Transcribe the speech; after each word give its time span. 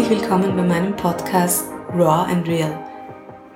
herzlich 0.00 0.22
willkommen 0.22 0.56
bei 0.56 0.62
meinem 0.62 0.96
Podcast 0.96 1.66
Raw 1.92 2.24
and 2.32 2.48
Real, 2.48 2.72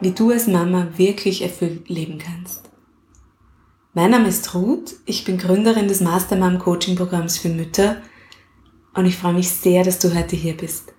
wie 0.01 0.11
du 0.11 0.31
als 0.31 0.47
Mama 0.47 0.89
wirklich 0.97 1.41
erfüllt 1.41 1.89
leben 1.89 2.19
kannst. 2.19 2.69
Mein 3.95 4.11
Name 4.11 4.29
ist 4.29 4.55
Ruth, 4.55 4.95
ich 5.07 5.25
bin 5.25 5.39
Gründerin 5.39 5.89
des 5.89 6.03
Mastermom 6.03 6.59
Coaching 6.59 6.97
Programms 6.97 7.39
für 7.39 7.49
Mütter 7.49 8.03
und 8.93 9.07
ich 9.07 9.17
freue 9.17 9.33
mich 9.33 9.49
sehr, 9.49 9.85
dass 9.85 9.99
du 10.01 10.15
heute 10.15 10.37
hier 10.37 10.55
bist. 10.55 10.93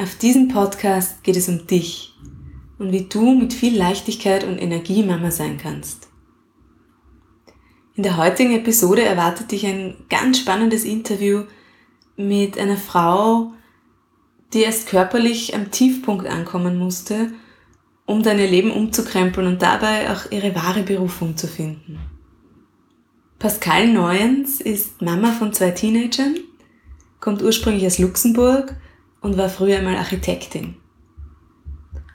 Auf 0.00 0.14
diesem 0.14 0.46
Podcast 0.46 1.24
geht 1.24 1.36
es 1.36 1.48
um 1.48 1.66
dich 1.66 2.14
und 2.78 2.92
wie 2.92 3.08
du 3.08 3.34
mit 3.34 3.54
viel 3.54 3.76
Leichtigkeit 3.76 4.44
und 4.44 4.58
Energie 4.58 5.02
Mama 5.02 5.32
sein 5.32 5.58
kannst. 5.60 6.10
In 7.96 8.04
der 8.04 8.16
heutigen 8.16 8.52
Episode 8.52 9.02
erwartet 9.02 9.50
dich 9.50 9.66
ein 9.66 9.96
ganz 10.08 10.38
spannendes 10.38 10.84
Interview 10.84 11.42
mit 12.16 12.56
einer 12.56 12.76
Frau, 12.76 13.52
die 14.52 14.62
erst 14.62 14.88
körperlich 14.88 15.54
am 15.54 15.70
Tiefpunkt 15.70 16.26
ankommen 16.26 16.78
musste, 16.78 17.32
um 18.06 18.22
dein 18.22 18.38
Leben 18.38 18.70
umzukrempeln 18.70 19.46
und 19.46 19.62
dabei 19.62 20.10
auch 20.10 20.30
ihre 20.30 20.54
wahre 20.54 20.82
Berufung 20.82 21.36
zu 21.36 21.46
finden. 21.48 21.98
Pascal 23.38 23.88
Neuens 23.88 24.60
ist 24.60 25.02
Mama 25.02 25.32
von 25.32 25.52
zwei 25.52 25.72
Teenagern, 25.72 26.36
kommt 27.20 27.42
ursprünglich 27.42 27.84
aus 27.86 27.98
Luxemburg 27.98 28.76
und 29.20 29.36
war 29.36 29.48
früher 29.48 29.78
einmal 29.78 29.96
Architektin. 29.96 30.76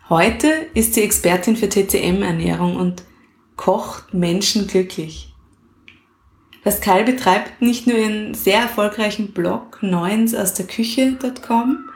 Heute 0.09 0.48
ist 0.73 0.93
sie 0.93 1.04
Expertin 1.04 1.55
für 1.55 1.70
TCM-Ernährung 1.70 2.76
und 2.76 3.04
kocht 3.55 4.13
Menschen 4.13 4.68
glücklich. 4.68 5.34
Pascal 6.63 7.04
betreibt 7.04 7.62
nicht 7.62 7.88
nur 7.88 7.98
ihren 7.98 8.34
sehr 8.34 8.59
erfolgreichen 8.59 9.32
Blog 9.32 9.82
Neuens 9.82 10.35
aus 10.35 10.54
der 10.54 10.68
Küche.com, 10.68 11.90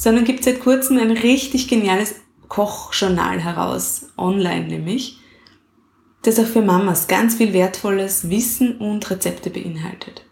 sondern 0.00 0.24
gibt 0.24 0.44
seit 0.44 0.60
kurzem 0.60 0.96
ein 0.96 1.10
richtig 1.10 1.68
geniales 1.68 2.14
Kochjournal 2.48 3.38
heraus, 3.38 4.08
online 4.16 4.66
nämlich, 4.66 5.18
das 6.22 6.38
auch 6.38 6.46
für 6.46 6.62
Mamas 6.62 7.06
ganz 7.06 7.34
viel 7.34 7.52
wertvolles 7.52 8.30
Wissen 8.30 8.78
und 8.78 9.10
Rezepte 9.10 9.50
beinhaltet. 9.50 10.24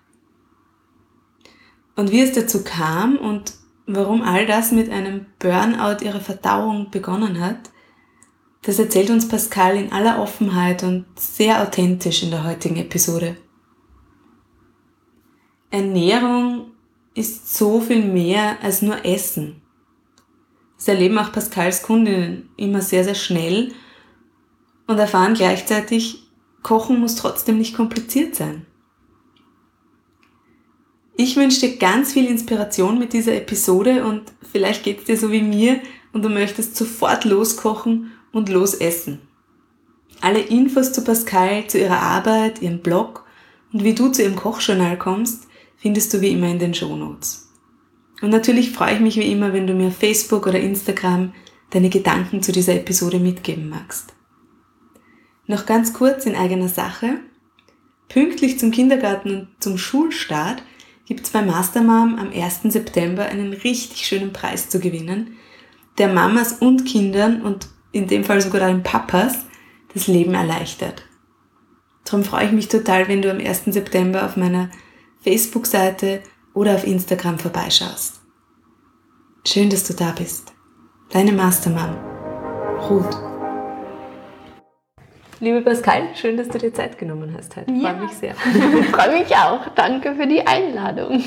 Und 1.96 2.10
wie 2.10 2.22
es 2.22 2.32
dazu 2.32 2.64
kam 2.64 3.18
und 3.18 3.52
warum 3.86 4.22
all 4.22 4.46
das 4.46 4.72
mit 4.72 4.90
einem 4.90 5.26
Burnout 5.38 6.02
ihrer 6.02 6.20
Verdauung 6.20 6.90
begonnen 6.90 7.38
hat, 7.38 7.70
das 8.62 8.78
erzählt 8.78 9.10
uns 9.10 9.28
Pascal 9.28 9.76
in 9.76 9.92
aller 9.92 10.18
Offenheit 10.18 10.82
und 10.82 11.04
sehr 11.16 11.60
authentisch 11.62 12.22
in 12.22 12.30
der 12.30 12.44
heutigen 12.44 12.76
Episode. 12.76 13.36
Ernährung 15.70 16.70
ist 17.18 17.56
so 17.56 17.80
viel 17.80 18.04
mehr 18.04 18.62
als 18.62 18.80
nur 18.80 19.04
Essen. 19.04 19.57
Das 20.78 20.88
erleben 20.88 21.18
auch 21.18 21.32
Pascals 21.32 21.82
Kundinnen 21.82 22.48
immer 22.56 22.80
sehr, 22.80 23.04
sehr 23.04 23.16
schnell 23.16 23.72
und 24.86 24.98
erfahren 24.98 25.34
gleichzeitig, 25.34 26.22
Kochen 26.62 27.00
muss 27.00 27.16
trotzdem 27.16 27.58
nicht 27.58 27.76
kompliziert 27.76 28.34
sein. 28.34 28.64
Ich 31.16 31.36
wünsche 31.36 31.60
dir 31.60 31.78
ganz 31.78 32.12
viel 32.12 32.26
Inspiration 32.26 32.98
mit 32.98 33.12
dieser 33.12 33.34
Episode 33.34 34.04
und 34.04 34.22
vielleicht 34.52 34.84
geht 34.84 35.00
es 35.00 35.04
dir 35.04 35.16
so 35.16 35.32
wie 35.32 35.42
mir 35.42 35.80
und 36.12 36.24
du 36.24 36.28
möchtest 36.28 36.76
sofort 36.76 37.24
loskochen 37.24 38.12
und 38.32 38.48
losessen. 38.48 39.20
Alle 40.20 40.40
Infos 40.40 40.92
zu 40.92 41.02
Pascal, 41.02 41.66
zu 41.66 41.78
ihrer 41.78 42.00
Arbeit, 42.00 42.62
ihrem 42.62 42.80
Blog 42.80 43.24
und 43.72 43.82
wie 43.82 43.94
du 43.94 44.10
zu 44.10 44.22
ihrem 44.22 44.36
Kochjournal 44.36 44.96
kommst, 44.96 45.48
findest 45.76 46.14
du 46.14 46.20
wie 46.20 46.30
immer 46.30 46.48
in 46.48 46.60
den 46.60 46.74
Shownotes. 46.74 47.47
Und 48.20 48.30
natürlich 48.30 48.72
freue 48.72 48.94
ich 48.94 49.00
mich 49.00 49.16
wie 49.16 49.30
immer, 49.30 49.52
wenn 49.52 49.66
du 49.66 49.74
mir 49.74 49.88
auf 49.88 49.96
Facebook 49.96 50.46
oder 50.46 50.58
Instagram 50.58 51.32
deine 51.70 51.88
Gedanken 51.88 52.42
zu 52.42 52.52
dieser 52.52 52.74
Episode 52.74 53.18
mitgeben 53.18 53.68
magst. 53.68 54.14
Noch 55.46 55.66
ganz 55.66 55.92
kurz 55.92 56.26
in 56.26 56.34
eigener 56.34 56.68
Sache. 56.68 57.20
Pünktlich 58.08 58.58
zum 58.58 58.70
Kindergarten 58.70 59.30
und 59.30 59.48
zum 59.60 59.78
Schulstart 59.78 60.62
gibt 61.06 61.24
es 61.24 61.30
bei 61.30 61.42
Mastermom 61.42 62.16
am 62.18 62.30
1. 62.32 62.62
September 62.64 63.26
einen 63.26 63.52
richtig 63.52 64.06
schönen 64.06 64.32
Preis 64.32 64.68
zu 64.68 64.78
gewinnen, 64.78 65.36
der 65.96 66.08
Mamas 66.08 66.54
und 66.54 66.84
Kindern 66.84 67.42
und 67.42 67.68
in 67.92 68.06
dem 68.06 68.24
Fall 68.24 68.40
sogar 68.40 68.68
den 68.68 68.82
Papas 68.82 69.46
das 69.94 70.06
Leben 70.06 70.34
erleichtert. 70.34 71.04
Darum 72.04 72.24
freue 72.24 72.46
ich 72.46 72.52
mich 72.52 72.68
total, 72.68 73.08
wenn 73.08 73.22
du 73.22 73.30
am 73.30 73.38
1. 73.38 73.64
September 73.66 74.24
auf 74.24 74.36
meiner 74.36 74.70
Facebook-Seite 75.22 76.22
oder 76.54 76.74
auf 76.74 76.86
Instagram 76.86 77.38
vorbeischaust. 77.38 78.20
Schön, 79.46 79.70
dass 79.70 79.84
du 79.84 79.94
da 79.94 80.12
bist. 80.12 80.52
Deine 81.10 81.32
Mastermom, 81.32 81.96
Ruth. 82.88 83.16
Liebe 85.40 85.60
Pascal, 85.60 86.08
schön, 86.16 86.36
dass 86.36 86.48
du 86.48 86.58
dir 86.58 86.74
Zeit 86.74 86.98
genommen 86.98 87.32
hast 87.36 87.56
heute. 87.56 87.70
Ja. 87.70 87.90
Freue 87.90 88.02
mich 88.02 88.12
sehr. 88.12 88.34
Freue 88.92 89.20
mich 89.20 89.34
auch. 89.36 89.68
Danke 89.76 90.14
für 90.16 90.26
die 90.26 90.44
Einladung. 90.44 91.22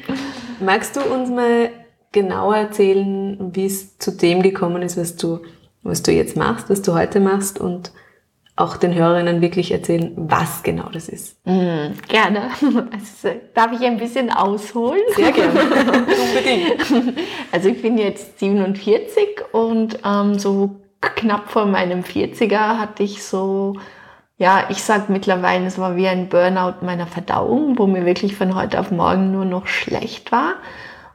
Magst 0.60 0.94
du 0.96 1.00
uns 1.02 1.28
mal 1.28 1.70
genauer 2.12 2.56
erzählen, 2.56 3.54
wie 3.54 3.66
es 3.66 3.98
zu 3.98 4.12
dem 4.12 4.42
gekommen 4.42 4.82
ist, 4.82 4.96
was 4.96 5.16
du, 5.16 5.40
was 5.82 6.02
du 6.02 6.12
jetzt 6.12 6.36
machst, 6.36 6.70
was 6.70 6.82
du 6.82 6.94
heute 6.94 7.20
machst 7.20 7.60
und 7.60 7.92
auch 8.58 8.76
den 8.76 8.94
Hörerinnen 8.94 9.40
wirklich 9.40 9.70
erzählen, 9.70 10.12
was 10.16 10.62
genau 10.62 10.88
das 10.92 11.08
ist. 11.08 11.36
Mm, 11.46 11.92
gerne. 12.08 12.50
Also, 12.92 13.40
darf 13.54 13.72
ich 13.72 13.86
ein 13.86 13.98
bisschen 13.98 14.30
ausholen? 14.30 15.00
Sehr 15.14 15.32
gerne. 15.32 15.52
Unbedingt. 15.54 17.16
Also 17.52 17.68
ich 17.68 17.80
bin 17.80 17.98
jetzt 17.98 18.38
47 18.40 19.52
und 19.52 19.98
ähm, 20.04 20.38
so 20.38 20.76
knapp 21.00 21.50
vor 21.50 21.66
meinem 21.66 22.00
40er 22.00 22.78
hatte 22.78 23.02
ich 23.02 23.22
so, 23.22 23.74
ja, 24.36 24.64
ich 24.68 24.82
sag 24.82 25.08
mittlerweile, 25.08 25.66
es 25.66 25.78
war 25.78 25.96
wie 25.96 26.08
ein 26.08 26.28
Burnout 26.28 26.84
meiner 26.84 27.06
Verdauung, 27.06 27.78
wo 27.78 27.86
mir 27.86 28.04
wirklich 28.04 28.36
von 28.36 28.54
heute 28.54 28.80
auf 28.80 28.90
morgen 28.90 29.30
nur 29.30 29.44
noch 29.44 29.66
schlecht 29.66 30.32
war 30.32 30.54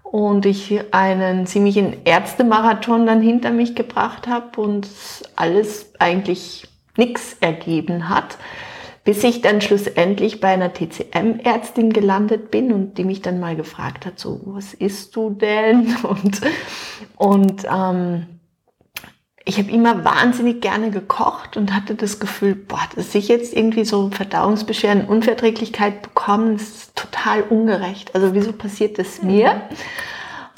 und 0.03 0.45
ich 0.45 0.79
einen 0.91 1.45
ziemlichen 1.45 2.05
Ärztemarathon 2.05 3.05
dann 3.05 3.21
hinter 3.21 3.51
mich 3.51 3.75
gebracht 3.75 4.27
habe 4.27 4.61
und 4.61 4.87
alles 5.35 5.91
eigentlich 5.99 6.67
nichts 6.97 7.37
ergeben 7.39 8.09
hat, 8.09 8.37
bis 9.03 9.23
ich 9.23 9.41
dann 9.41 9.61
schlussendlich 9.61 10.39
bei 10.39 10.49
einer 10.49 10.73
TCM-Ärztin 10.73 11.91
gelandet 11.91 12.51
bin 12.51 12.71
und 12.71 12.97
die 12.97 13.03
mich 13.03 13.21
dann 13.21 13.39
mal 13.39 13.55
gefragt 13.55 14.05
hat, 14.05 14.19
so, 14.19 14.39
was 14.45 14.73
isst 14.73 15.15
du 15.15 15.31
denn? 15.31 15.95
Und, 16.03 16.41
und 17.17 17.65
ähm, 17.69 18.27
ich 19.45 19.57
habe 19.57 19.71
immer 19.71 20.05
wahnsinnig 20.05 20.61
gerne 20.61 20.89
gekocht 20.89 21.57
und 21.57 21.73
hatte 21.75 21.95
das 21.95 22.19
Gefühl, 22.19 22.55
boah, 22.55 22.87
dass 22.95 23.13
ich 23.13 23.27
jetzt 23.27 23.53
irgendwie 23.53 23.83
so 23.83 24.09
Verdauungsbeschwerden, 24.09 25.05
Unverträglichkeit 25.05 26.01
bekommen, 26.01 26.53
das 26.53 26.69
ist 26.69 26.95
total 26.95 27.41
ungerecht. 27.41 28.15
Also 28.15 28.33
wieso 28.33 28.53
passiert 28.53 28.99
das 28.99 29.21
mir? 29.21 29.53
Mhm. 29.53 29.59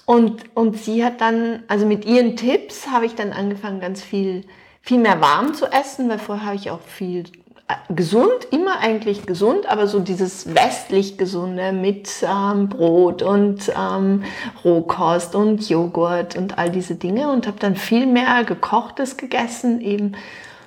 Und, 0.06 0.56
und 0.56 0.78
sie 0.78 1.04
hat 1.04 1.20
dann, 1.20 1.64
also 1.68 1.88
mit 1.88 2.06
ihren 2.06 2.36
Tipps 2.36 2.88
habe 2.88 3.08
ich 3.08 3.16
dann 3.16 3.34
angefangen, 3.34 3.80
ganz 3.80 4.04
viel 4.04 4.44
viel 4.86 5.00
mehr 5.00 5.20
warm 5.20 5.56
zu 5.56 5.66
essen, 5.66 6.08
weil 6.10 6.20
vorher 6.20 6.46
habe 6.46 6.56
ich 6.56 6.70
auch 6.70 6.80
viel 6.80 7.24
äh, 7.68 7.94
gesund, 7.94 8.46
immer 8.52 8.80
eigentlich 8.80 9.26
gesund, 9.26 9.66
aber 9.66 9.88
so 9.88 10.00
dieses 10.00 10.54
westlich 10.54 11.18
gesunde 11.18 11.72
mit 11.72 12.08
ähm, 12.22 12.70
Brot 12.70 13.24
und 13.24 13.74
ähm, 13.76 14.24
Rohkost 14.64 15.34
und 15.34 15.68
Joghurt 15.68 16.38
und 16.38 16.60
all 16.60 16.70
diese 16.70 16.94
Dinge 16.94 17.32
und 17.32 17.48
habe 17.48 17.58
dann 17.60 17.76
viel 17.76 18.06
mehr 18.06 18.44
gekochtes 18.44 19.18
gegessen, 19.18 19.82
eben 19.82 20.12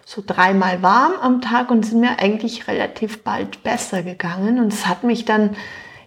so 0.05 0.21
dreimal 0.27 0.83
warm 0.83 1.13
am 1.23 1.41
Tag 1.41 1.71
und 1.71 1.87
sind 1.87 2.01
mir 2.01 2.19
eigentlich 2.19 2.67
relativ 2.67 3.23
bald 3.23 3.63
besser 3.63 4.03
gegangen 4.03 4.59
und 4.59 4.73
es 4.73 4.89
hat 4.89 5.05
mich 5.05 5.27
dann 5.27 5.55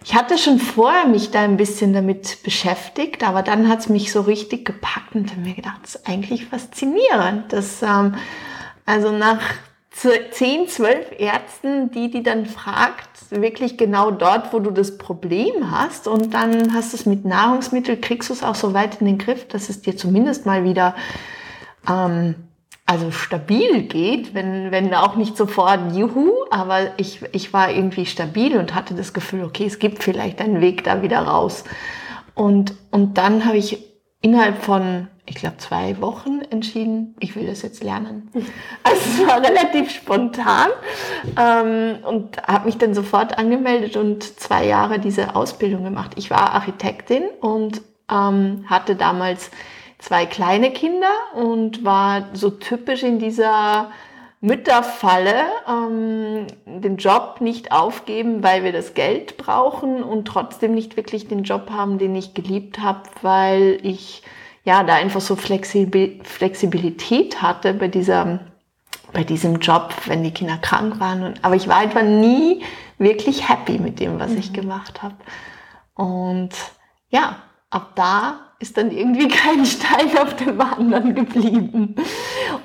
ich 0.04 0.14
hatte 0.14 0.38
schon 0.38 0.58
vorher 0.58 1.06
mich 1.06 1.30
da 1.30 1.40
ein 1.40 1.56
bisschen 1.56 1.92
damit 1.92 2.42
beschäftigt, 2.42 3.26
aber 3.26 3.42
dann 3.42 3.68
hat 3.68 3.80
es 3.80 3.88
mich 3.88 4.12
so 4.12 4.22
richtig 4.22 4.64
gepackt 4.64 5.14
und 5.14 5.30
habe 5.30 5.40
mir 5.40 5.54
gedacht, 5.54 5.80
das 5.82 5.96
ist 5.96 6.08
eigentlich 6.08 6.46
faszinierend, 6.46 7.52
dass 7.52 7.82
ähm, 7.82 8.14
also 8.84 9.12
nach 9.12 9.40
10, 9.94 10.68
12 10.68 11.20
Ärzten, 11.20 11.90
die 11.90 12.10
die 12.10 12.22
dann 12.22 12.46
fragt, 12.46 13.08
wirklich 13.30 13.76
genau 13.76 14.10
dort, 14.10 14.52
wo 14.52 14.58
du 14.58 14.70
das 14.70 14.98
Problem 14.98 15.70
hast 15.70 16.08
und 16.08 16.34
dann 16.34 16.74
hast 16.74 16.92
du 16.92 16.96
es 16.96 17.06
mit 17.06 17.24
Nahrungsmitteln, 17.24 18.00
kriegst 18.00 18.30
du 18.30 18.34
es 18.34 18.42
auch 18.42 18.54
so 18.54 18.74
weit 18.74 19.00
in 19.00 19.06
den 19.06 19.18
Griff, 19.18 19.46
dass 19.48 19.68
es 19.68 19.82
dir 19.82 19.96
zumindest 19.96 20.46
mal 20.46 20.64
wieder 20.64 20.96
ähm, 21.88 22.34
also 22.84 23.10
stabil 23.10 23.82
geht, 23.82 24.34
wenn, 24.34 24.70
wenn 24.70 24.92
auch 24.94 25.16
nicht 25.16 25.36
sofort 25.36 25.94
Juhu, 25.94 26.32
aber 26.50 26.98
ich, 26.98 27.20
ich 27.32 27.52
war 27.52 27.70
irgendwie 27.70 28.06
stabil 28.06 28.56
und 28.56 28.74
hatte 28.74 28.94
das 28.94 29.12
Gefühl, 29.12 29.44
okay, 29.44 29.64
es 29.66 29.78
gibt 29.78 30.02
vielleicht 30.02 30.40
einen 30.40 30.60
Weg 30.60 30.84
da 30.84 31.02
wieder 31.02 31.20
raus. 31.20 31.64
Und, 32.34 32.74
und 32.90 33.18
dann 33.18 33.44
habe 33.44 33.56
ich 33.56 33.78
innerhalb 34.20 34.62
von, 34.62 35.08
ich 35.26 35.36
glaube, 35.36 35.58
zwei 35.58 36.00
Wochen 36.00 36.40
entschieden, 36.50 37.14
ich 37.20 37.36
will 37.36 37.46
das 37.46 37.62
jetzt 37.62 37.84
lernen. 37.84 38.30
Also 38.84 39.22
es 39.22 39.28
war 39.28 39.40
relativ 39.40 39.90
spontan 39.90 40.68
ähm, 41.38 42.04
und 42.04 42.42
habe 42.46 42.66
mich 42.66 42.78
dann 42.78 42.94
sofort 42.94 43.38
angemeldet 43.38 43.96
und 43.96 44.22
zwei 44.40 44.66
Jahre 44.66 44.98
diese 44.98 45.36
Ausbildung 45.36 45.84
gemacht. 45.84 46.12
Ich 46.16 46.30
war 46.30 46.52
Architektin 46.52 47.22
und 47.40 47.80
ähm, 48.10 48.64
hatte 48.68 48.96
damals 48.96 49.50
zwei 50.02 50.26
kleine 50.26 50.72
Kinder 50.72 51.12
und 51.34 51.84
war 51.84 52.28
so 52.32 52.50
typisch 52.50 53.04
in 53.04 53.20
dieser 53.20 53.92
Mütterfalle, 54.40 55.44
ähm, 55.68 56.48
den 56.66 56.96
Job 56.96 57.36
nicht 57.40 57.70
aufgeben, 57.70 58.42
weil 58.42 58.64
wir 58.64 58.72
das 58.72 58.94
Geld 58.94 59.36
brauchen 59.36 60.02
und 60.02 60.26
trotzdem 60.26 60.74
nicht 60.74 60.96
wirklich 60.96 61.28
den 61.28 61.44
Job 61.44 61.70
haben, 61.70 61.98
den 61.98 62.16
ich 62.16 62.34
geliebt 62.34 62.80
habe, 62.80 63.02
weil 63.22 63.78
ich 63.82 64.24
ja 64.64 64.82
da 64.82 64.94
einfach 64.94 65.20
so 65.20 65.36
Flexibilität 65.36 67.40
hatte 67.40 67.72
bei 67.72 67.86
dieser 67.88 68.40
bei 69.12 69.24
diesem 69.24 69.58
Job, 69.58 69.92
wenn 70.06 70.24
die 70.24 70.32
Kinder 70.32 70.56
krank 70.56 70.98
waren. 70.98 71.22
Und, 71.22 71.44
aber 71.44 71.54
ich 71.54 71.68
war 71.68 71.76
einfach 71.76 72.02
nie 72.02 72.64
wirklich 72.96 73.46
happy 73.48 73.78
mit 73.78 74.00
dem, 74.00 74.18
was 74.18 74.30
mhm. 74.30 74.38
ich 74.38 74.52
gemacht 74.54 75.02
habe. 75.02 75.16
Und 75.94 76.48
ja, 77.10 77.36
ab 77.68 77.92
da 77.94 78.51
ist 78.62 78.76
dann 78.76 78.90
irgendwie 78.90 79.28
kein 79.28 79.66
Stein 79.66 80.16
auf 80.18 80.36
dem 80.36 80.58
anderen 80.60 81.14
geblieben. 81.14 81.96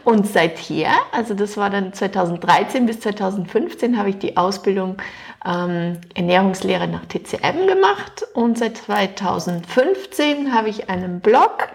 Und 0.05 0.27
seither, 0.27 0.91
also 1.11 1.33
das 1.33 1.57
war 1.57 1.69
dann 1.69 1.91
2013 1.91 2.85
bis 2.85 3.01
2015, 3.01 3.97
habe 3.97 4.11
ich 4.11 4.19
die 4.19 4.38
Ausbildung 4.38 4.97
ähm, 5.45 5.97
Ernährungslehre 6.13 6.88
nach 6.88 7.05
TCM 7.05 7.67
gemacht. 7.67 8.25
Und 8.33 8.57
seit 8.57 8.77
2015 8.77 10.53
habe 10.53 10.69
ich 10.69 10.89
einen 10.89 11.19
Blog, 11.19 11.69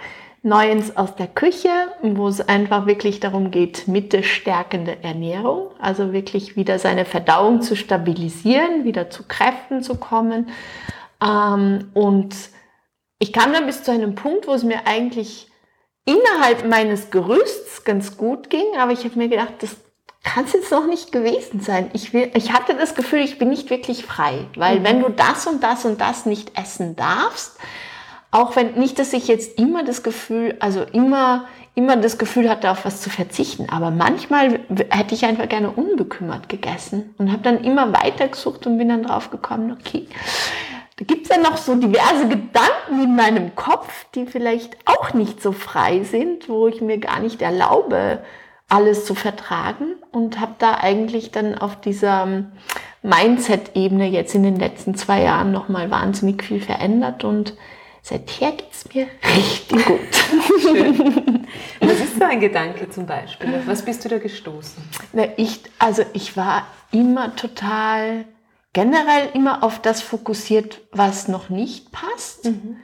Neuens 0.45 0.97
aus 0.97 1.15
der 1.15 1.29
Küche, 1.29 1.71
wo 2.03 2.27
es 2.27 2.41
einfach 2.41 2.87
wirklich 2.87 3.21
darum 3.21 3.53
geht, 3.53 3.87
mittestärkende 3.87 5.05
Ernährung, 5.05 5.69
also 5.79 6.13
wirklich 6.13 6.57
wieder 6.57 6.81
seine 6.81 7.05
Verdauung 7.05 7.63
zu 7.63 7.77
stabilisieren, 7.77 8.83
wieder 8.85 9.09
zu 9.09 9.23
Kräften 9.29 9.85
zu 9.85 9.95
kommen. 9.99 10.49
Ähm, 11.25 11.91
und 11.95 12.35
ich 13.23 13.33
kam 13.33 13.53
dann 13.53 13.67
bis 13.67 13.85
zu 13.85 13.93
einem 13.93 14.17
Punkt, 14.17 14.49
wo 14.49 14.53
es 14.53 14.65
mir 14.65 14.85
eigentlich 14.85 15.49
innerhalb 16.05 16.69
meines 16.69 17.11
Gerüsts 17.13 17.85
ganz 17.85 18.17
gut 18.17 18.51
ging, 18.51 18.65
aber 18.77 18.91
ich 18.91 19.05
habe 19.05 19.17
mir 19.17 19.29
gedacht, 19.29 19.55
das 19.61 19.77
kann 20.25 20.45
es 20.45 20.55
jetzt 20.55 20.73
noch 20.73 20.89
nicht 20.89 21.13
gewesen 21.13 21.61
sein. 21.61 21.89
Ich, 21.93 22.13
will, 22.13 22.33
ich 22.35 22.53
hatte 22.53 22.75
das 22.75 22.97
Gefühl, 22.97 23.21
ich 23.21 23.39
bin 23.39 23.51
nicht 23.51 23.71
wirklich 23.71 24.05
frei, 24.05 24.47
weil 24.57 24.81
mhm. 24.81 24.85
wenn 24.85 25.01
du 25.03 25.09
das 25.09 25.47
und 25.47 25.63
das 25.63 25.85
und 25.85 26.01
das 26.01 26.27
nicht 26.27 26.59
essen 26.59 26.97
darfst, 26.97 27.59
auch 28.33 28.57
wenn 28.57 28.75
nicht, 28.75 28.99
dass 28.99 29.13
ich 29.13 29.29
jetzt 29.29 29.57
immer 29.57 29.85
das 29.85 30.03
Gefühl, 30.03 30.57
also 30.59 30.83
immer, 30.83 31.47
immer 31.77 31.97
das 31.97 32.19
Gefühl 32.19 32.51
hatte, 32.51 32.73
auf 32.73 32.85
was 32.85 33.03
zu 33.03 33.09
verzichten, 33.09 33.69
aber 33.71 33.93
manchmal 33.93 34.59
hätte 34.91 35.15
ich 35.15 35.27
einfach 35.27 35.49
gerne 35.49 35.71
unbekümmert 35.71 36.49
gegessen 36.49 37.15
und 37.19 37.31
habe 37.31 37.43
dann 37.43 37.63
immer 37.63 37.93
weitergesucht 37.93 38.67
und 38.67 38.79
bin 38.79 38.89
dann 38.89 39.05
drauf 39.05 39.31
gekommen, 39.31 39.79
okay, 39.79 40.09
da 40.97 41.05
gibt 41.05 41.31
es 41.31 41.37
ja 41.37 41.43
noch 41.43 41.57
so 41.57 41.75
diverse 41.75 42.29
Gedanken 42.29 43.03
in 43.03 43.17
meinem 43.17 43.55
Kopf, 43.55 44.07
die 44.15 44.27
vielleicht 44.27 44.77
auch 44.85 45.15
nicht 45.15 45.43
so 45.43 45.53
frei 45.53 46.03
sind, 46.05 46.49
wo 46.49 46.69
ich 46.69 46.81
mir 46.81 46.99
gar 46.99 47.21
nicht 47.21 47.43
erlaube, 47.43 48.23
alles 48.69 49.05
zu 49.05 49.15
vertragen 49.15 49.95
und 50.13 50.41
habe 50.41 50.55
da 50.59 50.75
eigentlich 50.75 51.31
dann 51.31 51.57
auf 51.57 51.81
dieser 51.81 52.45
Mindset-Ebene 53.03 54.09
jetzt 54.09 54.35
in 54.35 54.43
den 54.43 54.57
letzten 54.57 54.95
zwei 54.95 55.23
Jahren 55.23 55.53
nochmal 55.53 55.91
wahnsinnig 55.91 56.43
viel 56.43 56.61
verändert 56.61 57.25
und 57.25 57.55
Seither 58.05 58.51
geht 58.51 58.73
es 58.73 58.93
mir 58.93 59.07
richtig 59.37 59.87
gut. 59.87 60.01
Schön. 60.61 61.47
Was 61.79 62.01
ist 62.01 62.19
so 62.19 62.25
ein 62.25 62.41
Gedanke 62.41 62.91
zum 62.91 63.07
Beispiel? 63.07 63.55
Auf 63.55 63.67
was 63.67 63.85
bist 63.85 64.05
du 64.05 64.09
da 64.09 64.19
gestoßen? 64.19 64.83
Na, 65.13 65.27
ich, 65.37 65.61
also 65.79 66.03
ich 66.13 66.37
war 66.37 66.67
immer 66.91 67.37
total, 67.37 68.25
generell 68.73 69.31
immer 69.35 69.63
auf 69.63 69.81
das 69.81 70.03
fokussiert, 70.03 70.81
was 70.93 71.29
noch 71.29 71.49
nicht 71.49 71.93
passt. 71.93 72.47
Mhm. 72.47 72.77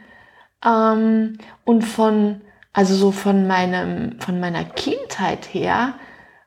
Ähm, 0.65 1.39
und 1.65 1.83
von, 1.83 2.41
also 2.73 2.95
so 2.95 3.13
von 3.13 3.47
meinem, 3.47 4.21
von 4.21 4.41
meiner 4.41 4.65
Kindheit 4.65 5.53
her, 5.53 5.95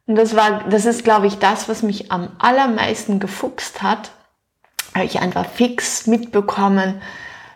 und 0.07 0.15
das 0.15 0.35
war, 0.35 0.65
das 0.69 0.85
ist, 0.85 1.03
glaube 1.03 1.27
ich, 1.27 1.37
das, 1.37 1.69
was 1.69 1.83
mich 1.83 2.11
am 2.11 2.35
allermeisten 2.39 3.19
gefuchst 3.19 3.81
hat, 3.81 4.11
habe 4.93 5.05
ich 5.05 5.19
einfach 5.19 5.45
fix 5.45 6.07
mitbekommen, 6.07 7.01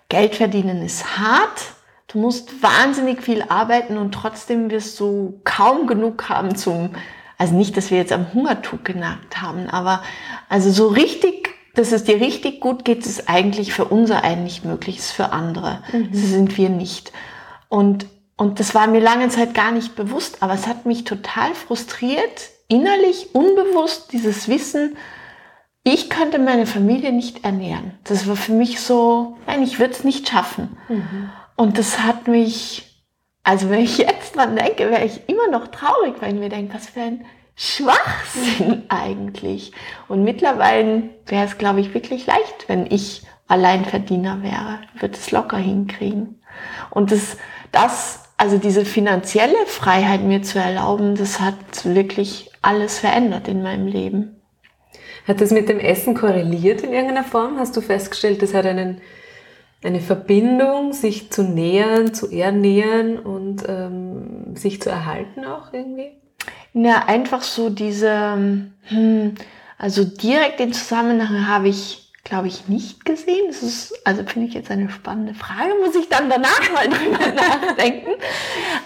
Geld 0.10 0.36
verdienen 0.36 0.82
ist 0.82 1.18
hart. 1.18 1.74
Du 2.08 2.20
musst 2.20 2.64
wahnsinnig 2.64 3.22
viel 3.22 3.44
arbeiten 3.50 3.98
und 3.98 4.14
trotzdem 4.14 4.70
wirst 4.70 5.00
du 5.00 5.42
kaum 5.44 5.88
genug 5.88 6.30
haben 6.30 6.56
zum, 6.56 6.92
also 7.38 7.56
nicht, 7.56 7.76
dass 7.76 7.92
wir 7.92 7.98
jetzt 7.98 8.14
am 8.14 8.34
Hungertuch 8.34 8.84
genagt 8.84 9.42
haben, 9.42 9.70
aber 9.70 10.02
also 10.48 10.72
so 10.72 10.88
richtig, 10.88 11.50
dass 11.76 11.92
es 11.92 12.04
dir 12.04 12.20
richtig 12.20 12.62
gut 12.62 12.86
geht, 12.86 13.06
ist 13.06 13.30
eigentlich 13.30 13.74
für 13.74 13.86
unser 13.86 14.24
einen 14.24 14.44
nicht 14.44 14.66
möglich, 14.66 14.98
ist 14.98 15.12
für 15.12 15.32
andere. 15.32 15.84
Mhm. 15.92 16.12
Das 16.12 16.22
sind 16.22 16.58
wir 16.58 16.70
nicht. 16.70 17.12
Und, 17.70 18.08
und 18.38 18.60
das 18.60 18.74
war 18.74 18.88
mir 18.88 19.02
lange 19.02 19.30
Zeit 19.30 19.54
gar 19.54 19.72
nicht 19.72 19.96
bewusst, 19.96 20.42
aber 20.42 20.54
es 20.54 20.68
hat 20.68 20.86
mich 20.86 21.04
total 21.04 21.54
frustriert, 21.54 22.50
innerlich, 22.68 23.34
unbewusst, 23.34 24.12
dieses 24.14 24.48
Wissen, 24.48 24.98
ich 25.84 26.10
könnte 26.10 26.40
meine 26.40 26.66
Familie 26.66 27.12
nicht 27.12 27.46
ernähren. 27.46 27.94
Das 28.06 28.28
war 28.28 28.36
für 28.36 28.54
mich 28.54 28.80
so, 28.80 29.38
nein, 29.46 29.62
ich 29.62 29.78
würde 29.78 29.94
es 29.94 30.04
nicht 30.04 30.28
schaffen. 30.28 30.76
Mhm. 30.90 31.30
Und 31.56 31.78
das 31.78 32.00
hat 32.00 32.28
mich, 32.28 33.06
also 33.44 33.70
wenn 33.70 33.82
ich 33.82 34.00
jetzt 34.00 34.36
dran 34.36 34.56
denke, 34.56 34.90
wäre 34.90 35.06
ich 35.06 35.30
immer 35.30 35.48
noch 35.52 35.68
traurig, 35.68 36.16
weil 36.20 36.34
ich 36.34 36.40
mir 36.40 36.50
denke, 36.50 36.74
was 36.74 36.90
für 36.90 37.02
ein 37.02 37.26
Schwachsinn 37.56 38.84
eigentlich. 38.90 39.72
Und 40.08 40.24
mittlerweile 40.24 41.04
wäre 41.26 41.46
es, 41.46 41.58
glaube 41.58 41.80
ich, 41.80 41.94
wirklich 41.94 42.26
leicht, 42.26 42.68
wenn 42.68 42.86
ich 42.86 43.24
Alleinverdiener 43.48 44.44
wäre. 44.44 44.80
Würde 45.00 45.16
es 45.16 45.32
locker 45.32 45.58
hinkriegen. 45.58 46.42
Und 46.90 47.12
das, 47.12 47.38
das, 47.72 48.24
also 48.38 48.58
diese 48.58 48.86
finanzielle 48.86 49.66
Freiheit 49.68 50.22
mir 50.22 50.42
zu 50.42 50.60
erlauben, 50.60 51.16
das 51.16 51.40
hat 51.40 51.56
wirklich 51.84 52.52
alles 52.62 53.00
verändert 53.00 53.48
in 53.48 53.64
meinem 53.64 53.88
Leben. 53.88 54.42
Hat 55.28 55.42
das 55.42 55.52
mit 55.52 55.70
dem 55.70 55.80
Essen 55.80 56.14
korreliert 56.14 56.82
in 56.82 56.94
irgendeiner 56.94 57.24
Form? 57.24 57.58
Hast 57.58 57.76
du 57.76 57.82
festgestellt, 57.82 58.42
das 58.42 58.54
hat 58.54 58.66
einen, 58.66 59.02
eine 59.84 60.00
Verbindung, 60.00 60.94
sich 60.94 61.32
zu 61.32 61.44
nähern, 61.44 62.14
zu 62.14 62.30
ernähren 62.30 63.18
und 63.18 63.64
ähm, 63.68 64.56
sich 64.56 64.82
zu 64.82 64.90
erhalten 64.90 65.46
auch 65.46 65.74
irgendwie? 65.74 66.12
Ja, 66.78 67.06
einfach 67.08 67.42
so 67.42 67.70
diese, 67.70 68.68
hm, 68.88 69.36
also 69.78 70.04
direkt 70.04 70.60
den 70.60 70.74
Zusammenhang 70.74 71.48
habe 71.48 71.70
ich, 71.70 72.12
glaube 72.26 72.48
ich, 72.48 72.68
nicht 72.68 73.06
gesehen. 73.06 73.46
Das 73.48 73.64
ist, 73.64 74.06
also 74.06 74.26
finde 74.26 74.50
ich 74.50 74.54
jetzt 74.56 74.70
eine 74.70 74.90
spannende 74.90 75.34
Frage, 75.34 75.72
muss 75.82 75.96
ich 75.96 76.10
dann 76.10 76.30
danach 76.30 76.72
mal 76.74 76.90
drüber 76.90 77.32
nachdenken. 77.32 78.12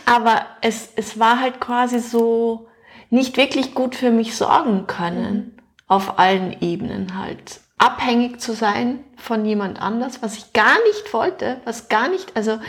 Aber 0.06 0.46
es, 0.62 0.90
es 0.98 1.20
war 1.20 1.40
halt 1.40 1.60
quasi 1.60 1.98
so, 1.98 2.68
nicht 3.10 3.38
wirklich 3.38 3.74
gut 3.74 3.96
für 3.96 4.12
mich 4.12 4.36
sorgen 4.38 4.86
können 4.86 5.58
auf 5.88 6.20
allen 6.20 6.56
Ebenen 6.62 7.18
halt 7.18 7.60
abhängig 7.80 8.40
zu 8.40 8.54
sein 8.54 9.04
von 9.18 9.46
jemand 9.46 9.82
anders, 9.82 10.22
was 10.22 10.38
ich 10.38 10.54
gar 10.54 10.76
nicht 10.86 11.12
wollte, 11.12 11.60
was 11.66 11.90
gar 11.90 12.08
nicht, 12.08 12.36
also 12.36 12.60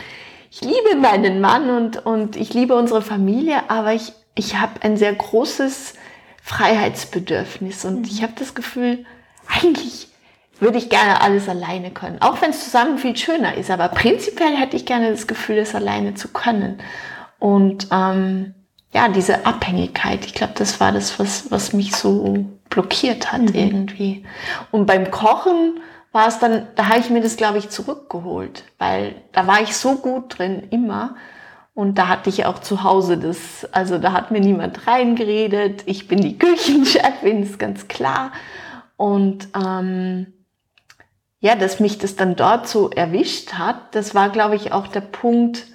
ich 0.49 0.61
liebe 0.61 0.95
meinen 0.99 1.41
Mann 1.41 1.69
und, 1.69 2.05
und 2.05 2.35
ich 2.35 2.55
liebe 2.55 2.73
unsere 2.73 3.03
Familie, 3.03 3.69
aber 3.69 3.93
ich, 3.93 4.13
ich 4.35 4.57
habe 4.57 4.81
ein 4.81 4.97
sehr 4.97 5.13
großes 5.13 5.93
Freiheitsbedürfnis 6.43 7.85
und 7.85 7.99
mhm. 7.99 8.05
ich 8.05 8.23
habe 8.23 8.33
das 8.37 8.55
Gefühl, 8.55 9.05
eigentlich 9.47 10.07
würde 10.59 10.77
ich 10.77 10.89
gerne 10.89 11.21
alles 11.21 11.49
alleine 11.49 11.91
können, 11.91 12.21
auch 12.21 12.41
wenn 12.41 12.51
es 12.51 12.63
zusammen 12.63 12.97
viel 12.97 13.17
schöner 13.17 13.55
ist, 13.55 13.71
aber 13.71 13.87
prinzipiell 13.89 14.55
hätte 14.55 14.75
ich 14.75 14.85
gerne 14.85 15.11
das 15.11 15.27
Gefühl, 15.27 15.57
es 15.57 15.73
alleine 15.73 16.13
zu 16.13 16.27
können. 16.27 16.79
Und 17.39 17.87
ähm, 17.91 18.53
ja, 18.93 19.07
diese 19.07 19.45
Abhängigkeit, 19.45 20.25
ich 20.25 20.33
glaube, 20.33 20.53
das 20.55 20.79
war 20.79 20.91
das, 20.91 21.17
was, 21.17 21.49
was 21.49 21.73
mich 21.73 21.95
so 21.95 22.45
blockiert 22.69 23.31
hat 23.31 23.41
mhm. 23.41 23.55
irgendwie. 23.55 24.25
Und 24.69 24.85
beim 24.85 25.09
Kochen 25.09 25.79
war 26.11 26.27
es 26.27 26.39
dann, 26.39 26.67
da 26.75 26.89
habe 26.89 26.99
ich 26.99 27.09
mir 27.09 27.21
das, 27.21 27.37
glaube 27.37 27.57
ich, 27.57 27.69
zurückgeholt, 27.69 28.65
weil 28.77 29.15
da 29.31 29.47
war 29.47 29.61
ich 29.61 29.75
so 29.75 29.95
gut 29.95 30.37
drin, 30.37 30.67
immer. 30.69 31.15
Und 31.73 31.97
da 31.97 32.07
hatte 32.09 32.29
ich 32.29 32.45
auch 32.45 32.59
zu 32.59 32.83
Hause 32.83 33.17
das, 33.17 33.65
also 33.71 33.97
da 33.97 34.11
hat 34.11 34.31
mir 34.31 34.41
niemand 34.41 34.87
reingeredet. 34.87 35.83
Ich 35.85 36.07
bin 36.07 36.21
die 36.21 36.37
Küchenchefin, 36.37 37.43
ist 37.43 37.59
ganz 37.59 37.87
klar. 37.87 38.31
Und 38.97 39.47
ähm, 39.55 40.33
ja, 41.39 41.55
dass 41.55 41.79
mich 41.79 41.97
das 41.97 42.15
dann 42.15 42.35
dort 42.35 42.67
so 42.67 42.89
erwischt 42.91 43.53
hat, 43.53 43.95
das 43.95 44.13
war, 44.13 44.29
glaube 44.29 44.55
ich, 44.55 44.73
auch 44.73 44.87
der 44.87 45.01
Punkt, 45.01 45.65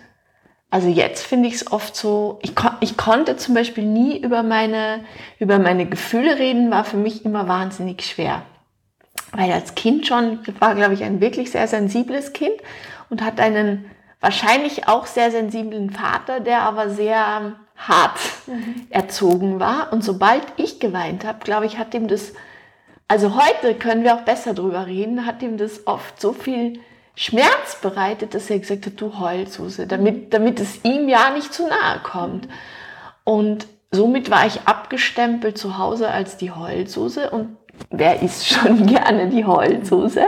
also 0.70 0.88
jetzt 0.88 1.26
finde 1.26 1.48
ich 1.48 1.54
es 1.54 1.72
oft 1.72 1.96
so, 1.96 2.38
ich, 2.42 2.54
kon 2.54 2.72
ich 2.80 2.96
konnte 2.96 3.36
zum 3.36 3.54
Beispiel 3.54 3.84
nie 3.84 4.20
über 4.20 4.42
meine, 4.42 5.04
über 5.38 5.58
meine 5.58 5.86
Gefühle 5.86 6.38
reden, 6.38 6.70
war 6.70 6.84
für 6.84 6.98
mich 6.98 7.24
immer 7.24 7.48
wahnsinnig 7.48 8.04
schwer. 8.04 8.42
Weil 9.32 9.50
als 9.50 9.74
Kind 9.74 10.06
schon, 10.06 10.40
war 10.60 10.74
glaube 10.74 10.94
ich 10.94 11.02
ein 11.02 11.20
wirklich 11.20 11.50
sehr 11.50 11.66
sensibles 11.66 12.32
Kind 12.32 12.54
und 13.10 13.22
hat 13.22 13.40
einen 13.40 13.90
wahrscheinlich 14.26 14.88
auch 14.88 15.06
sehr 15.06 15.30
sensiblen 15.30 15.90
Vater, 15.90 16.40
der 16.40 16.62
aber 16.62 16.90
sehr 16.90 17.52
hart 17.76 18.18
mhm. 18.48 18.88
erzogen 18.90 19.60
war. 19.60 19.92
Und 19.92 20.02
sobald 20.02 20.42
ich 20.56 20.80
geweint 20.80 21.24
habe, 21.24 21.38
glaube 21.44 21.66
ich, 21.66 21.78
hat 21.78 21.94
ihm 21.94 22.08
das, 22.08 22.32
also 23.06 23.36
heute 23.36 23.74
können 23.74 24.02
wir 24.02 24.16
auch 24.16 24.22
besser 24.22 24.52
drüber 24.52 24.88
reden, 24.88 25.26
hat 25.26 25.42
ihm 25.42 25.58
das 25.58 25.86
oft 25.86 26.20
so 26.20 26.32
viel 26.32 26.80
Schmerz 27.14 27.80
bereitet, 27.80 28.34
dass 28.34 28.50
er 28.50 28.58
gesagt 28.58 28.86
hat, 28.86 29.00
du 29.00 29.16
Heulsuse, 29.20 29.86
damit, 29.86 30.34
damit 30.34 30.58
es 30.58 30.84
ihm 30.84 31.08
ja 31.08 31.30
nicht 31.30 31.54
zu 31.54 31.68
nahe 31.68 32.00
kommt. 32.02 32.48
Und 33.22 33.68
somit 33.92 34.28
war 34.28 34.44
ich 34.44 34.62
abgestempelt 34.64 35.56
zu 35.56 35.78
Hause 35.78 36.10
als 36.10 36.36
die 36.36 36.50
Heulsuse 36.50 37.30
und 37.30 37.56
wer 37.90 38.22
isst 38.22 38.48
schon 38.48 38.86
gerne 38.88 39.28
die 39.28 39.44
Heulsuse? 39.44 40.26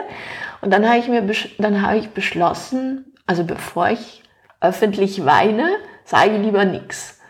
Und 0.60 0.72
dann 0.72 0.88
habe 0.88 0.98
ich 0.98 1.08
mir, 1.08 1.28
dann 1.58 1.82
habe 1.82 1.98
ich 1.98 2.10
beschlossen, 2.10 3.07
also 3.28 3.44
bevor 3.44 3.90
ich 3.90 4.22
öffentlich 4.60 5.24
weine, 5.24 5.68
sage 6.04 6.36
ich 6.36 6.42
lieber 6.42 6.64
nichts. 6.64 7.20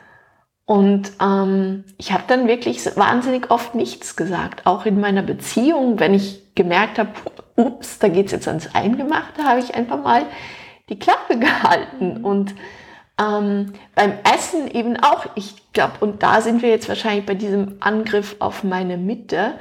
Und 0.64 1.12
ähm, 1.20 1.84
ich 1.98 2.12
habe 2.12 2.24
dann 2.28 2.46
wirklich 2.46 2.84
wahnsinnig 2.96 3.50
oft 3.50 3.74
nichts 3.74 4.16
gesagt, 4.16 4.64
auch 4.66 4.86
in 4.86 5.00
meiner 5.00 5.22
Beziehung, 5.22 5.98
wenn 5.98 6.14
ich 6.14 6.54
gemerkt 6.54 6.98
habe, 6.98 7.10
ups, 7.56 7.98
da 7.98 8.08
geht's 8.08 8.32
jetzt 8.32 8.46
ans 8.46 8.74
Eingemachte, 8.74 9.42
habe 9.42 9.60
ich 9.60 9.74
einfach 9.74 10.02
mal 10.02 10.26
die 10.88 10.98
Klappe 10.98 11.38
gehalten. 11.38 12.18
Und 12.24 12.54
ähm, 13.20 13.72
beim 13.94 14.12
Essen 14.32 14.70
eben 14.70 14.96
auch, 14.98 15.26
ich 15.34 15.72
glaube, 15.72 15.94
und 16.00 16.22
da 16.22 16.40
sind 16.40 16.62
wir 16.62 16.68
jetzt 16.68 16.88
wahrscheinlich 16.88 17.26
bei 17.26 17.34
diesem 17.34 17.78
Angriff 17.80 18.36
auf 18.38 18.62
meine 18.62 18.98
Mitte, 18.98 19.54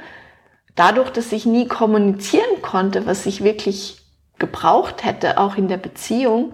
dadurch, 0.76 1.10
dass 1.10 1.32
ich 1.32 1.46
nie 1.46 1.66
kommunizieren 1.66 2.62
konnte, 2.62 3.06
was 3.06 3.26
ich 3.26 3.42
wirklich 3.42 3.97
gebraucht 4.38 5.04
hätte, 5.04 5.38
auch 5.38 5.56
in 5.56 5.68
der 5.68 5.76
Beziehung, 5.76 6.52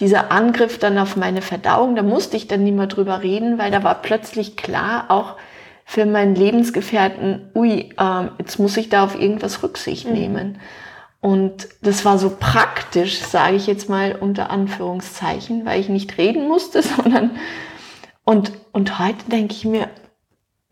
dieser 0.00 0.32
Angriff 0.32 0.78
dann 0.78 0.98
auf 0.98 1.16
meine 1.16 1.42
Verdauung, 1.42 1.94
da 1.94 2.02
musste 2.02 2.36
ich 2.36 2.48
dann 2.48 2.64
nicht 2.64 2.74
mehr 2.74 2.86
drüber 2.86 3.22
reden, 3.22 3.58
weil 3.58 3.70
da 3.70 3.84
war 3.84 3.94
plötzlich 4.02 4.56
klar, 4.56 5.06
auch 5.08 5.36
für 5.84 6.06
meinen 6.06 6.34
Lebensgefährten, 6.34 7.50
ui, 7.54 7.90
äh, 7.98 8.24
jetzt 8.38 8.58
muss 8.58 8.76
ich 8.76 8.88
da 8.88 9.04
auf 9.04 9.18
irgendwas 9.18 9.62
Rücksicht 9.62 10.06
mhm. 10.06 10.12
nehmen. 10.12 10.58
Und 11.20 11.68
das 11.82 12.04
war 12.04 12.18
so 12.18 12.36
praktisch, 12.38 13.20
sage 13.20 13.56
ich 13.56 13.66
jetzt 13.66 13.88
mal 13.88 14.16
unter 14.18 14.50
Anführungszeichen, 14.50 15.64
weil 15.64 15.80
ich 15.80 15.88
nicht 15.88 16.18
reden 16.18 16.48
musste, 16.48 16.82
sondern 16.82 17.32
und, 18.24 18.52
und 18.72 18.98
heute 18.98 19.24
denke 19.30 19.54
ich 19.54 19.64
mir, 19.64 19.88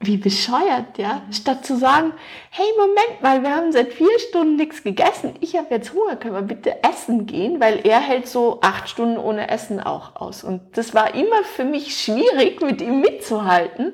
wie 0.03 0.17
bescheuert, 0.17 0.97
ja? 0.97 1.23
Statt 1.31 1.67
zu 1.67 1.77
sagen, 1.77 2.13
hey, 2.49 2.67
Moment 2.79 3.23
mal, 3.23 3.43
wir 3.43 3.55
haben 3.55 3.71
seit 3.71 3.93
vier 3.93 4.19
Stunden 4.29 4.57
nichts 4.57 4.83
gegessen, 4.83 5.35
ich 5.41 5.57
habe 5.57 5.67
jetzt 5.75 5.93
Hunger, 5.93 6.17
können 6.17 6.35
wir 6.35 6.43
bitte 6.43 6.83
essen 6.83 7.27
gehen? 7.27 7.61
Weil 7.61 7.81
er 7.87 8.01
hält 8.01 8.27
so 8.27 8.61
acht 8.63 8.89
Stunden 8.89 9.19
ohne 9.19 9.51
Essen 9.51 9.79
auch 9.79 10.17
aus. 10.17 10.43
Und 10.43 10.63
das 10.73 10.95
war 10.95 11.15
immer 11.15 11.45
für 11.45 11.65
mich 11.65 12.03
schwierig, 12.03 12.63
mit 12.63 12.81
ihm 12.81 13.01
mitzuhalten. 13.01 13.93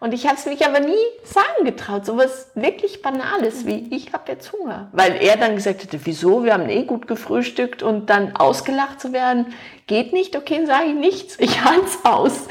Und 0.00 0.12
ich 0.12 0.26
habe 0.26 0.36
es 0.36 0.46
mich 0.46 0.64
aber 0.66 0.80
nie 0.80 0.92
sagen 1.24 1.64
getraut, 1.64 2.06
so 2.06 2.16
was 2.16 2.50
wirklich 2.54 3.02
Banales 3.02 3.66
wie, 3.66 3.86
ich 3.90 4.12
habe 4.14 4.32
jetzt 4.32 4.52
Hunger. 4.52 4.88
Weil 4.92 5.16
er 5.16 5.36
dann 5.36 5.56
gesagt 5.56 5.82
hätte, 5.82 6.00
wieso, 6.04 6.44
wir 6.44 6.54
haben 6.54 6.68
eh 6.68 6.84
gut 6.84 7.06
gefrühstückt 7.06 7.82
und 7.82 8.08
dann 8.08 8.34
ausgelacht 8.36 9.00
zu 9.00 9.12
werden, 9.12 9.54
geht 9.86 10.14
nicht, 10.14 10.36
okay, 10.36 10.64
sage 10.64 10.86
ich 10.88 10.94
nichts, 10.94 11.36
ich 11.38 11.64
halte 11.64 11.86
aus. 12.04 12.48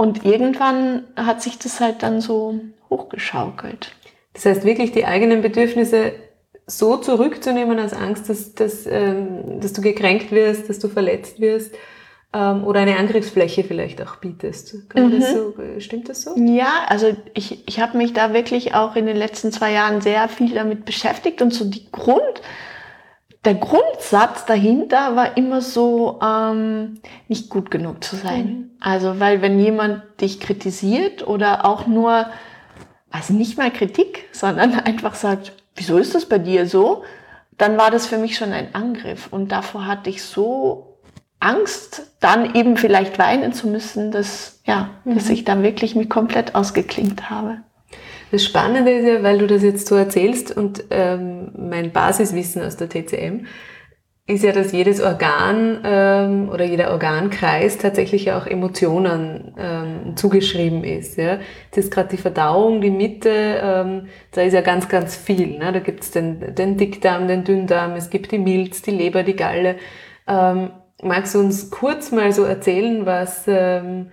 Und 0.00 0.24
irgendwann 0.24 1.04
hat 1.14 1.42
sich 1.42 1.58
das 1.58 1.78
halt 1.78 2.02
dann 2.02 2.22
so 2.22 2.58
hochgeschaukelt. 2.88 3.92
Das 4.32 4.46
heißt, 4.46 4.64
wirklich 4.64 4.92
die 4.92 5.04
eigenen 5.04 5.42
Bedürfnisse 5.42 6.12
so 6.66 6.96
zurückzunehmen 6.96 7.78
aus 7.78 7.92
Angst, 7.92 8.30
dass, 8.30 8.54
dass, 8.54 8.86
ähm, 8.86 9.60
dass 9.60 9.74
du 9.74 9.82
gekränkt 9.82 10.32
wirst, 10.32 10.70
dass 10.70 10.78
du 10.78 10.88
verletzt 10.88 11.38
wirst 11.38 11.74
ähm, 12.32 12.64
oder 12.64 12.80
eine 12.80 12.96
Angriffsfläche 12.96 13.62
vielleicht 13.62 14.00
auch 14.00 14.16
bietest. 14.16 14.72
Mhm. 14.94 15.20
Das 15.20 15.34
so, 15.34 15.54
stimmt 15.80 16.08
das 16.08 16.22
so? 16.22 16.34
Ja, 16.34 16.86
also 16.86 17.14
ich, 17.34 17.68
ich 17.68 17.78
habe 17.78 17.98
mich 17.98 18.14
da 18.14 18.32
wirklich 18.32 18.74
auch 18.74 18.96
in 18.96 19.04
den 19.04 19.18
letzten 19.18 19.52
zwei 19.52 19.70
Jahren 19.70 20.00
sehr 20.00 20.30
viel 20.30 20.54
damit 20.54 20.86
beschäftigt 20.86 21.42
und 21.42 21.52
so 21.52 21.66
die 21.66 21.92
Grund, 21.92 22.40
der 23.44 23.54
Grundsatz 23.54 24.44
dahinter 24.44 25.16
war 25.16 25.36
immer 25.36 25.62
so, 25.62 26.20
ähm, 26.22 27.00
nicht 27.28 27.48
gut 27.48 27.70
genug 27.70 28.04
zu 28.04 28.16
sein. 28.16 28.44
Mhm. 28.44 28.70
Also, 28.80 29.18
weil 29.18 29.40
wenn 29.40 29.58
jemand 29.58 30.02
dich 30.20 30.40
kritisiert 30.40 31.26
oder 31.26 31.64
auch 31.64 31.86
nur, 31.86 32.26
also 33.10 33.32
nicht 33.32 33.56
mal 33.56 33.70
Kritik, 33.70 34.28
sondern 34.32 34.74
einfach 34.80 35.14
sagt, 35.14 35.52
wieso 35.74 35.96
ist 35.98 36.14
das 36.14 36.26
bei 36.26 36.38
dir 36.38 36.66
so? 36.66 37.02
Dann 37.56 37.78
war 37.78 37.90
das 37.90 38.06
für 38.06 38.18
mich 38.18 38.36
schon 38.36 38.52
ein 38.52 38.74
Angriff 38.74 39.28
und 39.30 39.52
davor 39.52 39.86
hatte 39.86 40.10
ich 40.10 40.22
so 40.22 40.98
Angst, 41.40 42.12
dann 42.20 42.54
eben 42.54 42.76
vielleicht 42.76 43.18
weinen 43.18 43.54
zu 43.54 43.66
müssen, 43.66 44.10
dass, 44.10 44.60
ja, 44.66 44.90
mhm. 45.04 45.14
dass 45.14 45.30
ich 45.30 45.44
da 45.44 45.62
wirklich 45.62 45.94
mich 45.94 46.10
komplett 46.10 46.54
ausgeklingt 46.54 47.30
habe. 47.30 47.62
Das 48.30 48.44
Spannende 48.44 48.92
ist 48.92 49.06
ja, 49.06 49.22
weil 49.22 49.38
du 49.38 49.46
das 49.46 49.62
jetzt 49.62 49.86
so 49.88 49.96
erzählst 49.96 50.56
und 50.56 50.84
ähm, 50.90 51.50
mein 51.56 51.90
Basiswissen 51.92 52.62
aus 52.62 52.76
der 52.76 52.88
TCM 52.88 53.46
ist 54.26 54.44
ja, 54.44 54.52
dass 54.52 54.70
jedes 54.70 55.00
Organ 55.00 55.80
ähm, 55.84 56.48
oder 56.50 56.64
jeder 56.64 56.92
Organkreis 56.92 57.78
tatsächlich 57.78 58.30
auch 58.30 58.46
Emotionen 58.46 59.54
ähm, 59.58 60.16
zugeschrieben 60.16 60.84
ist. 60.84 61.16
Ja? 61.16 61.40
Das 61.72 61.86
ist 61.86 61.92
gerade 61.92 62.10
die 62.10 62.16
Verdauung, 62.16 62.80
die 62.80 62.90
Mitte, 62.90 63.30
ähm, 63.30 64.06
da 64.30 64.42
ist 64.42 64.52
ja 64.52 64.60
ganz, 64.60 64.88
ganz 64.88 65.16
viel. 65.16 65.58
Ne? 65.58 65.72
Da 65.72 65.80
gibt 65.80 66.04
es 66.04 66.12
den, 66.12 66.54
den 66.54 66.76
Dickdarm, 66.76 67.26
den 67.26 67.42
Dünndarm, 67.42 67.94
es 67.94 68.10
gibt 68.10 68.30
die 68.30 68.38
Milz, 68.38 68.82
die 68.82 68.92
Leber, 68.92 69.24
die 69.24 69.36
Galle. 69.36 69.76
Ähm, 70.28 70.70
Magst 71.02 71.34
du 71.34 71.38
uns 71.38 71.70
kurz 71.70 72.12
mal 72.12 72.30
so 72.32 72.44
erzählen, 72.44 73.06
was, 73.06 73.44
ähm, 73.46 74.10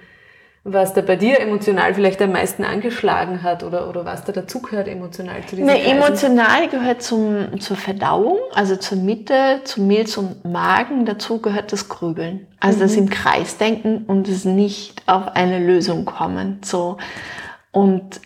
was 0.70 0.94
da 0.94 1.02
bei 1.02 1.16
dir 1.16 1.40
emotional 1.40 1.94
vielleicht 1.94 2.22
am 2.22 2.34
meisten 2.34 2.66
angeschlagen 2.66 3.42
hat 3.42 3.64
oder, 3.64 3.88
oder 3.88 4.04
was 4.04 4.26
da 4.26 4.34
dazugehört 4.34 4.90
emotional 4.90 5.42
zu 5.46 5.56
diesem 5.56 5.72
nee, 5.72 5.90
Emotional 5.90 6.68
gehört 6.68 7.02
zum, 7.02 7.60
zur 7.62 7.78
Verdauung, 7.78 8.38
also 8.54 8.76
zur 8.76 8.98
Mitte, 8.98 9.62
zum 9.64 9.88
Milz 9.88 10.18
und 10.18 10.44
Magen. 10.44 11.06
Dazu 11.06 11.40
gehört 11.40 11.72
das 11.72 11.88
Grübeln. 11.88 12.48
Also 12.60 12.80
mhm. 12.80 12.82
das 12.82 12.96
im 12.96 13.10
Kreis 13.10 13.58
denken 13.58 14.04
und 14.08 14.28
es 14.28 14.44
nicht 14.44 15.04
auf 15.08 15.36
eine 15.36 15.60
Lösung 15.60 16.04
kommen. 16.04 16.60
So. 16.66 16.98
Und 17.72 18.20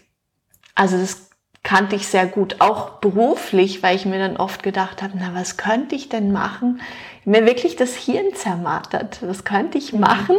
also 0.74 0.98
das 0.98 1.30
kannte 1.62 1.96
ich 1.96 2.08
sehr 2.08 2.26
gut, 2.26 2.56
auch 2.58 3.00
beruflich, 3.02 3.84
weil 3.84 3.96
ich 3.96 4.08
mir 4.08 4.18
dann 4.18 4.38
oft 4.38 4.64
gedacht 4.64 5.04
habe, 5.04 5.14
na, 5.16 5.36
was 5.36 5.58
könnte 5.58 5.94
ich 5.94 6.10
denn 6.10 6.32
machen? 6.32 6.82
Mir 7.24 7.46
wirklich 7.46 7.76
das 7.76 7.94
Hirn 7.94 8.34
zermartert. 8.34 9.20
Was 9.22 9.44
könnte 9.44 9.78
ich 9.78 9.94
mhm. 9.94 10.00
machen, 10.00 10.38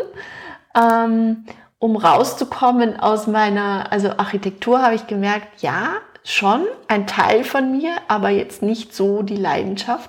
ähm, 0.74 1.44
um 1.82 1.96
rauszukommen 1.96 3.00
aus 3.00 3.26
meiner, 3.26 3.90
also 3.90 4.10
Architektur 4.10 4.82
habe 4.82 4.94
ich 4.94 5.08
gemerkt, 5.08 5.62
ja, 5.62 5.94
schon 6.22 6.64
ein 6.86 7.08
Teil 7.08 7.42
von 7.42 7.76
mir, 7.76 7.96
aber 8.06 8.30
jetzt 8.30 8.62
nicht 8.62 8.94
so 8.94 9.22
die 9.22 9.36
Leidenschaft. 9.36 10.08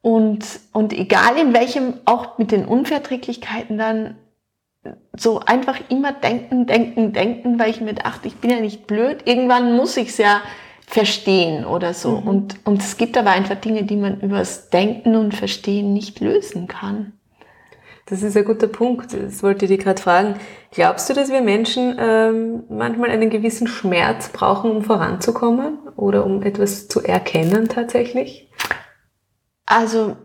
Und, 0.00 0.46
und 0.72 0.94
egal 0.94 1.36
in 1.36 1.52
welchem, 1.52 1.92
auch 2.06 2.38
mit 2.38 2.50
den 2.50 2.64
Unverträglichkeiten 2.64 3.76
dann, 3.76 4.16
so 5.14 5.40
einfach 5.40 5.78
immer 5.90 6.12
denken, 6.12 6.64
denken, 6.64 7.12
denken, 7.12 7.58
weil 7.58 7.68
ich 7.68 7.82
mir 7.82 7.92
dachte, 7.92 8.28
ich 8.28 8.36
bin 8.36 8.50
ja 8.50 8.60
nicht 8.60 8.86
blöd. 8.86 9.18
Irgendwann 9.26 9.76
muss 9.76 9.98
ich 9.98 10.08
es 10.08 10.16
ja 10.16 10.40
verstehen 10.86 11.66
oder 11.66 11.92
so. 11.92 12.22
Mhm. 12.22 12.26
Und, 12.26 12.56
und 12.64 12.80
es 12.80 12.96
gibt 12.96 13.18
aber 13.18 13.32
einfach 13.32 13.56
Dinge, 13.56 13.84
die 13.84 13.96
man 13.96 14.20
übers 14.20 14.70
Denken 14.70 15.14
und 15.14 15.34
Verstehen 15.34 15.92
nicht 15.92 16.20
lösen 16.20 16.68
kann. 16.68 17.12
Das 18.08 18.22
ist 18.22 18.36
ein 18.36 18.44
guter 18.44 18.68
Punkt. 18.68 19.12
Das 19.12 19.42
wollte 19.42 19.64
ich 19.64 19.70
dir 19.70 19.78
gerade 19.78 20.00
fragen. 20.00 20.36
Glaubst 20.70 21.10
du, 21.10 21.14
dass 21.14 21.28
wir 21.28 21.40
Menschen 21.40 21.96
ähm, 21.98 22.62
manchmal 22.68 23.10
einen 23.10 23.30
gewissen 23.30 23.66
Schmerz 23.66 24.28
brauchen, 24.28 24.70
um 24.70 24.82
voranzukommen 24.82 25.78
oder 25.96 26.24
um 26.24 26.42
etwas 26.42 26.86
zu 26.86 27.02
erkennen 27.02 27.68
tatsächlich? 27.68 28.48
Also 29.66 30.16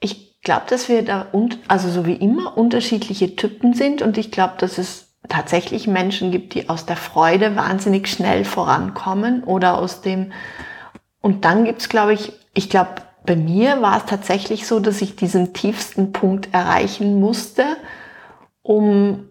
ich 0.00 0.40
glaube, 0.42 0.66
dass 0.68 0.88
wir 0.88 1.04
da, 1.04 1.26
und, 1.30 1.60
also 1.68 1.88
so 1.88 2.06
wie 2.06 2.14
immer, 2.14 2.58
unterschiedliche 2.58 3.36
Typen 3.36 3.72
sind 3.72 4.02
und 4.02 4.18
ich 4.18 4.32
glaube, 4.32 4.54
dass 4.58 4.76
es 4.76 5.14
tatsächlich 5.28 5.86
Menschen 5.86 6.32
gibt, 6.32 6.54
die 6.54 6.68
aus 6.68 6.86
der 6.86 6.96
Freude 6.96 7.54
wahnsinnig 7.54 8.08
schnell 8.08 8.44
vorankommen 8.44 9.44
oder 9.44 9.78
aus 9.78 10.00
dem, 10.00 10.32
und 11.20 11.44
dann 11.44 11.64
gibt's, 11.64 11.88
glaube 11.88 12.14
ich, 12.14 12.32
ich 12.54 12.68
glaube, 12.70 13.02
bei 13.28 13.36
mir 13.36 13.82
war 13.82 13.98
es 13.98 14.06
tatsächlich 14.06 14.66
so, 14.66 14.80
dass 14.80 15.02
ich 15.02 15.14
diesen 15.14 15.52
tiefsten 15.52 16.12
Punkt 16.12 16.48
erreichen 16.54 17.20
musste, 17.20 17.62
um, 18.62 19.28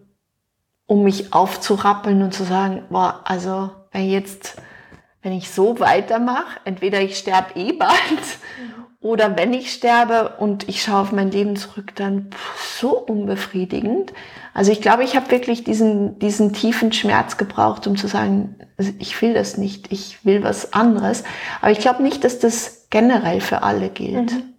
um 0.86 1.02
mich 1.02 1.32
aufzurappeln 1.32 2.22
und 2.22 2.32
zu 2.32 2.44
sagen, 2.44 2.84
boah, 2.90 3.22
also 3.24 3.70
wenn 3.90 4.08
jetzt, 4.08 4.54
wenn 5.20 5.32
ich 5.32 5.50
so 5.50 5.80
weitermache, 5.80 6.60
entweder 6.64 7.00
ich 7.00 7.18
sterbe 7.18 7.58
eh 7.58 7.72
bald 7.72 7.90
oder 9.00 9.36
wenn 9.36 9.52
ich 9.52 9.72
sterbe 9.72 10.36
und 10.38 10.68
ich 10.68 10.80
schaue 10.80 11.00
auf 11.00 11.10
mein 11.10 11.32
Leben 11.32 11.56
zurück, 11.56 11.96
dann 11.96 12.30
so 12.78 12.96
unbefriedigend. 12.96 14.12
Also 14.54 14.70
ich 14.70 14.80
glaube, 14.80 15.02
ich 15.02 15.16
habe 15.16 15.32
wirklich 15.32 15.64
diesen, 15.64 16.20
diesen 16.20 16.52
tiefen 16.52 16.92
Schmerz 16.92 17.36
gebraucht, 17.36 17.88
um 17.88 17.96
zu 17.96 18.06
sagen, 18.06 18.54
ich 19.00 19.20
will 19.20 19.34
das 19.34 19.56
nicht, 19.56 19.90
ich 19.90 20.24
will 20.24 20.44
was 20.44 20.72
anderes. 20.72 21.24
Aber 21.60 21.72
ich 21.72 21.80
glaube 21.80 22.04
nicht, 22.04 22.22
dass 22.22 22.38
das 22.38 22.77
generell 22.90 23.40
für 23.40 23.62
alle 23.62 23.90
gilt. 23.90 24.32
Mhm. 24.32 24.54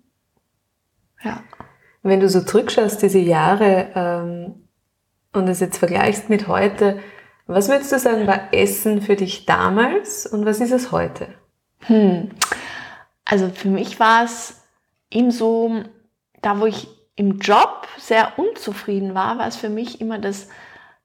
Ja. 1.23 1.43
Wenn 2.01 2.19
du 2.19 2.29
so 2.29 2.41
zurückschaust, 2.41 3.01
diese 3.01 3.19
Jahre, 3.19 3.89
ähm, 3.95 4.67
und 5.33 5.47
es 5.47 5.59
jetzt 5.59 5.77
vergleichst 5.77 6.29
mit 6.29 6.47
heute, 6.47 6.99
was 7.45 7.67
würdest 7.67 7.91
du 7.91 7.99
sagen, 7.99 8.27
war 8.27 8.53
Essen 8.53 9.01
für 9.01 9.15
dich 9.15 9.45
damals 9.45 10.25
und 10.25 10.45
was 10.45 10.59
ist 10.59 10.71
es 10.71 10.91
heute? 10.91 11.27
Hm. 11.81 12.29
Also 13.25 13.49
für 13.49 13.69
mich 13.69 13.99
war 13.99 14.23
es 14.23 14.61
ebenso 15.11 15.83
da, 16.41 16.59
wo 16.59 16.65
ich 16.65 16.87
im 17.15 17.39
Job 17.39 17.87
sehr 17.97 18.37
unzufrieden 18.37 19.13
war, 19.13 19.37
war 19.37 19.47
es 19.47 19.57
für 19.57 19.69
mich 19.69 19.99
immer 19.99 20.19
das 20.19 20.47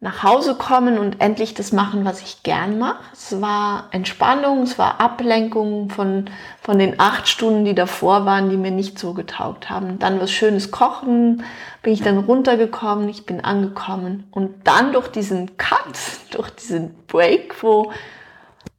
nach 0.05 0.23
Hause 0.23 0.55
kommen 0.55 0.99
und 0.99 1.23
endlich 1.23 1.55
das 1.55 1.73
machen, 1.73 2.05
was 2.05 2.21
ich 2.21 2.43
gern 2.43 2.79
mache. 2.79 3.03
Es 3.15 3.41
war 3.41 3.89
Entspannung, 3.91 4.65
es 4.65 4.79
war 4.79 5.01
Ablenkung 5.01 5.89
von, 5.89 6.27
von 6.61 6.79
den 6.79 7.01
acht 7.01 7.27
Stunden, 7.27 7.65
die 7.65 7.75
davor 7.75 8.27
waren, 8.27 8.51
die 8.51 8.59
mir 8.59 8.71
nicht 8.71 8.99
so 8.99 9.15
getaugt 9.15 9.71
haben. 9.71 9.99
Dann 9.99 10.21
was 10.21 10.31
Schönes 10.31 10.71
kochen, 10.71 11.43
bin 11.83 11.95
ich 11.95 12.03
dann 12.03 12.19
runtergekommen, 12.19 13.09
ich 13.09 13.25
bin 13.25 13.43
angekommen. 13.43 14.29
Und 14.31 14.55
dann 14.65 14.93
durch 14.93 15.09
diesen 15.09 15.57
Cut, 15.57 15.99
durch 16.33 16.51
diesen 16.51 16.95
Break, 17.07 17.63
wo, 17.63 17.91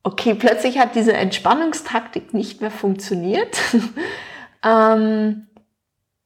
okay, 0.03 0.35
plötzlich 0.35 0.77
hat 0.77 0.93
diese 0.93 1.13
Entspannungstaktik 1.13 2.35
nicht 2.35 2.61
mehr 2.61 2.69
funktioniert. 2.69 3.57
ähm, 4.63 5.47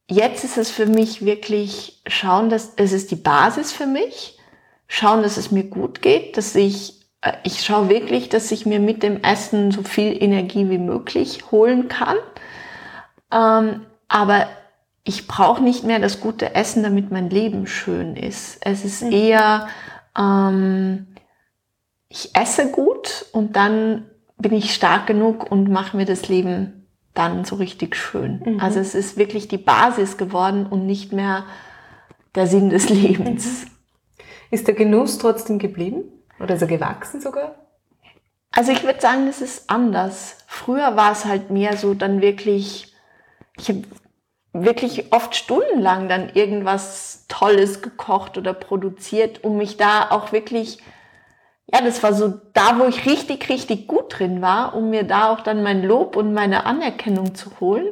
jetzt 0.10 0.44
ist 0.44 0.58
es 0.58 0.70
für 0.70 0.88
mich 0.88 1.24
wirklich 1.24 2.02
schauen, 2.06 2.50
dass 2.50 2.74
es 2.76 2.92
ist 2.92 3.12
die 3.12 3.16
Basis 3.16 3.72
für 3.72 3.88
mich 3.88 4.36
schauen, 4.90 5.24
dass 5.24 5.38
es 5.38 5.52
mir 5.52 5.64
gut 5.64 6.02
geht, 6.02 6.36
dass 6.36 6.54
ich, 6.56 7.06
äh, 7.22 7.34
ich 7.44 7.64
schaue 7.64 7.88
wirklich, 7.88 8.28
dass 8.28 8.52
ich 8.52 8.66
mir 8.66 8.82
mit 8.82 9.04
dem 9.04 9.24
Essen 9.24 9.72
so 9.72 9.84
viel 9.84 10.22
Energie 10.22 10.70
wie 10.70 10.80
möglich 10.80 11.52
holen 11.52 11.88
kann. 11.88 12.18
Ähm, 13.32 13.86
aber 14.10 14.48
ich 15.06 15.28
brauche 15.28 15.64
nicht 15.64 15.86
mehr 15.86 16.00
das 16.00 16.20
gute 16.20 16.56
Essen, 16.56 16.84
damit 16.84 17.12
mein 17.12 17.30
Leben 17.30 17.68
schön 17.68 18.18
ist. 18.18 18.58
Es 18.62 18.84
ist 18.84 19.04
mhm. 19.04 19.12
eher, 19.12 19.68
ähm, 20.18 21.08
ich 22.10 22.36
esse 22.36 22.72
gut 22.72 23.28
und 23.32 23.56
dann 23.56 24.06
bin 24.38 24.54
ich 24.54 24.74
stark 24.74 25.06
genug 25.06 25.52
und 25.52 25.70
mache 25.70 25.96
mir 25.96 26.06
das 26.06 26.28
Leben 26.28 26.88
dann 27.14 27.46
so 27.46 27.56
richtig 27.56 27.96
schön. 27.96 28.42
Mhm. 28.44 28.60
Also 28.60 28.80
es 28.80 28.96
ist 28.96 29.18
wirklich 29.18 29.48
die 29.48 29.58
Basis 29.58 30.18
geworden 30.18 30.66
und 30.66 30.86
nicht 30.86 31.14
mehr 31.14 31.46
der 32.34 32.48
Sinn 32.48 32.70
des 32.70 32.90
Lebens. 32.90 33.66
Mhm. 33.66 33.79
Ist 34.52 34.68
der 34.68 34.76
Genuss 34.76 35.18
trotzdem 35.18 35.60
geblieben? 35.60 36.04
Oder 36.40 36.56
ist 36.56 36.62
er 36.62 36.68
gewachsen 36.68 37.22
sogar? 37.22 37.56
Also 38.52 38.72
ich 38.72 38.84
würde 38.84 39.00
sagen, 39.00 39.28
es 39.28 39.42
ist 39.42 39.70
anders. 39.70 40.38
Früher 40.48 40.96
war 40.96 41.12
es 41.12 41.26
halt 41.26 41.52
mehr 41.52 41.78
so 41.78 41.94
dann 41.94 42.22
wirklich, 42.22 42.94
ich 43.58 43.70
habe 43.70 43.84
wirklich 44.54 45.14
oft 45.14 45.36
stundenlang 45.36 46.10
dann 46.10 46.30
irgendwas 46.34 47.26
Tolles 47.28 47.82
gekocht 47.82 48.38
oder 48.38 48.54
produziert, 48.54 49.44
um 49.44 49.58
mich 49.58 49.78
da 49.78 50.10
auch 50.10 50.32
wirklich, 50.32 50.80
ja, 51.72 51.82
das 51.82 52.02
war 52.02 52.14
so 52.14 52.34
da, 52.54 52.80
wo 52.80 52.86
ich 52.86 53.06
richtig, 53.06 53.50
richtig 53.50 53.88
gut 53.88 54.18
drin 54.18 54.42
war, 54.42 54.76
um 54.76 54.90
mir 54.90 55.04
da 55.04 55.32
auch 55.32 55.42
dann 55.42 55.62
mein 55.62 55.84
Lob 55.84 56.16
und 56.16 56.34
meine 56.34 56.66
Anerkennung 56.66 57.36
zu 57.36 57.60
holen. 57.60 57.90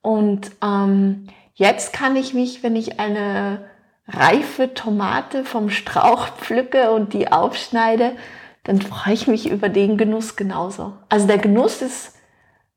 Und 0.00 0.50
ähm, 0.62 1.28
jetzt 1.54 1.92
kann 1.92 2.16
ich 2.16 2.32
mich, 2.32 2.62
wenn 2.62 2.76
ich 2.76 2.98
eine 2.98 3.66
reife 4.06 4.74
Tomate 4.74 5.44
vom 5.44 5.70
Strauch 5.70 6.28
pflücke 6.28 6.90
und 6.90 7.12
die 7.12 7.32
aufschneide, 7.32 8.16
dann 8.64 8.80
freue 8.80 9.14
ich 9.14 9.26
mich 9.26 9.48
über 9.48 9.68
den 9.68 9.96
Genuss 9.96 10.36
genauso. 10.36 10.94
Also 11.08 11.26
der 11.26 11.38
Genuss 11.38 11.82
ist 11.82 12.14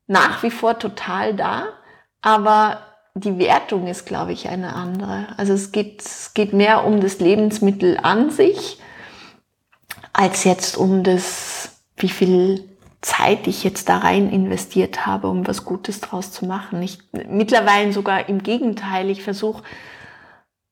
nach 0.06 0.42
wie 0.42 0.50
vor 0.50 0.78
total 0.78 1.34
da, 1.34 1.64
aber 2.22 2.80
die 3.14 3.38
Wertung 3.38 3.86
ist, 3.86 4.06
glaube 4.06 4.32
ich, 4.32 4.48
eine 4.48 4.74
andere. 4.74 5.26
Also 5.36 5.52
es 5.52 5.72
geht, 5.72 6.02
es 6.02 6.34
geht 6.34 6.52
mehr 6.52 6.84
um 6.84 7.00
das 7.00 7.18
Lebensmittel 7.18 7.98
an 8.02 8.30
sich, 8.30 8.78
als 10.12 10.44
jetzt 10.44 10.76
um 10.76 11.02
das, 11.02 11.82
wie 11.96 12.08
viel 12.08 12.64
Zeit 13.00 13.46
ich 13.46 13.64
jetzt 13.64 13.88
da 13.88 13.98
rein 13.98 14.30
investiert 14.30 15.06
habe, 15.06 15.28
um 15.28 15.46
was 15.46 15.64
Gutes 15.64 16.00
draus 16.00 16.32
zu 16.32 16.46
machen. 16.46 16.82
Ich, 16.82 16.98
mittlerweile 17.12 17.92
sogar 17.92 18.28
im 18.28 18.42
Gegenteil. 18.42 19.10
Ich 19.10 19.22
versuche 19.22 19.62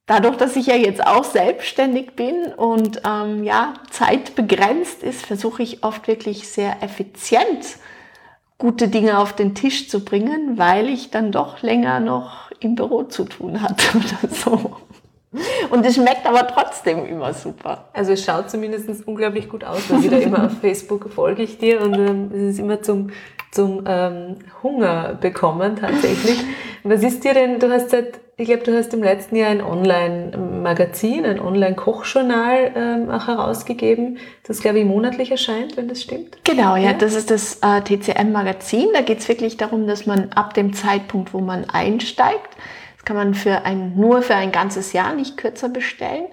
dadurch, 0.07 0.37
dass 0.37 0.57
ich 0.57 0.67
ja 0.67 0.77
jetzt 0.77 1.05
auch 1.07 1.25
selbstständig 1.25 2.15
bin 2.15 2.47
und 2.57 3.03
ähm, 3.05 3.45
ja, 3.45 3.75
Zeit 3.91 4.35
begrenzt 4.35 5.03
ist, 5.03 5.27
versuche 5.27 5.63
ich 5.63 5.85
oft 5.85 6.09
wirklich 6.09 6.49
sehr 6.49 6.83
effizient 6.83 7.79
gute 8.59 8.89
Dinge 8.89 9.19
auf 9.19 9.35
den 9.35 9.55
Tisch 9.55 9.89
zu 9.89 10.05
bringen, 10.05 10.57
weil 10.57 10.89
ich 10.89 11.11
dann 11.11 11.31
doch 11.31 11.63
länger 11.63 12.01
noch 12.01 12.51
im 12.61 12.75
Büro 12.75 13.03
zu 13.03 13.25
tun 13.25 13.61
hatte 13.61 13.87
oder 13.99 14.33
so. 14.33 14.77
Und 15.69 15.85
es 15.85 15.97
schmeckt 15.97 16.25
aber 16.25 16.47
trotzdem 16.47 17.05
immer 17.05 17.35
super. 17.35 17.89
Also 17.93 18.13
es 18.13 18.25
schaut 18.25 18.49
zumindest 18.49 18.89
unglaublich 19.07 19.51
gut 19.51 19.65
aus, 19.65 19.91
weil 19.91 20.09
da 20.09 20.17
immer 20.17 20.47
auf 20.47 20.53
Facebook 20.61 21.13
folge 21.13 21.43
ich 21.43 21.59
dir 21.59 21.83
und 21.83 21.95
ähm, 21.95 22.31
es 22.33 22.55
ist 22.55 22.59
immer 22.59 22.81
zum, 22.81 23.11
zum 23.51 23.85
ähm, 23.87 24.37
Hunger 24.63 25.19
bekommen 25.21 25.77
tatsächlich. 25.77 26.43
Was 26.85 27.03
ist 27.03 27.25
dir 27.25 27.35
denn, 27.35 27.59
du 27.59 27.71
hast 27.71 27.91
seit 27.91 28.21
ich 28.39 28.47
glaube, 28.49 28.65
du 28.65 28.77
hast 28.77 28.93
im 28.93 29.03
letzten 29.03 29.35
Jahr 29.37 29.49
ein 29.49 29.63
Online-Magazin, 29.63 31.25
ein 31.25 31.41
Online-Kochjournal 31.41 32.73
ähm, 32.77 33.11
auch 33.11 33.29
herausgegeben, 33.29 34.19
das, 34.47 34.61
glaube 34.61 34.81
ich, 34.81 34.85
monatlich 34.85 35.31
erscheint, 35.31 35.79
wenn 35.79 35.89
das 35.89 36.03
stimmt. 36.03 36.37
Genau, 36.45 36.77
ja, 36.77 36.91
ja. 36.91 36.93
das 36.93 37.15
ist 37.15 37.31
das 37.31 37.61
äh, 37.63 37.81
TCM-Magazin. 37.81 38.89
Da 38.93 39.01
geht 39.01 39.21
es 39.21 39.29
wirklich 39.29 39.57
darum, 39.57 39.87
dass 39.87 40.05
man 40.05 40.33
ab 40.33 40.53
dem 40.53 40.75
Zeitpunkt, 40.75 41.33
wo 41.33 41.41
man 41.41 41.65
einsteigt, 41.71 42.57
das 42.97 43.07
kann 43.07 43.17
man 43.17 43.33
für 43.33 43.65
ein, 43.65 43.97
nur 43.97 44.21
für 44.21 44.35
ein 44.35 44.53
ganzes 44.53 44.93
Jahr, 44.93 45.15
nicht 45.15 45.39
kürzer 45.39 45.71
bestellen. 45.71 46.27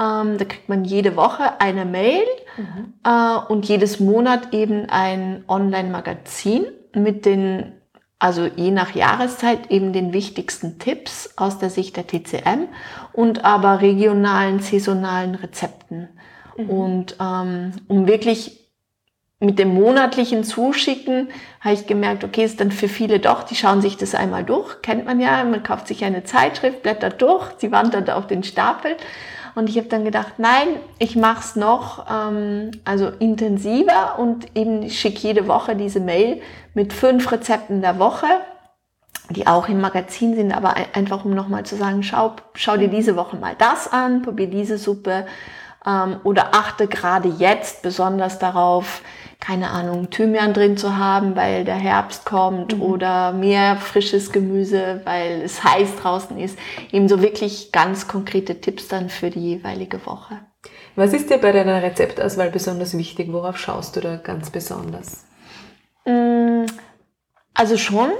Ähm, 0.00 0.38
da 0.38 0.44
kriegt 0.44 0.68
man 0.68 0.84
jede 0.84 1.14
Woche 1.14 1.60
eine 1.60 1.84
Mail 1.84 2.24
mhm. 2.56 2.94
äh, 3.04 3.38
und 3.48 3.66
jedes 3.66 4.00
Monat 4.00 4.52
eben 4.52 4.90
ein 4.90 5.44
Online-Magazin 5.46 6.66
mit 6.92 7.24
den 7.24 7.75
also 8.18 8.46
je 8.46 8.70
nach 8.70 8.94
Jahreszeit 8.94 9.70
eben 9.70 9.92
den 9.92 10.12
wichtigsten 10.12 10.78
Tipps 10.78 11.34
aus 11.36 11.58
der 11.58 11.70
Sicht 11.70 11.96
der 11.96 12.06
TCM 12.06 12.68
und 13.12 13.44
aber 13.44 13.80
regionalen, 13.80 14.60
saisonalen 14.60 15.34
Rezepten. 15.34 16.08
Mhm. 16.56 16.70
Und 16.70 17.16
ähm, 17.20 17.72
um 17.88 18.06
wirklich 18.06 18.66
mit 19.38 19.58
dem 19.58 19.74
monatlichen 19.74 20.44
Zuschicken 20.44 21.28
habe 21.60 21.74
ich 21.74 21.86
gemerkt, 21.86 22.24
okay, 22.24 22.44
ist 22.44 22.58
dann 22.60 22.70
für 22.70 22.88
viele 22.88 23.20
doch, 23.20 23.42
die 23.42 23.54
schauen 23.54 23.82
sich 23.82 23.98
das 23.98 24.14
einmal 24.14 24.44
durch, 24.44 24.80
kennt 24.80 25.04
man 25.04 25.20
ja, 25.20 25.44
man 25.44 25.62
kauft 25.62 25.88
sich 25.88 26.04
eine 26.04 26.24
Zeitschrift, 26.24 26.82
blättert 26.82 27.20
durch, 27.20 27.50
sie 27.58 27.70
wandert 27.70 28.08
auf 28.08 28.26
den 28.26 28.42
Stapel 28.42 28.96
und 29.56 29.70
ich 29.70 29.78
habe 29.78 29.88
dann 29.88 30.04
gedacht, 30.04 30.34
nein, 30.36 30.68
ich 30.98 31.16
mache 31.16 31.40
es 31.40 31.56
noch 31.56 32.04
ähm, 32.10 32.72
also 32.84 33.08
intensiver 33.18 34.18
und 34.18 34.54
eben 34.54 34.88
schicke 34.90 35.20
jede 35.20 35.48
Woche 35.48 35.74
diese 35.74 35.98
Mail 35.98 36.42
mit 36.74 36.92
fünf 36.92 37.32
Rezepten 37.32 37.80
der 37.80 37.98
Woche, 37.98 38.26
die 39.30 39.46
auch 39.46 39.70
im 39.70 39.80
Magazin 39.80 40.34
sind, 40.34 40.52
aber 40.52 40.74
einfach 40.92 41.24
um 41.24 41.34
nochmal 41.34 41.64
zu 41.64 41.74
sagen, 41.74 42.02
schau, 42.02 42.36
schau 42.52 42.76
dir 42.76 42.88
diese 42.88 43.16
Woche 43.16 43.36
mal 43.36 43.54
das 43.56 43.90
an, 43.90 44.20
probier 44.20 44.48
diese 44.48 44.76
Suppe 44.76 45.26
ähm, 45.86 46.20
oder 46.22 46.54
achte 46.54 46.86
gerade 46.86 47.30
jetzt 47.30 47.80
besonders 47.80 48.38
darauf, 48.38 49.00
keine 49.40 49.70
Ahnung, 49.70 50.10
Thymian 50.10 50.54
drin 50.54 50.76
zu 50.76 50.96
haben, 50.96 51.36
weil 51.36 51.64
der 51.64 51.76
Herbst 51.76 52.24
kommt 52.24 52.76
mhm. 52.76 52.82
oder 52.82 53.32
mehr 53.32 53.76
frisches 53.76 54.32
Gemüse, 54.32 55.00
weil 55.04 55.42
es 55.42 55.62
heiß 55.62 55.96
draußen 55.96 56.38
ist. 56.38 56.58
Ebenso 56.90 57.22
wirklich 57.22 57.72
ganz 57.72 58.08
konkrete 58.08 58.60
Tipps 58.60 58.88
dann 58.88 59.08
für 59.08 59.30
die 59.30 59.40
jeweilige 59.40 60.04
Woche. 60.06 60.40
Was 60.96 61.12
ist 61.12 61.30
dir 61.30 61.38
bei 61.38 61.52
deiner 61.52 61.82
Rezeptauswahl 61.82 62.50
besonders 62.50 62.96
wichtig? 62.96 63.32
Worauf 63.32 63.58
schaust 63.58 63.96
du 63.96 64.00
da 64.00 64.16
ganz 64.16 64.50
besonders? 64.50 65.26
Mm, 66.06 66.64
also 67.54 67.76
schon, 67.76 68.10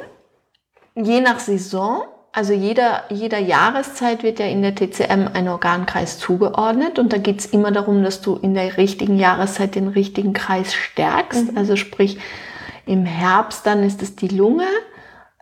je 0.94 1.20
nach 1.20 1.40
Saison 1.40 2.02
also 2.36 2.52
jeder, 2.52 3.04
jeder 3.08 3.38
Jahreszeit 3.38 4.22
wird 4.22 4.40
ja 4.40 4.44
in 4.44 4.60
der 4.60 4.74
TCM 4.74 5.26
ein 5.32 5.48
Organkreis 5.48 6.18
zugeordnet 6.18 6.98
und 6.98 7.14
da 7.14 7.16
geht 7.16 7.40
es 7.40 7.46
immer 7.46 7.72
darum, 7.72 8.04
dass 8.04 8.20
du 8.20 8.36
in 8.36 8.52
der 8.52 8.76
richtigen 8.76 9.18
Jahreszeit 9.18 9.74
den 9.74 9.88
richtigen 9.88 10.34
Kreis 10.34 10.74
stärkst. 10.74 11.52
Mhm. 11.52 11.56
Also 11.56 11.76
sprich, 11.76 12.18
im 12.84 13.06
Herbst 13.06 13.66
dann 13.66 13.82
ist 13.82 14.02
es 14.02 14.16
die 14.16 14.28
Lunge, 14.28 14.66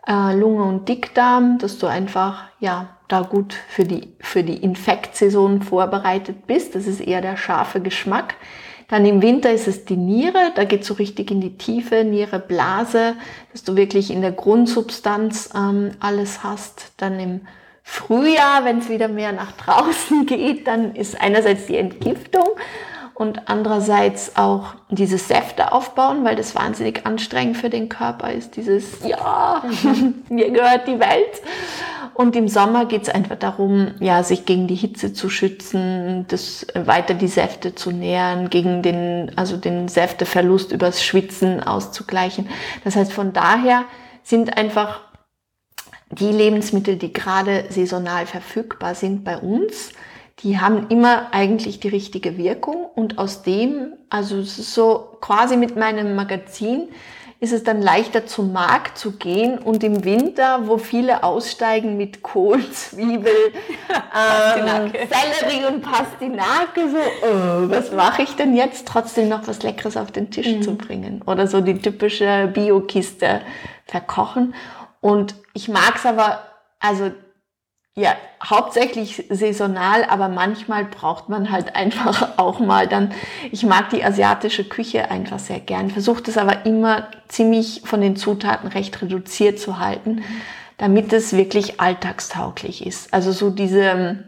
äh, 0.07 0.33
Lunge 0.37 0.63
und 0.63 0.87
Dickdarm, 0.87 1.57
dass 1.57 1.79
du 1.79 1.87
einfach 1.87 2.45
ja 2.61 2.87
da 3.09 3.23
gut 3.23 3.53
für 3.67 3.83
die, 3.83 4.15
für 4.21 4.43
die 4.43 4.63
Infektsaison 4.63 5.63
vorbereitet 5.63 6.47
bist. 6.47 6.75
Das 6.75 6.87
ist 6.87 7.01
eher 7.01 7.19
der 7.19 7.35
scharfe 7.35 7.81
Geschmack. 7.81 8.35
Dann 8.87 9.05
im 9.05 9.21
Winter 9.21 9.51
ist 9.51 9.67
es 9.67 9.85
die 9.85 9.97
Niere, 9.97 10.51
da 10.55 10.63
geht 10.63 10.85
so 10.85 10.93
richtig 10.93 11.31
in 11.31 11.41
die 11.41 11.57
Tiefe, 11.57 12.03
Niere, 12.03 12.39
Blase, 12.39 13.15
dass 13.51 13.63
du 13.63 13.75
wirklich 13.75 14.11
in 14.11 14.21
der 14.21 14.31
Grundsubstanz 14.31 15.49
ähm, 15.55 15.91
alles 15.99 16.43
hast. 16.43 16.91
Dann 16.97 17.19
im 17.19 17.41
Frühjahr, 17.81 18.63
wenn 18.63 18.79
es 18.79 18.89
wieder 18.89 19.07
mehr 19.07 19.31
nach 19.31 19.53
draußen 19.53 20.25
geht, 20.27 20.67
dann 20.67 20.95
ist 20.95 21.19
einerseits 21.19 21.65
die 21.67 21.77
Entgiftung 21.77 22.47
und 23.15 23.47
andererseits 23.47 24.35
auch 24.35 24.75
dieses 24.89 25.29
Säfte 25.29 25.71
aufbauen, 25.71 26.25
weil 26.25 26.35
das 26.35 26.53
wahnsinnig 26.53 27.05
anstrengend 27.05 27.57
für 27.57 27.69
den 27.69 27.87
Körper 27.87 28.31
ist. 28.31 28.57
Dieses, 28.57 29.05
ja, 29.05 29.63
mir 30.29 30.51
gehört 30.51 30.87
die 30.87 30.99
Welt. 30.99 31.41
Und 32.13 32.35
im 32.35 32.47
Sommer 32.47 32.85
geht 32.85 33.03
es 33.03 33.09
einfach 33.09 33.37
darum, 33.37 33.91
ja, 33.99 34.23
sich 34.23 34.45
gegen 34.45 34.67
die 34.67 34.75
Hitze 34.75 35.13
zu 35.13 35.29
schützen, 35.29 36.25
das 36.27 36.65
weiter 36.73 37.13
die 37.13 37.27
Säfte 37.27 37.75
zu 37.75 37.91
nähren, 37.91 38.49
gegen 38.49 38.81
den, 38.81 39.31
also 39.37 39.57
den 39.57 39.87
Säfteverlust 39.87 40.71
übers 40.71 41.03
Schwitzen 41.03 41.61
auszugleichen. 41.61 42.47
Das 42.83 42.95
heißt, 42.95 43.11
von 43.11 43.33
daher 43.33 43.83
sind 44.23 44.57
einfach 44.57 45.01
die 46.09 46.31
Lebensmittel, 46.31 46.97
die 46.97 47.11
gerade 47.11 47.65
saisonal 47.69 48.25
verfügbar 48.25 48.95
sind 48.95 49.23
bei 49.23 49.37
uns, 49.37 49.91
die 50.39 50.59
haben 50.59 50.87
immer 50.89 51.33
eigentlich 51.33 51.79
die 51.79 51.87
richtige 51.87 52.37
Wirkung 52.37 52.85
und 52.93 53.17
aus 53.17 53.43
dem, 53.43 53.93
also 54.09 54.41
so 54.41 55.17
quasi 55.21 55.55
mit 55.55 55.75
meinem 55.75 56.15
Magazin, 56.15 56.89
ist 57.39 57.51
es 57.51 57.63
dann 57.63 57.81
leichter 57.81 58.25
zum 58.25 58.53
Markt 58.53 58.97
zu 58.97 59.13
gehen 59.13 59.59
und 59.59 59.83
im 59.83 60.05
Winter, 60.05 60.67
wo 60.67 60.77
viele 60.77 61.23
aussteigen 61.23 61.97
mit 61.97 62.23
Kohl, 62.23 62.59
Zwiebel, 62.71 63.31
ähm, 63.89 64.91
Sellerie 64.91 65.65
und 65.65 65.81
Pastinake, 65.81 66.89
so, 66.89 66.97
oh, 66.97 67.69
was 67.69 67.91
mache 67.91 68.23
ich 68.23 68.35
denn 68.35 68.55
jetzt, 68.55 68.87
trotzdem 68.87 69.27
noch 69.27 69.47
was 69.47 69.63
Leckeres 69.63 69.97
auf 69.97 70.11
den 70.11 70.31
Tisch 70.31 70.47
mhm. 70.47 70.61
zu 70.61 70.75
bringen 70.75 71.21
oder 71.25 71.47
so 71.47 71.61
die 71.61 71.77
typische 71.77 72.49
Biokiste 72.53 73.41
verkochen. 73.85 74.55
Und 75.01 75.35
ich 75.53 75.67
mag 75.67 75.95
es 75.97 76.05
aber, 76.05 76.39
also 76.79 77.11
ja, 77.97 78.15
hauptsächlich 78.43 79.23
saisonal, 79.29 80.03
aber 80.03 80.27
manchmal 80.27 80.83
braucht 80.83 81.29
man 81.29 81.49
halt 81.49 81.75
einfach 81.75 82.33
auch 82.37 82.59
mal 82.59 82.87
dann, 82.87 83.13
ich 83.51 83.63
mag 83.63 83.89
die 83.89 84.03
asiatische 84.03 84.65
Küche 84.65 85.09
einfach 85.09 85.39
sehr 85.39 85.61
gern, 85.61 85.89
versuche 85.89 86.23
das 86.23 86.37
aber 86.37 86.65
immer 86.65 87.07
ziemlich 87.29 87.81
von 87.85 88.01
den 88.01 88.17
Zutaten 88.17 88.67
recht 88.67 89.01
reduziert 89.01 89.59
zu 89.59 89.79
halten, 89.79 90.23
damit 90.77 91.13
es 91.13 91.33
wirklich 91.33 91.79
alltagstauglich 91.79 92.85
ist. 92.85 93.13
Also 93.13 93.31
so 93.31 93.49
diese, 93.49 94.25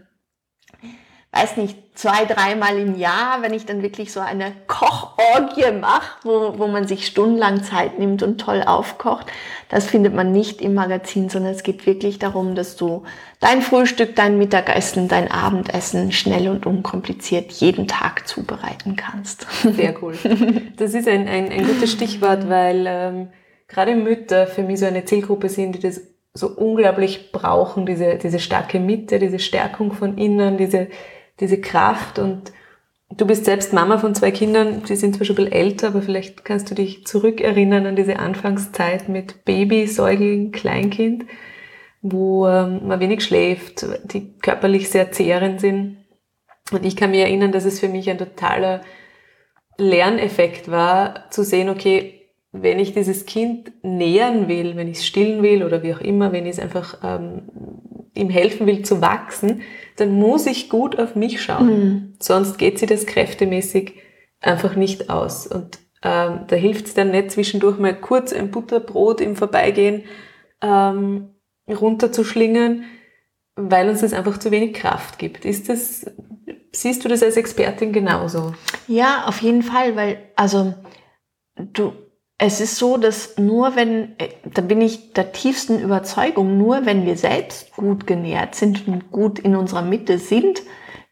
weiß 1.32 1.58
nicht, 1.58 1.77
zwei, 1.97 2.25
dreimal 2.25 2.77
im 2.77 2.95
Jahr, 2.95 3.41
wenn 3.41 3.53
ich 3.53 3.65
dann 3.65 3.81
wirklich 3.81 4.13
so 4.13 4.19
eine 4.19 4.51
Kochorgie 4.67 5.71
mache, 5.71 6.19
wo, 6.23 6.60
wo 6.60 6.67
man 6.67 6.88
sich 6.88 7.07
stundenlang 7.07 7.63
Zeit 7.63 7.97
nimmt 7.97 8.21
und 8.21 8.39
toll 8.39 8.63
aufkocht, 8.63 9.25
das 9.69 9.88
findet 9.88 10.13
man 10.13 10.31
nicht 10.31 10.62
im 10.62 10.75
Magazin, 10.75 11.29
sondern 11.29 11.53
es 11.53 11.63
geht 11.63 11.88
wirklich 11.88 12.19
darum, 12.19 12.53
dass 12.53 12.75
du 12.75 13.03
dein 13.39 13.63
Frühstück, 13.63 14.15
dein 14.15 14.38
Mittagessen, 14.38 15.07
dein 15.07 15.31
Abendessen 15.31 16.12
schnell 16.12 16.49
und 16.49 16.67
unkompliziert 16.67 17.51
jeden 17.53 17.88
Tag 17.88 18.27
zubereiten 18.27 18.95
kannst. 18.95 19.47
Sehr 19.63 19.95
cool. 20.03 20.13
Das 20.77 20.93
ist 20.93 21.07
ein, 21.07 21.27
ein, 21.27 21.51
ein 21.51 21.65
gutes 21.65 21.91
Stichwort, 21.91 22.47
weil 22.47 22.86
ähm, 22.88 23.29
gerade 23.67 23.95
Mütter 23.95 24.45
für 24.45 24.62
mich 24.62 24.79
so 24.79 24.86
eine 24.86 25.05
Zielgruppe 25.05 25.49
sind, 25.49 25.73
die 25.73 25.79
das 25.79 26.01
so 26.36 26.47
unglaublich 26.47 27.31
brauchen, 27.31 27.88
diese, 27.88 28.17
diese 28.17 28.38
starke 28.38 28.79
Mitte, 28.79 29.17
diese 29.17 29.39
Stärkung 29.39 29.93
von 29.93 30.19
innen, 30.19 30.57
diese 30.57 30.89
diese 31.39 31.60
Kraft 31.62 32.19
und 32.19 32.52
du 33.15 33.26
bist 33.26 33.45
selbst 33.45 33.73
Mama 33.73 33.97
von 33.97 34.15
zwei 34.15 34.32
Kindern, 34.32 34.84
die 34.84 34.95
sind 34.95 35.15
zwar 35.15 35.26
schon 35.26 35.36
ein 35.36 35.45
bisschen 35.45 35.60
älter, 35.60 35.88
aber 35.88 36.02
vielleicht 36.02 36.43
kannst 36.43 36.69
du 36.69 36.76
dich 36.76 37.06
zurückerinnern 37.06 37.86
an 37.86 37.95
diese 37.95 38.19
Anfangszeit 38.19 39.10
mit 39.10 39.45
Baby, 39.45 39.88
Säugling, 39.88 40.52
Kleinkind, 40.52 41.26
wo 42.02 42.47
ähm, 42.47 42.88
man 42.88 43.00
wenig 43.00 43.23
schläft, 43.23 43.86
die 44.12 44.34
körperlich 44.39 44.89
sehr 44.89 45.12
zehrend 45.12 45.62
sind. 45.62 45.97
Und 46.71 46.86
ich 46.86 46.95
kann 46.95 47.12
mich 47.12 47.21
erinnern, 47.21 47.52
dass 47.52 47.65
es 47.65 47.80
für 47.80 47.88
mich 47.88 48.10
ein 48.10 48.17
totaler 48.17 48.82
Lerneffekt 49.78 50.69
war, 50.69 51.30
zu 51.30 51.43
sehen, 51.43 51.69
okay, 51.69 52.17
wenn 52.52 52.80
ich 52.80 52.93
dieses 52.93 53.26
Kind 53.26 53.71
nähern 53.84 54.47
will, 54.47 54.76
wenn 54.76 54.88
ich 54.88 54.97
es 54.97 55.06
stillen 55.06 55.43
will 55.43 55.63
oder 55.63 55.84
wie 55.84 55.93
auch 55.93 56.02
immer, 56.02 56.32
wenn 56.32 56.45
ich 56.45 56.54
es 56.54 56.60
einfach 56.60 56.97
ähm, 57.04 57.43
ihm 58.17 58.30
helfen 58.30 58.67
will 58.67 58.84
zu 58.84 59.01
wachsen, 59.01 59.62
dann 59.95 60.12
muss 60.12 60.45
ich 60.45 60.69
gut 60.69 60.99
auf 60.99 61.15
mich 61.15 61.41
schauen. 61.41 61.67
Mhm. 61.67 62.13
Sonst 62.19 62.58
geht 62.58 62.80
sie 62.80 62.86
das 62.86 63.06
kräftemäßig 63.06 63.95
einfach 64.41 64.75
nicht 64.75 65.10
aus. 65.10 65.47
Und 65.47 65.80
ähm, 66.03 66.41
da 66.47 66.56
hilft 66.56 66.88
es 66.88 66.93
dann 66.93 67.12
nicht 67.12 67.32
zwischendurch 67.32 67.80
mal 67.80 67.99
kurz 67.99 68.34
ein 68.34 68.51
Butterbrot 68.51 69.21
im 69.21 69.36
Vorbeigehen 69.36 70.03
ähm, 70.62 71.36
runterzuschlingen, 71.67 72.86
weil 73.56 73.89
uns 73.89 74.01
das 74.01 74.13
einfach 74.13 74.38
zu 74.38 74.51
wenig 74.51 74.73
Kraft 74.73 75.17
gibt. 75.17 75.45
Ist 75.45 75.69
das, 75.69 76.06
siehst 76.71 77.03
du 77.03 77.10
das 77.10 77.23
als 77.23 77.38
Expertin 77.38 77.91
genauso? 77.91 78.53
Ja, 78.88 79.25
auf 79.25 79.41
jeden 79.41 79.63
Fall, 79.63 79.95
weil, 79.95 80.19
also, 80.36 80.75
du, 81.56 81.93
es 82.38 82.62
ist 82.62 82.76
so, 82.76 82.97
dass 82.97 83.38
nur 83.38 83.76
wenn, 83.76 84.17
äh, 84.19 84.30
da 84.43 84.62
bin 84.62 84.82
ich 84.82 85.13
der 85.13 85.32
tiefsten 85.32 85.80
Überzeugung, 85.80 86.58
nur 86.58 86.86
wenn 86.86 87.06
wir 87.06 87.17
selbst 87.17 87.76
gut 87.76 88.06
genährt 88.06 88.56
sind 88.56 88.88
und 88.88 89.12
gut 89.12 89.39
in 89.39 89.56
unserer 89.56 89.82
Mitte 89.82 90.19
sind, 90.19 90.62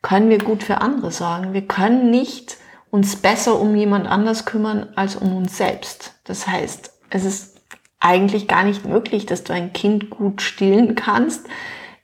können 0.01 0.29
wir 0.29 0.37
gut 0.37 0.61
für 0.61 0.81
andere 0.81 1.11
sorgen. 1.11 1.53
Wir 1.53 1.65
können 1.65 2.11
nicht 2.11 2.57
uns 2.91 3.15
besser 3.15 3.59
um 3.59 3.75
jemand 3.75 4.07
anders 4.07 4.45
kümmern 4.45 4.89
als 4.95 5.15
um 5.15 5.35
uns 5.35 5.57
selbst. 5.57 6.13
Das 6.25 6.47
heißt, 6.47 6.91
es 7.09 7.25
ist 7.25 7.61
eigentlich 7.99 8.47
gar 8.47 8.63
nicht 8.63 8.85
möglich, 8.85 9.25
dass 9.25 9.43
du 9.43 9.51
ein 9.51 9.73
Kind 9.73 10.11
gut 10.11 10.43
stillen 10.43 10.93
kannst, 10.93 11.47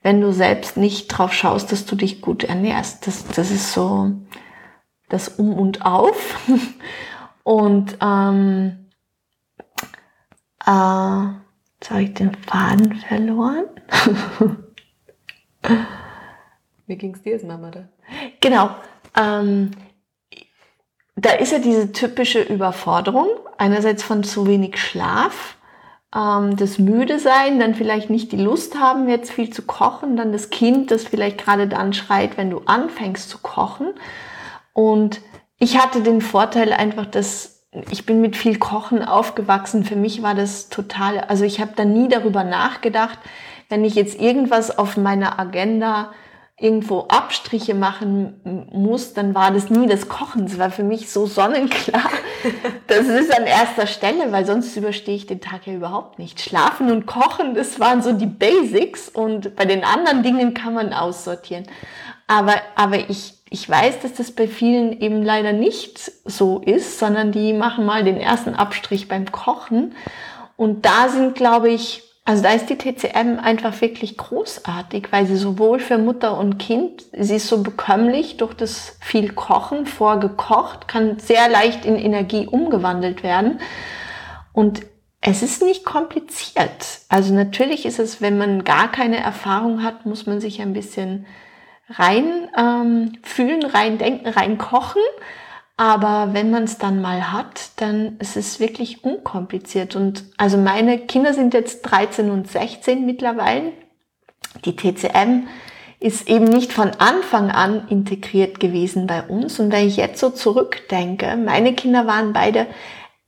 wenn 0.02 0.20
du 0.20 0.32
selbst 0.32 0.76
nicht 0.76 1.06
drauf 1.06 1.32
schaust, 1.32 1.70
dass 1.70 1.86
du 1.86 1.94
dich 1.94 2.22
gut 2.22 2.42
ernährst. 2.42 3.06
Das, 3.06 3.24
das 3.28 3.52
ist 3.52 3.72
so 3.72 4.10
das 5.08 5.28
Um 5.28 5.54
und 5.54 5.86
Auf. 5.86 6.40
Und 7.44 7.96
ähm, 8.00 8.81
äh, 10.66 11.26
jetzt 11.80 11.90
habe 11.90 12.02
ich 12.02 12.14
den 12.14 12.34
Faden 12.34 12.94
verloren. 12.96 13.64
Wie 16.86 16.96
ging 16.96 17.14
es 17.14 17.22
dir 17.22 17.34
als 17.34 17.42
Mama 17.42 17.70
da? 17.70 17.88
Genau. 18.40 18.70
Ähm, 19.16 19.70
da 21.16 21.32
ist 21.32 21.52
ja 21.52 21.58
diese 21.58 21.92
typische 21.92 22.40
Überforderung. 22.40 23.28
Einerseits 23.58 24.02
von 24.02 24.24
zu 24.24 24.46
wenig 24.46 24.78
Schlaf, 24.78 25.56
ähm, 26.14 26.56
das 26.56 26.78
müde 26.78 27.18
sein, 27.18 27.60
dann 27.60 27.74
vielleicht 27.74 28.10
nicht 28.10 28.32
die 28.32 28.36
Lust 28.36 28.78
haben, 28.78 29.08
jetzt 29.08 29.30
viel 29.30 29.50
zu 29.50 29.62
kochen, 29.62 30.16
dann 30.16 30.32
das 30.32 30.50
Kind, 30.50 30.90
das 30.90 31.04
vielleicht 31.04 31.38
gerade 31.38 31.68
dann 31.68 31.92
schreit, 31.92 32.36
wenn 32.36 32.50
du 32.50 32.62
anfängst 32.66 33.28
zu 33.28 33.38
kochen. 33.38 33.88
Und 34.72 35.20
ich 35.58 35.78
hatte 35.78 36.02
den 36.02 36.20
Vorteil 36.20 36.72
einfach, 36.72 37.06
dass 37.06 37.51
ich 37.90 38.04
bin 38.04 38.20
mit 38.20 38.36
viel 38.36 38.58
Kochen 38.58 39.02
aufgewachsen. 39.02 39.84
Für 39.84 39.96
mich 39.96 40.22
war 40.22 40.34
das 40.34 40.68
total, 40.68 41.20
also 41.20 41.44
ich 41.44 41.60
habe 41.60 41.72
da 41.74 41.84
nie 41.84 42.08
darüber 42.08 42.44
nachgedacht, 42.44 43.18
wenn 43.68 43.84
ich 43.84 43.94
jetzt 43.94 44.20
irgendwas 44.20 44.76
auf 44.76 44.96
meiner 44.96 45.38
Agenda 45.38 46.12
irgendwo 46.58 47.00
Abstriche 47.08 47.74
machen 47.74 48.68
muss, 48.70 49.14
dann 49.14 49.34
war 49.34 49.50
das 49.50 49.70
nie 49.70 49.88
das 49.88 50.08
Kochen. 50.08 50.44
Es 50.44 50.58
war 50.58 50.70
für 50.70 50.84
mich 50.84 51.10
so 51.10 51.26
sonnenklar. 51.26 52.10
Das 52.88 53.06
ist 53.06 53.32
an 53.32 53.44
erster 53.44 53.86
Stelle, 53.86 54.32
weil 54.32 54.44
sonst 54.44 54.76
überstehe 54.76 55.14
ich 55.14 55.28
den 55.28 55.40
Tag 55.40 55.64
ja 55.68 55.74
überhaupt 55.74 56.18
nicht. 56.18 56.40
Schlafen 56.40 56.90
und 56.90 57.06
Kochen, 57.06 57.54
das 57.54 57.78
waren 57.78 58.02
so 58.02 58.12
die 58.12 58.26
Basics 58.26 59.08
und 59.08 59.54
bei 59.54 59.64
den 59.64 59.84
anderen 59.84 60.24
Dingen 60.24 60.52
kann 60.52 60.74
man 60.74 60.92
aussortieren. 60.92 61.64
Aber, 62.32 62.54
aber 62.76 63.10
ich, 63.10 63.34
ich 63.50 63.68
weiß, 63.68 64.00
dass 64.00 64.14
das 64.14 64.30
bei 64.30 64.48
vielen 64.48 64.98
eben 65.02 65.22
leider 65.22 65.52
nicht 65.52 65.98
so 66.24 66.60
ist, 66.60 66.98
sondern 66.98 67.30
die 67.30 67.52
machen 67.52 67.84
mal 67.84 68.04
den 68.04 68.16
ersten 68.16 68.54
Abstrich 68.54 69.06
beim 69.06 69.30
Kochen. 69.30 69.94
Und 70.56 70.86
da 70.86 71.10
sind, 71.10 71.34
glaube 71.34 71.68
ich, 71.68 72.02
also 72.24 72.42
da 72.42 72.52
ist 72.52 72.70
die 72.70 72.78
TCM 72.78 73.38
einfach 73.38 73.78
wirklich 73.82 74.16
großartig, 74.16 75.08
weil 75.10 75.26
sie 75.26 75.36
sowohl 75.36 75.78
für 75.78 75.98
Mutter 75.98 76.38
und 76.38 76.56
Kind, 76.56 77.04
sie 77.12 77.36
ist 77.36 77.48
so 77.48 77.62
bekömmlich 77.62 78.38
durch 78.38 78.54
das 78.54 78.96
viel 79.00 79.34
Kochen, 79.34 79.84
vorgekocht, 79.84 80.88
kann 80.88 81.18
sehr 81.18 81.50
leicht 81.50 81.84
in 81.84 81.96
Energie 81.96 82.46
umgewandelt 82.46 83.22
werden. 83.22 83.60
Und 84.54 84.80
es 85.20 85.42
ist 85.42 85.62
nicht 85.62 85.84
kompliziert. 85.84 87.00
Also 87.10 87.34
natürlich 87.34 87.84
ist 87.84 87.98
es, 87.98 88.22
wenn 88.22 88.38
man 88.38 88.64
gar 88.64 88.90
keine 88.90 89.18
Erfahrung 89.18 89.82
hat, 89.82 90.06
muss 90.06 90.24
man 90.24 90.40
sich 90.40 90.62
ein 90.62 90.72
bisschen 90.72 91.26
rein 91.96 92.48
ähm, 92.56 93.12
fühlen, 93.22 93.64
rein 93.64 93.98
denken, 93.98 94.28
rein 94.28 94.58
kochen. 94.58 95.02
Aber 95.76 96.32
wenn 96.32 96.50
man 96.50 96.64
es 96.64 96.78
dann 96.78 97.00
mal 97.00 97.32
hat, 97.32 97.70
dann 97.76 98.16
ist 98.18 98.36
es 98.36 98.60
wirklich 98.60 99.04
unkompliziert. 99.04 99.96
Und 99.96 100.24
also 100.36 100.56
meine 100.56 100.98
Kinder 100.98 101.34
sind 101.34 101.54
jetzt 101.54 101.82
13 101.82 102.30
und 102.30 102.48
16 102.48 103.04
mittlerweile. 103.04 103.72
Die 104.64 104.76
TCM 104.76 105.48
ist 105.98 106.28
eben 106.28 106.44
nicht 106.44 106.72
von 106.72 106.90
Anfang 106.98 107.50
an 107.50 107.88
integriert 107.88 108.60
gewesen 108.60 109.06
bei 109.06 109.22
uns. 109.22 109.58
Und 109.60 109.72
wenn 109.72 109.86
ich 109.86 109.96
jetzt 109.96 110.20
so 110.20 110.30
zurückdenke, 110.30 111.36
meine 111.36 111.74
Kinder 111.74 112.06
waren 112.06 112.32
beide 112.32 112.66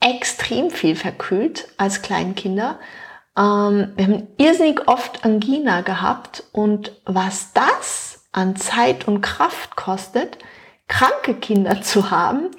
extrem 0.00 0.70
viel 0.70 0.96
verkühlt 0.96 1.68
als 1.76 2.02
Kleinkinder. 2.02 2.78
Ähm, 3.38 3.92
wir 3.96 4.04
haben 4.06 4.26
irrsinnig 4.36 4.86
oft 4.86 5.24
Angina 5.24 5.80
gehabt. 5.80 6.44
Und 6.52 6.92
was 7.04 7.52
das 7.52 8.13
an 8.34 8.56
Zeit 8.56 9.06
und 9.06 9.20
Kraft 9.22 9.76
kostet, 9.76 10.38
kranke 10.88 11.34
Kinder 11.34 11.80
zu 11.80 12.10
haben. 12.10 12.50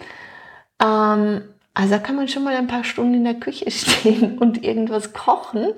Ähm, 0.82 1.44
also 1.74 1.90
da 1.94 2.00
kann 2.00 2.16
man 2.16 2.30
schon 2.30 2.46
mal 2.46 2.56
ein 2.56 2.68
paar 2.68 2.86
Stunden 2.86 3.14
in 3.14 3.26
der 3.26 3.36
Küche 3.36 3.70
stehen 3.72 4.38
und 4.40 4.64
irgendwas 4.64 5.14
kochen. 5.14 5.74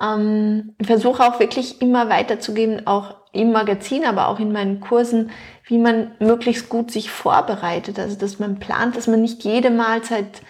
Ähm, 0.00 0.74
ich 0.78 0.86
versuche 0.86 1.22
auch 1.22 1.38
wirklich 1.38 1.82
immer 1.82 2.08
weiterzugeben, 2.08 2.86
auch 2.86 3.14
im 3.32 3.52
Magazin, 3.52 4.04
aber 4.04 4.28
auch 4.28 4.40
in 4.40 4.52
meinen 4.52 4.80
Kursen, 4.80 5.30
wie 5.64 5.78
man 5.78 6.12
möglichst 6.18 6.68
gut 6.70 6.90
sich 6.90 7.10
vorbereitet. 7.10 7.98
Also 7.98 8.16
dass 8.16 8.38
man 8.38 8.58
plant, 8.58 8.96
dass 8.96 9.06
man 9.06 9.20
nicht 9.20 9.44
jede 9.44 9.70
Mahlzeit 9.70 10.40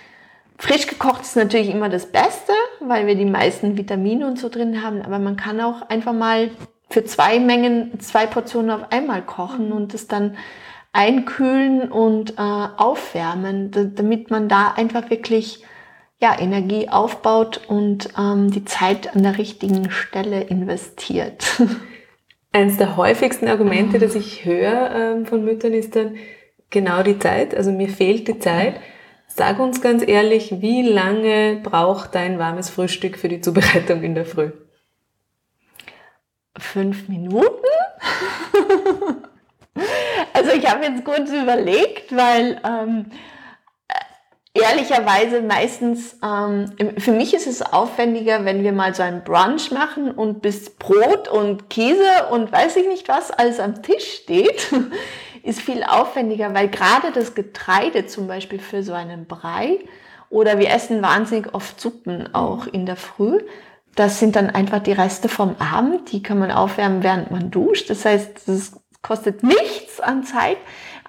frisch 0.58 0.86
gekocht 0.86 1.22
ist 1.22 1.36
natürlich 1.36 1.70
immer 1.70 1.88
das 1.88 2.06
Beste, 2.06 2.52
weil 2.80 3.06
wir 3.06 3.16
die 3.16 3.24
meisten 3.24 3.76
Vitamine 3.76 4.26
und 4.26 4.38
so 4.38 4.48
drin 4.48 4.82
haben. 4.82 5.02
Aber 5.02 5.18
man 5.18 5.36
kann 5.36 5.60
auch 5.60 5.88
einfach 5.88 6.12
mal 6.12 6.50
für 6.90 7.04
zwei 7.04 7.38
Mengen, 7.38 8.00
zwei 8.00 8.26
Portionen 8.26 8.70
auf 8.70 8.92
einmal 8.92 9.22
kochen 9.22 9.66
mhm. 9.66 9.72
und 9.72 9.94
es 9.94 10.08
dann 10.08 10.36
einkühlen 10.92 11.90
und 11.90 12.32
äh, 12.32 12.34
aufwärmen, 12.36 13.94
damit 13.94 14.30
man 14.30 14.48
da 14.48 14.72
einfach 14.76 15.08
wirklich 15.08 15.64
ja, 16.18 16.38
Energie 16.38 16.88
aufbaut 16.88 17.62
und 17.68 18.10
ähm, 18.18 18.50
die 18.50 18.64
Zeit 18.64 19.14
an 19.14 19.22
der 19.22 19.38
richtigen 19.38 19.90
Stelle 19.90 20.42
investiert. 20.42 21.46
Eines 22.52 22.76
der 22.76 22.96
häufigsten 22.96 23.46
Argumente, 23.46 23.98
das 23.98 24.16
ich 24.16 24.44
höre 24.44 24.90
ähm, 24.94 25.26
von 25.26 25.44
Müttern, 25.44 25.72
ist 25.72 25.94
dann 25.94 26.16
genau 26.68 27.02
die 27.04 27.18
Zeit. 27.18 27.54
Also 27.54 27.70
mir 27.70 27.88
fehlt 27.88 28.26
die 28.26 28.40
Zeit. 28.40 28.80
Sag 29.28 29.60
uns 29.60 29.80
ganz 29.80 30.06
ehrlich, 30.06 30.56
wie 30.60 30.82
lange 30.82 31.60
braucht 31.62 32.16
dein 32.16 32.40
warmes 32.40 32.68
Frühstück 32.68 33.16
für 33.16 33.28
die 33.28 33.40
Zubereitung 33.40 34.02
in 34.02 34.16
der 34.16 34.26
Früh? 34.26 34.50
Fünf 36.60 37.08
Minuten? 37.08 37.66
also 40.32 40.50
ich 40.52 40.70
habe 40.70 40.84
jetzt 40.84 41.04
kurz 41.04 41.30
überlegt, 41.30 42.14
weil 42.14 42.60
ähm, 42.64 43.06
ehrlicherweise 44.52 45.42
meistens, 45.42 46.18
ähm, 46.22 46.72
für 46.98 47.12
mich 47.12 47.34
ist 47.34 47.46
es 47.46 47.62
aufwendiger, 47.62 48.44
wenn 48.44 48.62
wir 48.62 48.72
mal 48.72 48.94
so 48.94 49.02
einen 49.02 49.22
Brunch 49.22 49.70
machen 49.70 50.10
und 50.10 50.42
bis 50.42 50.70
Brot 50.70 51.28
und 51.28 51.70
Käse 51.70 52.28
und 52.30 52.50
weiß 52.50 52.76
ich 52.76 52.88
nicht 52.88 53.08
was 53.08 53.30
alles 53.30 53.60
am 53.60 53.82
Tisch 53.82 54.20
steht, 54.22 54.72
ist 55.42 55.60
viel 55.60 55.82
aufwendiger, 55.84 56.52
weil 56.54 56.68
gerade 56.68 57.12
das 57.12 57.34
Getreide 57.34 58.06
zum 58.06 58.26
Beispiel 58.26 58.58
für 58.58 58.82
so 58.82 58.92
einen 58.92 59.26
Brei 59.26 59.78
oder 60.28 60.58
wir 60.58 60.70
essen 60.70 61.02
wahnsinnig 61.02 61.54
oft 61.54 61.80
Suppen 61.80 62.34
auch 62.34 62.66
in 62.66 62.86
der 62.86 62.96
Früh. 62.96 63.40
Das 63.96 64.18
sind 64.18 64.36
dann 64.36 64.50
einfach 64.50 64.78
die 64.78 64.92
Reste 64.92 65.28
vom 65.28 65.56
Abend, 65.58 66.12
die 66.12 66.22
kann 66.22 66.38
man 66.38 66.50
aufwärmen, 66.50 67.02
während 67.02 67.30
man 67.30 67.50
duscht. 67.50 67.90
Das 67.90 68.04
heißt, 68.04 68.46
das 68.46 68.80
kostet 69.02 69.42
nichts 69.42 70.00
an 70.00 70.24
Zeit. 70.24 70.58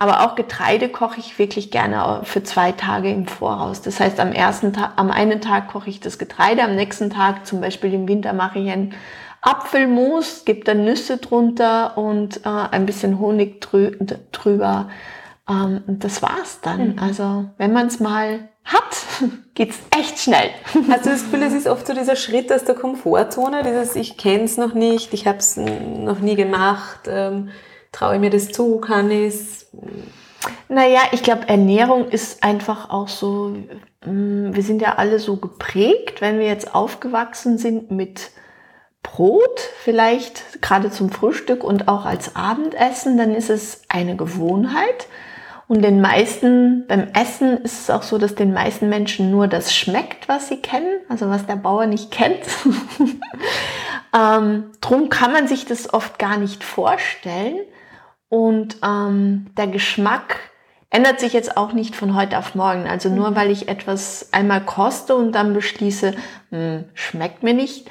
Aber 0.01 0.21
auch 0.21 0.33
Getreide 0.33 0.89
koche 0.89 1.19
ich 1.19 1.37
wirklich 1.37 1.69
gerne 1.69 2.21
für 2.23 2.41
zwei 2.41 2.71
Tage 2.71 3.11
im 3.11 3.27
Voraus. 3.27 3.83
Das 3.83 3.99
heißt, 3.99 4.19
am 4.19 4.31
ersten 4.31 4.73
Tag, 4.73 4.93
am 4.95 5.11
einen 5.11 5.41
Tag 5.41 5.67
koche 5.67 5.91
ich 5.91 5.99
das 5.99 6.17
Getreide, 6.17 6.63
am 6.63 6.75
nächsten 6.75 7.11
Tag, 7.11 7.45
zum 7.45 7.61
Beispiel 7.61 7.93
im 7.93 8.07
Winter, 8.07 8.33
mache 8.33 8.57
ich 8.57 8.71
ein 8.71 8.95
Apfelmus, 9.41 10.43
gebe 10.43 10.63
dann 10.63 10.85
Nüsse 10.85 11.17
drunter 11.17 11.99
und 11.99 12.45
äh, 12.45 12.49
ein 12.49 12.87
bisschen 12.87 13.19
Honig 13.19 13.61
drü 13.61 13.95
drüber. 14.31 14.89
Ähm, 15.47 15.83
und 15.85 16.03
das 16.03 16.23
war's 16.23 16.61
dann. 16.61 16.93
Mhm. 16.93 16.99
Also, 16.99 17.45
wenn 17.57 17.71
man 17.71 17.85
es 17.85 17.99
mal 17.99 18.49
hat, 18.63 18.97
geht's 19.53 19.79
echt 19.97 20.19
schnell. 20.19 20.49
Hast 20.89 21.05
du 21.05 21.09
das 21.09 21.23
Gefühl, 21.23 21.43
es 21.43 21.53
ist 21.53 21.67
oft 21.67 21.85
so 21.85 21.93
dieser 21.93 22.15
Schritt 22.15 22.51
aus 22.51 22.63
der 22.63 22.75
Komfortzone, 22.75 23.63
dieses 23.63 23.95
ich 23.95 24.17
kenne 24.17 24.43
es 24.43 24.57
noch 24.57 24.73
nicht, 24.73 25.13
ich 25.13 25.27
habe 25.27 25.39
es 25.39 25.57
noch 25.57 26.19
nie 26.19 26.35
gemacht, 26.35 27.01
ähm, 27.07 27.49
traue 27.91 28.15
ich 28.15 28.21
mir 28.21 28.29
das 28.29 28.49
zu, 28.49 28.79
kann 28.79 29.11
ich 29.11 29.33
es? 29.33 29.67
Naja, 30.69 31.01
ich 31.11 31.23
glaube, 31.23 31.47
Ernährung 31.47 32.09
ist 32.09 32.43
einfach 32.43 32.89
auch 32.89 33.07
so, 33.07 33.55
mm, 34.05 34.53
wir 34.53 34.63
sind 34.63 34.81
ja 34.81 34.95
alle 34.95 35.19
so 35.19 35.37
geprägt, 35.37 36.21
wenn 36.21 36.39
wir 36.39 36.47
jetzt 36.47 36.73
aufgewachsen 36.73 37.57
sind 37.57 37.91
mit 37.91 38.31
Brot, 39.03 39.59
vielleicht 39.83 40.61
gerade 40.61 40.91
zum 40.91 41.09
Frühstück 41.09 41.63
und 41.63 41.87
auch 41.87 42.05
als 42.05 42.35
Abendessen, 42.35 43.17
dann 43.17 43.33
ist 43.33 43.49
es 43.49 43.81
eine 43.89 44.15
Gewohnheit. 44.15 45.07
Und 45.71 45.83
den 45.83 46.01
meisten, 46.01 46.85
beim 46.85 47.07
Essen 47.13 47.59
ist 47.59 47.83
es 47.83 47.89
auch 47.89 48.03
so, 48.03 48.17
dass 48.17 48.35
den 48.35 48.51
meisten 48.51 48.89
Menschen 48.89 49.31
nur 49.31 49.47
das 49.47 49.73
schmeckt, 49.73 50.27
was 50.27 50.49
sie 50.49 50.57
kennen, 50.57 50.99
also 51.07 51.29
was 51.29 51.45
der 51.45 51.55
Bauer 51.55 51.85
nicht 51.85 52.11
kennt. 52.11 52.43
ähm, 54.13 54.65
drum 54.81 55.07
kann 55.07 55.31
man 55.31 55.47
sich 55.47 55.65
das 55.65 55.93
oft 55.93 56.19
gar 56.19 56.35
nicht 56.35 56.65
vorstellen. 56.65 57.55
Und 58.27 58.79
ähm, 58.83 59.45
der 59.55 59.67
Geschmack 59.67 60.41
ändert 60.89 61.21
sich 61.21 61.31
jetzt 61.31 61.55
auch 61.55 61.71
nicht 61.71 61.95
von 61.95 62.17
heute 62.17 62.37
auf 62.37 62.53
morgen. 62.53 62.85
Also 62.85 63.07
nur 63.07 63.31
mhm. 63.31 63.35
weil 63.37 63.49
ich 63.49 63.69
etwas 63.69 64.27
einmal 64.33 64.65
koste 64.65 65.15
und 65.15 65.31
dann 65.31 65.53
beschließe, 65.53 66.15
mh, 66.49 66.57
hm, 66.59 66.83
schmeckt 66.95 67.43
mir 67.43 67.53
nicht, 67.53 67.89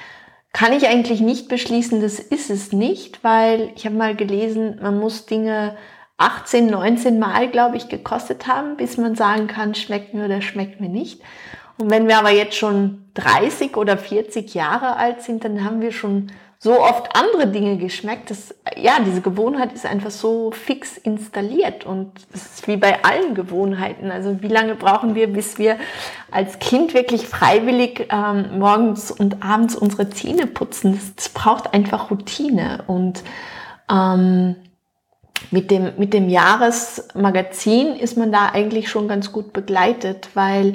kann 0.53 0.75
ich 0.75 0.87
eigentlich 0.87 1.23
nicht 1.23 1.49
beschließen, 1.49 2.03
das 2.03 2.19
ist 2.19 2.51
es 2.51 2.73
nicht, 2.73 3.25
weil 3.25 3.73
ich 3.75 3.87
habe 3.87 3.97
mal 3.97 4.15
gelesen, 4.15 4.81
man 4.83 5.01
muss 5.01 5.25
Dinge 5.25 5.79
18, 6.21 6.67
19 6.67 7.19
Mal, 7.19 7.49
glaube 7.49 7.77
ich, 7.77 7.89
gekostet 7.89 8.47
haben, 8.47 8.77
bis 8.77 8.99
man 8.99 9.15
sagen 9.15 9.47
kann, 9.47 9.75
schmeckt 9.75 10.13
mir 10.13 10.27
oder 10.27 10.43
schmeckt 10.43 10.81
mir 10.81 10.91
nicht. 10.91 11.23
Und 11.79 11.91
wenn 11.91 12.09
wir 12.09 12.19
aber 12.19 12.31
jetzt 12.31 12.57
schon 12.57 13.07
30 13.15 13.77
oder 13.77 13.97
40 13.97 14.53
Jahre 14.55 14.97
alt 14.97 15.23
sind, 15.23 15.45
dann 15.45 15.65
haben 15.65 15.81
wir 15.81 15.93
schon 15.93 16.31
so 16.59 16.79
oft 16.79 17.17
andere 17.17 17.47
Dinge 17.47 17.79
geschmeckt. 17.79 18.31
dass, 18.31 18.55
ja, 18.77 18.99
diese 19.05 19.23
Gewohnheit 19.23 19.73
ist 19.73 19.87
einfach 19.87 20.11
so 20.11 20.51
fix 20.51 20.99
installiert 20.99 21.87
und 21.87 22.13
es 22.35 22.45
ist 22.45 22.69
wie 22.69 22.77
bei 22.77 23.03
allen 23.03 23.35
Gewohnheiten. 23.35 24.11
Also 24.11 24.43
wie 24.43 24.49
lange 24.49 24.75
brauchen 24.75 25.15
wir, 25.15 25.33
bis 25.33 25.59
wir 25.59 25.79
als 26.31 26.59
Kind 26.59 26.93
wirklich 26.93 27.27
freiwillig 27.27 28.09
ähm, 28.13 28.59
morgens 28.59 29.11
und 29.11 29.43
abends 29.43 29.75
unsere 29.75 30.11
Zähne 30.11 30.47
putzen? 30.47 30.97
Das, 30.97 31.15
das 31.15 31.29
braucht 31.31 31.73
einfach 31.73 32.11
Routine 32.11 32.85
und 32.87 33.23
ähm, 33.91 34.57
mit 35.51 35.71
dem, 35.71 35.93
mit 35.97 36.13
dem 36.13 36.29
Jahresmagazin 36.29 37.97
ist 37.97 38.17
man 38.17 38.33
da 38.33 38.51
eigentlich 38.51 38.89
schon 38.89 39.09
ganz 39.09 39.33
gut 39.33 39.53
begleitet, 39.53 40.29
weil 40.35 40.75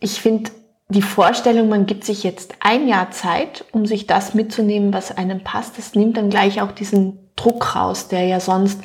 ich 0.00 0.20
finde, 0.20 0.50
die 0.88 1.02
Vorstellung, 1.02 1.68
man 1.68 1.86
gibt 1.86 2.04
sich 2.04 2.22
jetzt 2.22 2.54
ein 2.60 2.86
Jahr 2.86 3.10
Zeit, 3.10 3.64
um 3.72 3.86
sich 3.86 4.06
das 4.06 4.34
mitzunehmen, 4.34 4.92
was 4.92 5.16
einem 5.16 5.42
passt, 5.42 5.78
das 5.78 5.94
nimmt 5.94 6.16
dann 6.16 6.30
gleich 6.30 6.60
auch 6.60 6.72
diesen 6.72 7.30
Druck 7.34 7.74
raus, 7.74 8.08
der 8.08 8.26
ja 8.26 8.40
sonst, 8.40 8.80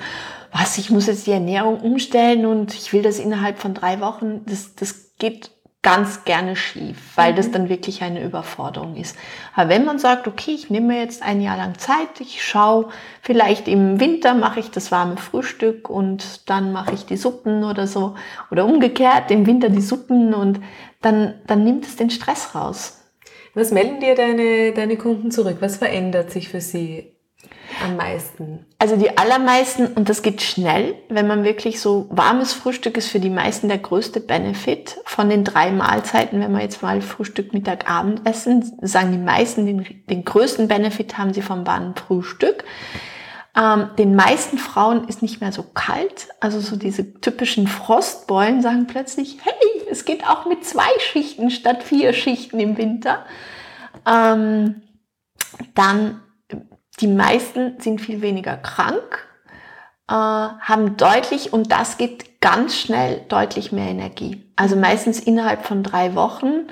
was, 0.54 0.78
ich 0.78 0.90
muss 0.90 1.08
jetzt 1.08 1.28
die 1.28 1.32
Ernährung 1.32 1.82
umstellen 1.82 2.46
und 2.46 2.74
ich 2.74 2.94
will 2.94 3.02
das 3.02 3.20
innerhalb 3.20 3.60
von 3.60 3.74
drei 3.74 4.00
Wochen, 4.00 4.46
das, 4.46 4.74
das 4.76 5.12
geht 5.20 5.52
ganz 5.88 6.26
gerne 6.26 6.58
schief, 6.58 6.98
weil 7.16 7.32
mhm. 7.32 7.36
das 7.38 7.52
dann 7.52 7.70
wirklich 7.70 8.04
eine 8.04 8.22
Überforderung 8.22 8.98
ist. 8.98 9.16
Aber 9.56 9.70
wenn 9.70 9.86
man 9.86 10.00
sagt, 10.00 10.28
okay, 10.28 10.52
ich 10.52 10.70
nehme 10.70 10.88
mir 10.88 11.00
jetzt 11.00 11.24
ein 11.24 11.40
Jahr 11.40 11.56
lang 11.56 11.80
Zeit, 11.80 12.20
ich 12.20 12.44
schaue, 12.44 12.90
vielleicht 13.22 13.70
im 13.70 13.98
Winter 13.98 14.34
mache 14.34 14.60
ich 14.60 14.70
das 14.70 14.92
warme 14.92 15.16
Frühstück 15.16 15.90
und 15.90 16.50
dann 16.50 16.74
mache 16.74 16.94
ich 16.94 17.06
die 17.06 17.16
Suppen 17.16 17.64
oder 17.64 17.88
so, 17.88 18.16
oder 18.52 18.66
umgekehrt, 18.66 19.32
im 19.32 19.46
Winter 19.46 19.70
die 19.70 19.80
Suppen 19.80 20.34
und 20.34 20.60
dann, 21.02 21.36
dann 21.48 21.64
nimmt 21.64 21.86
es 21.86 21.96
den 21.96 22.10
Stress 22.10 22.54
raus. 22.54 23.06
Was 23.54 23.72
melden 23.72 24.02
dir 24.02 24.14
deine, 24.14 24.74
deine 24.74 24.98
Kunden 24.98 25.32
zurück? 25.32 25.60
Was 25.62 25.78
verändert 25.78 26.32
sich 26.32 26.50
für 26.50 26.60
sie 26.60 27.17
am 27.84 27.96
meisten? 27.96 28.66
Also 28.80 28.96
die 28.96 29.18
allermeisten, 29.18 29.88
und 29.88 30.10
das 30.10 30.22
geht 30.22 30.42
schnell, 30.42 30.96
wenn 31.10 31.28
man 31.28 31.44
wirklich 31.44 31.80
so 31.80 32.08
warmes 32.10 32.54
Frühstück 32.54 32.98
ist 32.98 33.10
für 33.10 33.20
die 33.20 33.30
meisten 33.30 33.68
der 33.68 33.78
größte 33.78 34.20
Benefit 34.20 35.00
von 35.06 35.30
den 35.30 35.44
drei 35.44 35.72
Mahlzeiten, 35.72 36.40
wenn 36.40 36.52
wir 36.52 36.62
jetzt 36.62 36.82
mal 36.82 37.02
Frühstück, 37.02 37.54
Mittag, 37.54 37.90
Abend 37.90 38.28
essen, 38.28 38.78
sagen 38.82 39.12
die 39.12 39.18
meisten, 39.18 39.66
den, 39.66 39.86
den 40.10 40.26
größten 40.26 40.68
Benefit 40.68 41.18
haben 41.18 41.34
sie 41.34 41.42
vom 41.42 41.66
warmen 41.66 41.96
Frühstück. 41.96 42.64
Ähm, 43.58 43.90
den 43.98 44.16
meisten 44.16 44.58
Frauen 44.58 45.08
ist 45.08 45.22
nicht 45.22 45.42
mehr 45.42 45.52
so 45.52 45.64
kalt. 45.64 46.30
Also 46.40 46.60
so 46.60 46.76
diese 46.76 47.20
typischen 47.22 47.68
Frostbeulen 47.68 48.62
sagen 48.62 48.88
plötzlich, 48.88 49.40
hey, 49.44 49.88
es 49.90 50.06
geht 50.06 50.28
auch 50.28 50.46
mit 50.46 50.64
zwei 50.64 50.90
Schichten 51.00 51.50
statt 51.50 51.84
vier 51.84 52.14
Schichten 52.14 52.60
im 52.60 52.78
Winter. 52.78 53.26
Ähm, 54.06 54.84
dann 55.74 56.22
die 57.00 57.08
meisten 57.08 57.80
sind 57.80 58.02
viel 58.02 58.22
weniger 58.22 58.58
krank, 58.58 59.28
äh, 60.10 60.14
haben 60.14 60.98
deutlich, 60.98 61.54
und 61.54 61.72
das 61.72 61.98
geht 61.98 62.42
ganz 62.42 62.78
schnell, 62.78 63.22
deutlich 63.28 63.72
mehr 63.72 63.90
Energie. 63.90 64.44
Also 64.56 64.76
meistens 64.76 65.20
innerhalb 65.20 65.66
von 65.66 65.84
drei 65.84 66.16
Wochen 66.16 66.68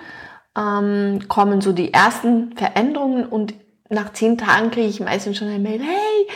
ähm, 0.58 1.28
kommen 1.28 1.62
so 1.62 1.74
die 1.74 1.94
ersten 1.94 2.56
Veränderungen 2.56 3.26
und 3.26 3.54
nach 3.90 4.14
zehn 4.14 4.38
Tagen 4.38 4.72
kriege 4.72 4.88
ich 4.88 5.00
meistens 5.00 5.38
schon 5.38 5.48
eine 5.48 5.60
Mail, 5.60 5.82
hey, 5.82 6.28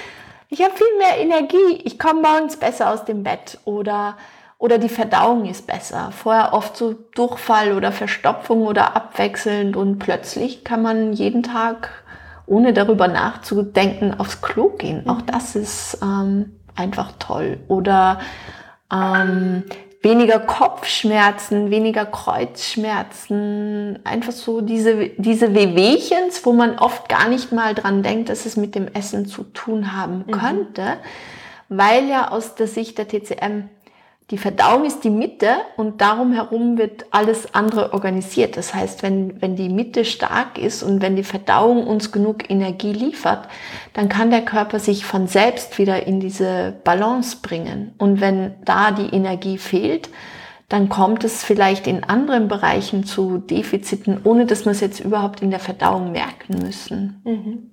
ich 0.50 0.62
habe 0.62 0.76
viel 0.76 0.98
mehr 0.98 1.18
Energie, 1.20 1.82
ich 1.84 2.00
komme 2.00 2.22
morgens 2.22 2.58
besser 2.58 2.92
aus 2.92 3.06
dem 3.06 3.24
Bett 3.24 3.60
oder, 3.66 4.18
oder 4.58 4.78
die 4.78 4.90
Verdauung 4.90 5.46
ist 5.46 5.68
besser. 5.68 6.12
Vorher 6.12 6.54
oft 6.54 6.76
so 6.76 6.96
Durchfall 7.16 7.74
oder 7.74 7.92
Verstopfung 7.92 8.64
oder 8.64 8.96
abwechselnd 8.96 9.76
und 9.76 10.00
plötzlich 10.00 10.64
kann 10.64 10.82
man 10.82 11.14
jeden 11.14 11.44
Tag, 11.44 12.04
ohne 12.50 12.74
darüber 12.74 13.08
nachzudenken, 13.08 14.20
aufs 14.20 14.42
Klo 14.42 14.70
gehen. 14.70 15.08
Auch 15.08 15.22
das 15.22 15.56
ist 15.56 16.00
ähm, 16.02 16.60
einfach 16.76 17.14
toll. 17.20 17.60
Oder 17.68 18.20
ähm, 18.92 19.64
weniger 20.02 20.40
Kopfschmerzen, 20.40 21.72
weniger 21.72 22.06
Kreuzschmerzen, 22.06 24.00
einfach 24.04 24.32
so 24.32 24.62
diese, 24.62 25.10
diese 25.18 25.54
Wehwehchens, 25.54 26.46
wo 26.46 26.54
man 26.54 26.80
oft 26.80 27.10
gar 27.10 27.28
nicht 27.28 27.52
mal 27.52 27.76
dran 27.76 28.02
denkt, 28.02 28.30
dass 28.30 28.46
es 28.46 28.56
mit 28.56 28.76
dem 28.76 28.88
Essen 28.88 29.26
zu 29.26 29.44
tun 29.44 29.96
haben 29.96 30.24
mhm. 30.26 30.32
könnte, 30.32 30.84
mhm. 30.84 31.78
weil 31.78 32.08
ja 32.08 32.32
aus 32.32 32.56
der 32.56 32.68
Sicht 32.68 32.98
der 32.98 33.08
TCM 33.08 33.70
die 34.32 34.38
Verdauung 34.38 34.86
ist 34.86 35.04
die 35.04 35.10
Mitte 35.10 35.50
und 35.76 36.02
darum 36.02 36.34
herum 36.34 36.78
wird 36.78 37.06
alles 37.10 37.56
andere 37.56 37.94
organisiert. 37.94 38.58
Das 38.58 38.76
heißt, 38.76 39.02
wenn, 39.02 39.42
wenn 39.42 39.56
die 39.56 39.70
Mitte 39.70 40.06
stark 40.06 40.60
ist 40.60 40.84
und 40.84 41.02
wenn 41.02 41.16
die 41.16 41.24
Verdauung 41.24 41.88
uns 41.88 42.12
genug 42.12 42.48
Energie 42.50 42.94
liefert, 42.94 43.48
dann 43.94 44.08
kann 44.08 44.30
der 44.30 44.46
Körper 44.46 44.80
sich 44.80 45.04
von 45.04 45.26
selbst 45.26 45.80
wieder 45.80 46.06
in 46.06 46.20
diese 46.20 46.76
Balance 46.84 47.38
bringen. 47.42 47.96
Und 47.98 48.22
wenn 48.22 48.54
da 48.66 48.92
die 48.92 49.16
Energie 49.16 49.58
fehlt, 49.58 50.10
dann 50.68 50.90
kommt 50.90 51.24
es 51.24 51.44
vielleicht 51.44 51.88
in 51.88 52.04
anderen 52.04 52.48
Bereichen 52.48 53.06
zu 53.06 53.40
Defiziten, 53.40 54.22
ohne 54.24 54.46
dass 54.46 54.66
wir 54.66 54.72
es 54.72 54.80
jetzt 54.80 55.00
überhaupt 55.00 55.42
in 55.42 55.50
der 55.50 55.60
Verdauung 55.60 56.12
merken 56.12 56.60
müssen. 56.62 57.22
Mhm. 57.26 57.72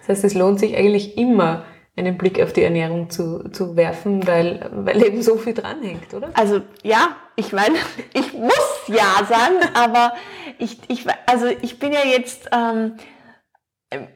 Das 0.00 0.08
heißt, 0.08 0.24
es 0.24 0.34
lohnt 0.34 0.58
sich 0.58 0.76
eigentlich 0.76 1.16
immer, 1.16 1.62
einen 1.96 2.16
Blick 2.16 2.40
auf 2.40 2.52
die 2.52 2.62
Ernährung 2.62 3.10
zu, 3.10 3.50
zu 3.50 3.76
werfen, 3.76 4.26
weil, 4.26 4.70
weil 4.72 5.04
eben 5.04 5.22
so 5.22 5.36
viel 5.36 5.52
dranhängt, 5.52 6.14
oder? 6.14 6.30
Also 6.34 6.62
ja, 6.82 7.16
ich 7.36 7.52
meine, 7.52 7.76
ich 8.14 8.32
muss 8.32 8.82
ja 8.86 9.24
sagen, 9.28 9.56
aber 9.74 10.14
ich, 10.58 10.78
ich, 10.88 11.06
also 11.26 11.46
ich 11.60 11.78
bin 11.78 11.92
ja 11.92 12.04
jetzt, 12.04 12.48
ähm, 12.52 12.94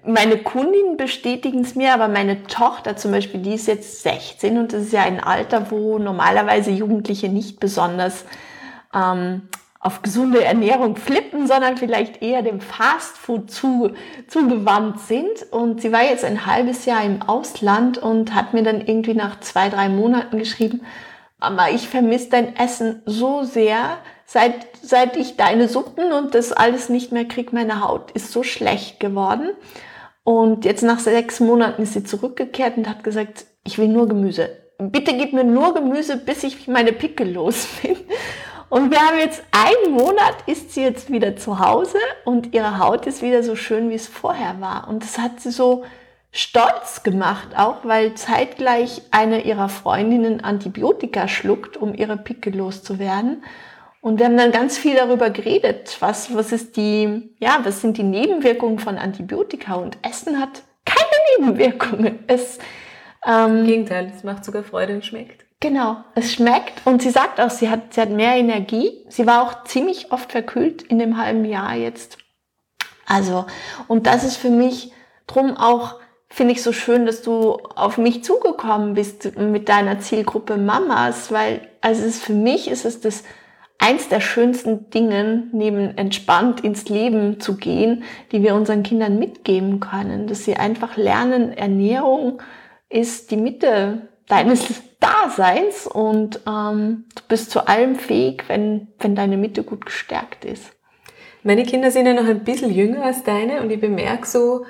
meine 0.06 0.38
Kundinnen 0.38 0.96
bestätigen 0.96 1.60
es 1.60 1.74
mir, 1.74 1.92
aber 1.92 2.08
meine 2.08 2.44
Tochter 2.44 2.96
zum 2.96 3.12
Beispiel, 3.12 3.42
die 3.42 3.54
ist 3.54 3.66
jetzt 3.66 4.02
16 4.02 4.56
und 4.56 4.72
das 4.72 4.84
ist 4.84 4.92
ja 4.94 5.02
ein 5.02 5.20
Alter, 5.20 5.70
wo 5.70 5.98
normalerweise 5.98 6.70
Jugendliche 6.70 7.28
nicht 7.28 7.60
besonders 7.60 8.24
ähm, 8.94 9.48
auf 9.86 10.02
gesunde 10.02 10.42
Ernährung 10.42 10.96
flippen, 10.96 11.46
sondern 11.46 11.76
vielleicht 11.76 12.20
eher 12.20 12.42
dem 12.42 12.60
Fastfood 12.60 13.52
zu, 13.52 13.92
zugewandt 14.26 14.98
sind. 14.98 15.46
Und 15.52 15.80
sie 15.80 15.92
war 15.92 16.02
jetzt 16.02 16.24
ein 16.24 16.44
halbes 16.44 16.86
Jahr 16.86 17.04
im 17.04 17.22
Ausland 17.22 17.96
und 17.96 18.34
hat 18.34 18.52
mir 18.52 18.64
dann 18.64 18.80
irgendwie 18.80 19.14
nach 19.14 19.38
zwei, 19.38 19.68
drei 19.68 19.88
Monaten 19.88 20.38
geschrieben, 20.38 20.80
Mama, 21.38 21.68
ich 21.68 21.88
vermisse 21.88 22.30
dein 22.30 22.56
Essen 22.56 23.02
so 23.06 23.44
sehr, 23.44 23.98
seit, 24.24 24.54
seit 24.82 25.16
ich 25.16 25.36
deine 25.36 25.68
Suppen 25.68 26.12
und 26.12 26.34
das 26.34 26.52
alles 26.52 26.88
nicht 26.88 27.12
mehr 27.12 27.26
krieg, 27.26 27.52
meine 27.52 27.80
Haut 27.80 28.10
ist 28.10 28.32
so 28.32 28.42
schlecht 28.42 28.98
geworden. 28.98 29.50
Und 30.24 30.64
jetzt 30.64 30.82
nach 30.82 30.98
sechs 30.98 31.38
Monaten 31.38 31.82
ist 31.82 31.92
sie 31.92 32.02
zurückgekehrt 32.02 32.76
und 32.76 32.88
hat 32.88 33.04
gesagt, 33.04 33.46
ich 33.62 33.78
will 33.78 33.86
nur 33.86 34.08
Gemüse. 34.08 34.48
Bitte 34.78 35.16
gib 35.16 35.32
mir 35.32 35.44
nur 35.44 35.74
Gemüse, 35.74 36.16
bis 36.16 36.42
ich 36.42 36.66
meine 36.66 36.92
Pickel 36.92 37.32
los 37.32 37.68
bin. 37.82 37.96
Und 38.68 38.90
wir 38.90 38.98
haben 38.98 39.18
jetzt 39.18 39.44
einen 39.52 39.94
Monat, 39.94 40.34
ist 40.46 40.74
sie 40.74 40.82
jetzt 40.82 41.10
wieder 41.10 41.36
zu 41.36 41.60
Hause 41.60 41.98
und 42.24 42.52
ihre 42.52 42.78
Haut 42.78 43.06
ist 43.06 43.22
wieder 43.22 43.42
so 43.42 43.54
schön, 43.54 43.90
wie 43.90 43.94
es 43.94 44.08
vorher 44.08 44.60
war. 44.60 44.88
Und 44.88 45.04
das 45.04 45.18
hat 45.18 45.40
sie 45.40 45.52
so 45.52 45.84
stolz 46.32 47.02
gemacht, 47.02 47.56
auch 47.56 47.84
weil 47.84 48.14
zeitgleich 48.14 49.02
eine 49.10 49.42
ihrer 49.42 49.68
Freundinnen 49.68 50.42
Antibiotika 50.42 51.28
schluckt, 51.28 51.76
um 51.76 51.94
ihre 51.94 52.16
Pickel 52.16 52.56
loszuwerden. 52.56 53.44
Und 54.00 54.18
wir 54.18 54.26
haben 54.26 54.36
dann 54.36 54.52
ganz 54.52 54.76
viel 54.78 54.94
darüber 54.96 55.30
geredet, 55.30 55.96
was, 56.00 56.34
was 56.34 56.52
ist 56.52 56.76
die, 56.76 57.34
ja, 57.38 57.60
was 57.62 57.80
sind 57.80 57.96
die 57.96 58.02
Nebenwirkungen 58.02 58.78
von 58.78 58.98
Antibiotika 58.98 59.74
und 59.74 59.96
Essen 60.02 60.40
hat 60.40 60.62
keine 60.84 61.46
Nebenwirkungen. 61.46 62.18
Es, 62.26 62.58
ähm, 63.26 63.58
Im 63.58 63.66
Gegenteil, 63.66 64.12
es 64.14 64.22
macht 64.22 64.44
sogar 64.44 64.62
Freude 64.62 64.94
und 64.94 65.04
schmeckt. 65.04 65.45
Genau, 65.60 65.96
es 66.14 66.34
schmeckt 66.34 66.86
und 66.86 67.00
sie 67.00 67.10
sagt 67.10 67.40
auch, 67.40 67.48
sie 67.48 67.70
hat, 67.70 67.94
sie 67.94 68.00
hat 68.02 68.10
mehr 68.10 68.36
Energie. 68.36 69.04
Sie 69.08 69.26
war 69.26 69.42
auch 69.42 69.64
ziemlich 69.64 70.12
oft 70.12 70.32
verkühlt 70.32 70.82
in 70.82 70.98
dem 70.98 71.16
halben 71.16 71.46
Jahr 71.46 71.74
jetzt. 71.74 72.18
Also, 73.06 73.46
und 73.88 74.06
das 74.06 74.24
ist 74.24 74.36
für 74.36 74.50
mich 74.50 74.92
drum 75.26 75.56
auch, 75.56 75.98
finde 76.28 76.52
ich 76.52 76.62
so 76.62 76.72
schön, 76.72 77.06
dass 77.06 77.22
du 77.22 77.52
auf 77.74 77.96
mich 77.96 78.22
zugekommen 78.22 78.94
bist 78.94 79.36
mit 79.38 79.68
deiner 79.68 80.00
Zielgruppe 80.00 80.58
Mamas, 80.58 81.32
weil, 81.32 81.68
also 81.80 82.02
es 82.02 82.16
ist, 82.16 82.24
für 82.24 82.34
mich 82.34 82.68
ist 82.68 82.84
es 82.84 83.00
das 83.00 83.24
eins 83.78 84.08
der 84.08 84.20
schönsten 84.20 84.90
Dingen, 84.90 85.50
neben 85.52 85.96
entspannt 85.96 86.60
ins 86.60 86.88
Leben 86.88 87.40
zu 87.40 87.56
gehen, 87.56 88.04
die 88.32 88.42
wir 88.42 88.54
unseren 88.54 88.82
Kindern 88.82 89.18
mitgeben 89.18 89.80
können, 89.80 90.26
dass 90.26 90.44
sie 90.44 90.56
einfach 90.56 90.96
lernen, 90.96 91.52
Ernährung 91.52 92.42
ist 92.88 93.30
die 93.30 93.36
Mitte 93.36 94.08
deines 94.28 94.82
Daseins 95.00 95.86
und 95.86 96.40
ähm, 96.46 97.04
du 97.14 97.22
bist 97.28 97.50
zu 97.50 97.66
allem 97.68 97.96
fähig, 97.96 98.44
wenn, 98.48 98.88
wenn 98.98 99.14
deine 99.14 99.36
Mitte 99.36 99.62
gut 99.62 99.86
gestärkt 99.86 100.44
ist. 100.44 100.72
Meine 101.42 101.64
Kinder 101.64 101.90
sind 101.90 102.06
ja 102.06 102.12
noch 102.12 102.26
ein 102.26 102.44
bisschen 102.44 102.72
jünger 102.72 103.04
als 103.04 103.22
deine 103.22 103.60
und 103.60 103.70
ich 103.70 103.80
bemerke 103.80 104.26
so 104.26 104.64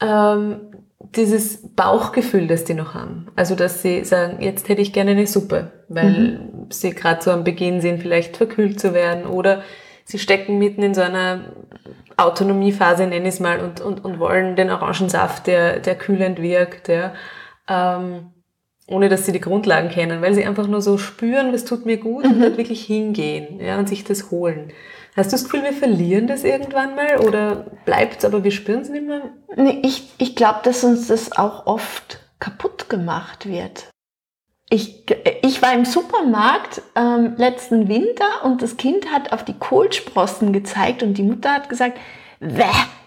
ähm, 0.00 0.72
dieses 1.14 1.74
Bauchgefühl, 1.74 2.48
das 2.48 2.64
die 2.64 2.74
noch 2.74 2.94
haben. 2.94 3.28
Also 3.36 3.54
dass 3.54 3.82
sie 3.82 4.04
sagen, 4.04 4.42
jetzt 4.42 4.68
hätte 4.68 4.82
ich 4.82 4.92
gerne 4.92 5.12
eine 5.12 5.26
Suppe, 5.26 5.84
weil 5.88 6.10
mhm. 6.10 6.66
sie 6.70 6.90
gerade 6.90 7.22
so 7.22 7.30
am 7.30 7.44
Beginn 7.44 7.80
sind, 7.80 8.02
vielleicht 8.02 8.36
verkühlt 8.36 8.80
zu 8.80 8.94
werden 8.94 9.26
oder 9.26 9.62
sie 10.04 10.18
stecken 10.18 10.58
mitten 10.58 10.82
in 10.82 10.94
so 10.94 11.02
einer 11.02 11.52
Autonomiephase, 12.16 13.06
nenne 13.06 13.28
ich 13.28 13.34
es 13.34 13.40
mal, 13.40 13.60
und, 13.60 13.80
und, 13.80 14.04
und 14.04 14.18
wollen 14.18 14.56
den 14.56 14.70
Orangensaft, 14.70 15.46
der, 15.46 15.80
der 15.80 15.96
kühlend 15.96 16.40
wirkt. 16.40 16.88
Ja. 16.88 17.12
Ähm, 17.68 18.32
ohne 18.88 19.08
dass 19.08 19.26
sie 19.26 19.32
die 19.32 19.40
Grundlagen 19.40 19.88
kennen, 19.88 20.22
weil 20.22 20.34
sie 20.34 20.44
einfach 20.44 20.68
nur 20.68 20.80
so 20.80 20.98
spüren, 20.98 21.52
was 21.52 21.64
tut 21.64 21.86
mir 21.86 21.96
gut 21.96 22.24
mhm. 22.24 22.32
und 22.32 22.40
dann 22.40 22.56
wirklich 22.56 22.84
hingehen 22.84 23.60
ja, 23.60 23.78
und 23.78 23.88
sich 23.88 24.04
das 24.04 24.30
holen. 24.30 24.72
Hast 25.16 25.32
du 25.32 25.36
das 25.36 25.44
Gefühl, 25.44 25.62
wir 25.62 25.72
verlieren 25.72 26.26
das 26.26 26.44
irgendwann 26.44 26.94
mal 26.94 27.18
oder 27.26 27.66
bleibt 27.86 28.18
es, 28.18 28.24
aber 28.24 28.44
wir 28.44 28.50
spüren 28.50 28.82
es 28.82 28.90
nicht 28.90 29.06
mehr? 29.06 29.22
Nee, 29.56 29.80
ich, 29.82 30.12
ich 30.18 30.36
glaube, 30.36 30.60
dass 30.62 30.84
uns 30.84 31.08
das 31.08 31.32
auch 31.36 31.66
oft 31.66 32.20
kaputt 32.38 32.90
gemacht 32.90 33.48
wird. 33.48 33.88
Ich, 34.68 35.04
ich 35.42 35.62
war 35.62 35.72
im 35.72 35.84
Supermarkt 35.84 36.82
ähm, 36.96 37.34
letzten 37.38 37.88
Winter 37.88 38.44
und 38.44 38.60
das 38.62 38.76
Kind 38.76 39.10
hat 39.10 39.32
auf 39.32 39.44
die 39.44 39.58
Kohlsprossen 39.58 40.52
gezeigt 40.52 41.02
und 41.02 41.14
die 41.14 41.22
Mutter 41.22 41.52
hat 41.52 41.68
gesagt, 41.68 41.98
Wäh, 42.40 42.64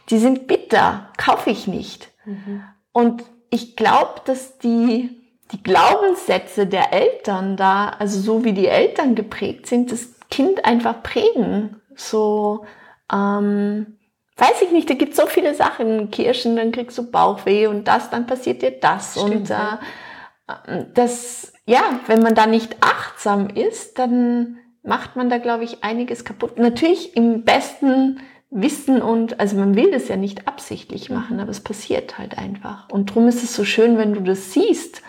die 0.10 0.18
sind 0.18 0.48
bitter, 0.48 1.12
kaufe 1.18 1.52
ich 1.52 1.68
nicht. 1.68 2.10
Mhm. 2.26 2.64
Und 2.92 3.24
ich 3.52 3.76
glaube, 3.76 4.22
dass 4.26 4.58
die 4.58 5.19
die 5.52 5.64
Glaubenssätze 5.64 6.68
der 6.68 6.94
Eltern 6.94 7.58
da, 7.58 7.90
also 7.98 8.20
so 8.20 8.44
wie 8.44 8.54
die 8.54 8.68
Eltern 8.68 9.16
geprägt 9.16 9.66
sind, 9.66 9.92
das 9.92 10.10
Kind 10.30 10.66
einfach 10.66 11.02
prägen. 11.02 11.82
So, 11.96 12.66
ähm, 13.12 13.98
weiß 14.38 14.62
ich 14.62 14.72
nicht, 14.72 14.90
da 14.90 14.94
gibt 14.94 15.16
so 15.16 15.26
viele 15.26 15.56
Sachen. 15.56 16.12
Kirschen, 16.12 16.56
dann 16.56 16.72
kriegst 16.72 16.98
du 16.98 17.10
Bauchweh 17.10 17.68
und 17.68 17.88
das, 17.88 18.10
dann 18.10 18.28
passiert 18.28 18.62
dir 18.62 18.72
das. 18.72 19.14
Stimmt, 19.14 19.50
und 19.50 19.50
äh, 19.50 20.86
das, 20.94 21.54
ja, 21.66 22.00
wenn 22.06 22.22
man 22.22 22.36
da 22.36 22.46
nicht 22.46 22.78
achtsam 22.82 23.50
ist, 23.50 23.98
dann 23.98 24.58
macht 24.84 25.16
man 25.16 25.30
da, 25.30 25.40
glaube 25.40 25.64
ich, 25.64 25.84
einiges 25.84 26.26
kaputt. 26.26 26.60
Natürlich 26.60 27.16
im 27.16 27.44
besten 27.44 28.20
Wissen 28.52 29.02
und, 29.02 29.40
also 29.40 29.58
man 29.58 29.76
will 29.76 29.92
das 29.92 30.08
ja 30.08 30.16
nicht 30.16 30.48
absichtlich 30.48 31.10
machen, 31.10 31.40
aber 31.40 31.52
es 31.52 31.60
passiert 31.60 32.18
halt 32.18 32.38
einfach. 32.38 32.90
Und 32.90 33.14
drum 33.14 33.28
ist 33.28 33.44
es 33.44 33.56
so 33.56 33.64
schön, 33.64 33.98
wenn 33.98 34.14
du 34.14 34.22
das 34.22 34.54
siehst 34.54 35.02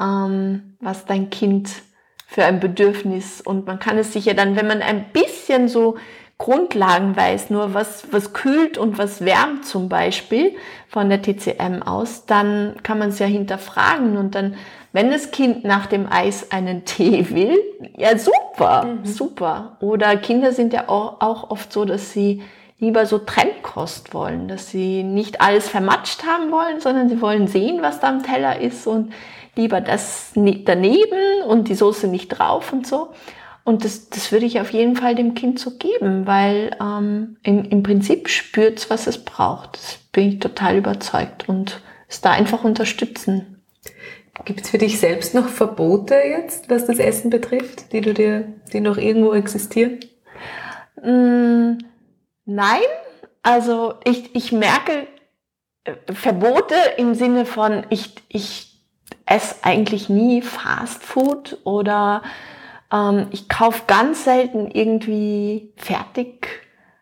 ähm, 0.00 0.76
was 0.80 1.04
dein 1.04 1.30
Kind 1.30 1.70
für 2.26 2.44
ein 2.44 2.60
Bedürfnis 2.60 3.40
und 3.40 3.66
man 3.66 3.78
kann 3.78 3.98
es 3.98 4.12
sich 4.12 4.24
ja 4.24 4.34
dann, 4.34 4.56
wenn 4.56 4.66
man 4.66 4.82
ein 4.82 5.06
bisschen 5.12 5.68
so 5.68 5.96
Grundlagen 6.40 7.14
weiß, 7.16 7.50
nur 7.50 7.74
was, 7.74 8.06
was 8.12 8.32
kühlt 8.32 8.78
und 8.78 8.96
was 8.96 9.24
wärmt 9.24 9.66
zum 9.66 9.90
Beispiel 9.90 10.56
von 10.88 11.10
der 11.10 11.20
TCM 11.20 11.82
aus, 11.82 12.24
dann 12.24 12.76
kann 12.82 12.98
man 12.98 13.10
es 13.10 13.18
ja 13.18 13.26
hinterfragen 13.26 14.16
und 14.16 14.34
dann, 14.34 14.54
wenn 14.92 15.10
das 15.10 15.32
Kind 15.32 15.64
nach 15.64 15.84
dem 15.84 16.10
Eis 16.10 16.50
einen 16.50 16.86
Tee 16.86 17.28
will, 17.30 17.58
ja 17.96 18.16
super, 18.16 18.84
mhm. 18.84 19.04
super. 19.04 19.76
Oder 19.80 20.16
Kinder 20.16 20.52
sind 20.52 20.72
ja 20.72 20.88
auch, 20.88 21.20
auch 21.20 21.50
oft 21.50 21.70
so, 21.72 21.84
dass 21.84 22.12
sie 22.12 22.42
lieber 22.78 23.04
so 23.04 23.18
Trendkost 23.18 24.14
wollen, 24.14 24.48
dass 24.48 24.70
sie 24.70 25.02
nicht 25.02 25.42
alles 25.42 25.68
vermatscht 25.68 26.24
haben 26.24 26.50
wollen, 26.50 26.80
sondern 26.80 27.10
sie 27.10 27.20
wollen 27.20 27.48
sehen, 27.48 27.82
was 27.82 28.00
da 28.00 28.08
am 28.08 28.22
Teller 28.22 28.60
ist 28.60 28.86
und 28.86 29.12
lieber 29.56 29.80
das 29.80 30.32
daneben 30.34 31.42
und 31.46 31.68
die 31.68 31.74
Soße 31.74 32.08
nicht 32.08 32.28
drauf 32.28 32.72
und 32.72 32.86
so. 32.86 33.12
Und 33.64 33.84
das, 33.84 34.08
das 34.08 34.32
würde 34.32 34.46
ich 34.46 34.60
auf 34.60 34.70
jeden 34.70 34.96
Fall 34.96 35.14
dem 35.14 35.34
Kind 35.34 35.58
so 35.58 35.72
geben, 35.76 36.26
weil 36.26 36.76
ähm, 36.80 37.36
im, 37.42 37.64
im 37.64 37.82
Prinzip 37.82 38.28
spürt 38.28 38.78
es, 38.78 38.90
was 38.90 39.06
es 39.06 39.24
braucht. 39.24 39.76
Das 39.76 39.98
bin 40.12 40.28
ich 40.28 40.38
total 40.38 40.78
überzeugt 40.78 41.48
und 41.48 41.82
es 42.08 42.20
da 42.20 42.32
einfach 42.32 42.64
unterstützen. 42.64 43.62
Gibt 44.44 44.62
es 44.62 44.70
für 44.70 44.78
dich 44.78 44.98
selbst 44.98 45.34
noch 45.34 45.48
Verbote 45.48 46.14
jetzt, 46.14 46.70
was 46.70 46.86
das 46.86 46.98
Essen 46.98 47.30
betrifft, 47.30 47.92
die 47.92 48.00
du 48.00 48.14
dir, 48.14 48.54
die 48.72 48.80
noch 48.80 48.96
irgendwo 48.96 49.34
existieren? 49.34 50.00
Mm, 51.02 51.78
nein, 52.46 52.80
also 53.42 53.94
ich, 54.04 54.34
ich 54.34 54.52
merke 54.52 55.06
äh, 55.84 55.94
Verbote 56.12 56.74
im 56.96 57.14
Sinne 57.14 57.44
von 57.44 57.84
ich, 57.90 58.14
ich 58.28 58.69
esse 59.26 59.56
eigentlich 59.62 60.08
nie 60.08 60.42
Fast 60.42 61.04
Food 61.04 61.58
oder 61.64 62.22
ähm, 62.92 63.28
ich 63.30 63.48
kaufe 63.48 63.82
ganz 63.86 64.24
selten 64.24 64.70
irgendwie 64.70 65.72
fertig. 65.76 66.48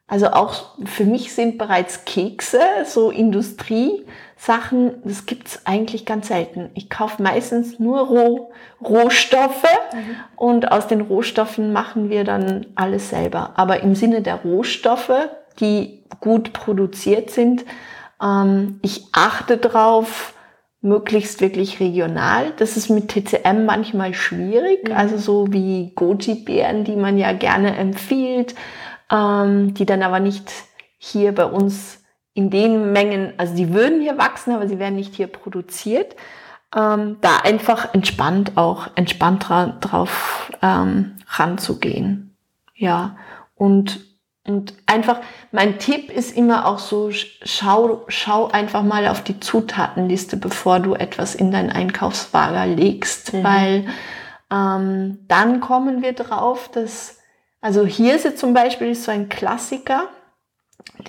Also 0.06 0.28
auch 0.28 0.76
für 0.86 1.04
mich 1.04 1.34
sind 1.34 1.58
bereits 1.58 2.06
Kekse, 2.06 2.60
so 2.86 3.10
Industrie, 3.10 4.06
Sachen, 4.38 5.02
das 5.04 5.26
gibt's 5.26 5.66
eigentlich 5.66 6.06
ganz 6.06 6.28
selten. 6.28 6.70
Ich 6.74 6.88
kaufe 6.88 7.22
meistens 7.22 7.78
nur 7.78 8.00
Roh, 8.06 8.52
Rohstoffe 8.80 9.64
mhm. 9.92 10.16
und 10.36 10.72
aus 10.72 10.86
den 10.86 11.02
Rohstoffen 11.02 11.72
machen 11.72 12.08
wir 12.08 12.24
dann 12.24 12.66
alles 12.74 13.10
selber. 13.10 13.52
Aber 13.56 13.80
im 13.80 13.94
Sinne 13.94 14.22
der 14.22 14.36
Rohstoffe, 14.36 15.12
die 15.60 16.04
gut 16.20 16.52
produziert 16.52 17.30
sind, 17.30 17.64
ähm, 18.22 18.78
ich 18.82 19.08
achte 19.12 19.58
drauf, 19.58 20.34
möglichst 20.80 21.40
wirklich 21.40 21.80
regional. 21.80 22.52
Das 22.56 22.76
ist 22.76 22.88
mit 22.88 23.08
TCM 23.08 23.64
manchmal 23.64 24.14
schwierig, 24.14 24.88
mhm. 24.88 24.94
also 24.94 25.16
so 25.16 25.52
wie 25.52 25.92
Goji-Beeren, 25.94 26.84
die 26.84 26.96
man 26.96 27.18
ja 27.18 27.32
gerne 27.32 27.76
empfiehlt, 27.76 28.54
ähm, 29.10 29.74
die 29.74 29.86
dann 29.86 30.02
aber 30.02 30.20
nicht 30.20 30.50
hier 30.98 31.34
bei 31.34 31.44
uns 31.44 32.02
in 32.34 32.50
den 32.50 32.92
Mengen, 32.92 33.32
also 33.36 33.56
die 33.56 33.72
würden 33.72 34.00
hier 34.00 34.16
wachsen, 34.18 34.54
aber 34.54 34.68
sie 34.68 34.78
werden 34.78 34.94
nicht 34.94 35.16
hier 35.16 35.26
produziert. 35.26 36.14
Ähm, 36.76 37.16
da 37.20 37.38
einfach 37.38 37.94
entspannt 37.94 38.52
auch, 38.56 38.88
entspannt 38.94 39.48
drauf 39.48 40.52
ähm, 40.62 41.16
ranzugehen. 41.26 42.36
Ja, 42.74 43.16
und 43.56 44.00
und 44.48 44.72
einfach, 44.86 45.20
mein 45.52 45.78
Tipp 45.78 46.10
ist 46.10 46.34
immer 46.34 46.66
auch 46.66 46.78
so, 46.78 47.10
schau, 47.10 48.04
schau 48.08 48.48
einfach 48.48 48.82
mal 48.82 49.06
auf 49.06 49.22
die 49.22 49.40
Zutatenliste, 49.40 50.38
bevor 50.38 50.80
du 50.80 50.94
etwas 50.94 51.34
in 51.34 51.50
dein 51.50 51.70
Einkaufswagen 51.70 52.76
legst, 52.76 53.34
mhm. 53.34 53.44
weil 53.44 53.86
ähm, 54.50 55.18
dann 55.28 55.60
kommen 55.60 56.02
wir 56.02 56.14
drauf, 56.14 56.70
dass, 56.72 57.18
also 57.60 57.84
Hirse 57.84 58.34
zum 58.34 58.54
Beispiel 58.54 58.88
ist 58.88 59.04
so 59.04 59.12
ein 59.12 59.28
Klassiker. 59.28 60.08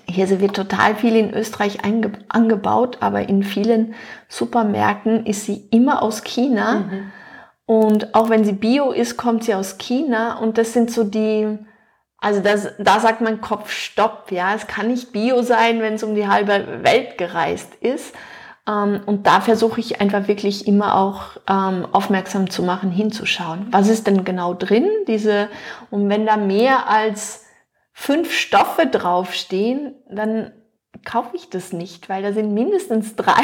Hirse 0.10 0.42
wird 0.42 0.56
total 0.56 0.96
viel 0.96 1.16
in 1.16 1.34
Österreich 1.34 1.80
angebaut, 1.86 2.98
aber 3.00 3.30
in 3.30 3.44
vielen 3.44 3.96
Supermärkten 4.28 5.26
ist 5.26 5.46
sie 5.46 5.68
immer 5.72 6.02
aus 6.04 6.24
China. 6.26 6.80
Mhm. 6.80 7.12
Und 7.66 8.16
auch 8.16 8.30
wenn 8.30 8.44
sie 8.44 8.52
bio 8.52 8.92
ist, 8.92 9.16
kommt 9.16 9.46
sie 9.46 9.54
aus 9.54 9.78
China. 9.78 10.40
Und 10.40 10.58
das 10.58 10.74
sind 10.74 10.92
so 10.92 11.04
die, 11.06 11.58
also 12.22 12.42
das, 12.42 12.74
da 12.78 13.00
sagt 13.00 13.22
mein 13.22 13.42
Kopf 13.42 13.72
Stopp, 13.72 14.32
ja. 14.32 14.54
Es 14.54 14.68
kann 14.68 14.88
nicht 14.88 15.12
Bio 15.12 15.42
sein, 15.42 15.82
wenn 15.82 15.96
es 15.96 16.04
um 16.04 16.16
die 16.16 16.28
halbe 16.28 16.84
Welt 16.84 17.18
gereist 17.18 17.76
ist. 17.76 18.14
Ähm, 18.68 19.02
und 19.06 19.26
da 19.26 19.42
versuche 19.42 19.80
ich 19.80 20.02
einfach 20.02 20.28
wirklich 20.28 20.68
immer 20.68 20.96
auch 20.96 21.38
ähm, 21.50 21.88
aufmerksam 21.92 22.50
zu 22.50 22.64
machen, 22.64 22.92
hinzuschauen. 22.92 23.68
Was 23.72 23.88
ist 23.88 24.08
denn 24.08 24.26
genau 24.26 24.54
drin? 24.54 24.88
Diese, 25.08 25.50
und 25.90 26.10
wenn 26.10 26.26
da 26.26 26.38
mehr 26.38 26.90
als 26.90 27.46
fünf 27.94 28.34
Stoffe 28.34 28.86
draufstehen, 28.86 29.96
dann 30.10 30.52
kaufe 31.06 31.36
ich 31.36 31.50
das 31.50 31.74
nicht, 31.74 32.10
weil 32.10 32.22
da 32.22 32.34
sind 32.34 32.54
mindestens 32.54 33.16
drei, 33.16 33.44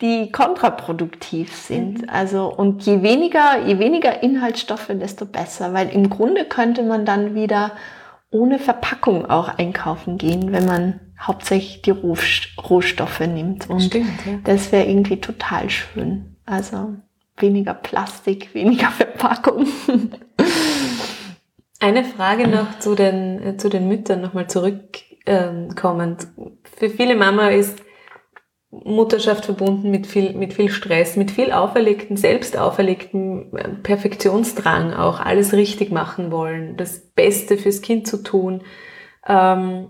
die 0.00 0.30
kontraproduktiv 0.32 1.54
sind. 1.54 2.02
Mhm. 2.02 2.08
Also, 2.08 2.46
und 2.52 2.84
je 2.84 3.02
weniger, 3.02 3.64
je 3.66 3.78
weniger 3.78 4.22
Inhaltsstoffe, 4.22 4.88
desto 4.88 5.26
besser, 5.26 5.72
weil 5.72 5.88
im 5.90 6.10
Grunde 6.10 6.44
könnte 6.44 6.82
man 6.82 7.04
dann 7.04 7.34
wieder 7.34 7.72
ohne 8.30 8.58
Verpackung 8.58 9.30
auch 9.30 9.48
einkaufen 9.58 10.18
gehen, 10.18 10.52
wenn 10.52 10.66
man 10.66 11.00
hauptsächlich 11.20 11.82
die 11.82 11.92
Rohstoffe 11.92 13.20
nimmt. 13.20 13.70
Und 13.70 13.80
Stimmt, 13.80 14.26
ja. 14.26 14.38
das 14.42 14.72
wäre 14.72 14.86
irgendwie 14.86 15.20
total 15.20 15.70
schön. 15.70 16.36
Also 16.44 16.96
weniger 17.36 17.74
Plastik, 17.74 18.52
weniger 18.54 18.88
Verpackung. 18.88 19.66
Eine 21.80 22.04
Frage 22.04 22.48
noch 22.48 22.78
zu 22.80 22.94
den, 22.94 23.42
äh, 23.42 23.56
zu 23.56 23.68
den 23.68 23.86
Müttern 23.88 24.20
nochmal 24.20 24.48
zurückkommend. 24.48 26.26
Für 26.76 26.90
viele 26.90 27.14
Mama 27.14 27.48
ist 27.50 27.83
Mutterschaft 28.84 29.44
verbunden 29.44 29.90
mit 29.90 30.06
viel, 30.06 30.34
mit 30.34 30.54
viel 30.54 30.70
Stress, 30.70 31.16
mit 31.16 31.30
viel 31.30 31.52
auferlegten, 31.52 32.16
selbst 32.16 32.56
auferlegten 32.56 33.56
äh, 33.56 33.68
Perfektionsdrang 33.82 34.92
auch, 34.92 35.20
alles 35.20 35.52
richtig 35.52 35.90
machen 35.90 36.32
wollen, 36.32 36.76
das 36.76 37.00
Beste 37.00 37.56
fürs 37.56 37.82
Kind 37.82 38.06
zu 38.06 38.22
tun, 38.22 38.62
ähm, 39.26 39.88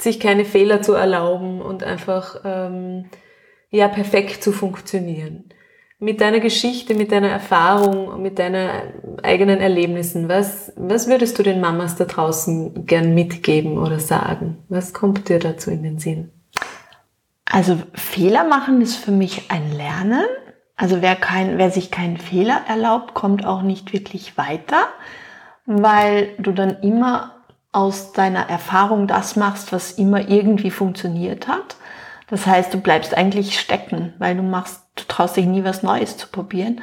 sich 0.00 0.20
keine 0.20 0.44
Fehler 0.44 0.80
zu 0.82 0.92
erlauben 0.92 1.60
und 1.60 1.82
einfach 1.82 2.40
ähm, 2.44 3.06
ja 3.70 3.88
perfekt 3.88 4.42
zu 4.42 4.52
funktionieren. 4.52 5.50
Mit 6.00 6.20
deiner 6.20 6.38
Geschichte, 6.38 6.94
mit 6.94 7.10
deiner 7.10 7.28
Erfahrung, 7.30 8.22
mit 8.22 8.38
deinen 8.38 9.18
eigenen 9.24 9.60
Erlebnissen, 9.60 10.28
was, 10.28 10.72
was 10.76 11.08
würdest 11.08 11.36
du 11.38 11.42
den 11.42 11.60
Mamas 11.60 11.96
da 11.96 12.04
draußen 12.04 12.86
gern 12.86 13.14
mitgeben 13.14 13.78
oder 13.78 13.98
sagen? 13.98 14.58
Was 14.68 14.94
kommt 14.94 15.28
dir 15.28 15.40
dazu 15.40 15.72
in 15.72 15.82
den 15.82 15.98
Sinn? 15.98 16.37
Also 17.50 17.78
Fehler 17.94 18.44
machen 18.44 18.80
ist 18.80 18.96
für 18.96 19.10
mich 19.10 19.50
ein 19.50 19.72
Lernen. 19.72 20.24
Also 20.76 21.02
wer, 21.02 21.16
kein, 21.16 21.58
wer 21.58 21.70
sich 21.70 21.90
keinen 21.90 22.18
Fehler 22.18 22.60
erlaubt, 22.68 23.14
kommt 23.14 23.44
auch 23.44 23.62
nicht 23.62 23.92
wirklich 23.92 24.38
weiter, 24.38 24.86
weil 25.66 26.34
du 26.38 26.52
dann 26.52 26.82
immer 26.82 27.34
aus 27.72 28.12
deiner 28.12 28.48
Erfahrung 28.48 29.06
das 29.06 29.36
machst, 29.36 29.72
was 29.72 29.92
immer 29.92 30.28
irgendwie 30.28 30.70
funktioniert 30.70 31.48
hat. 31.48 31.76
Das 32.28 32.46
heißt, 32.46 32.72
du 32.72 32.80
bleibst 32.80 33.16
eigentlich 33.16 33.58
stecken, 33.58 34.12
weil 34.18 34.36
du 34.36 34.42
machst, 34.42 34.82
du 34.96 35.04
traust 35.08 35.36
dich 35.36 35.46
nie 35.46 35.64
was 35.64 35.82
Neues 35.82 36.16
zu 36.16 36.28
probieren. 36.28 36.80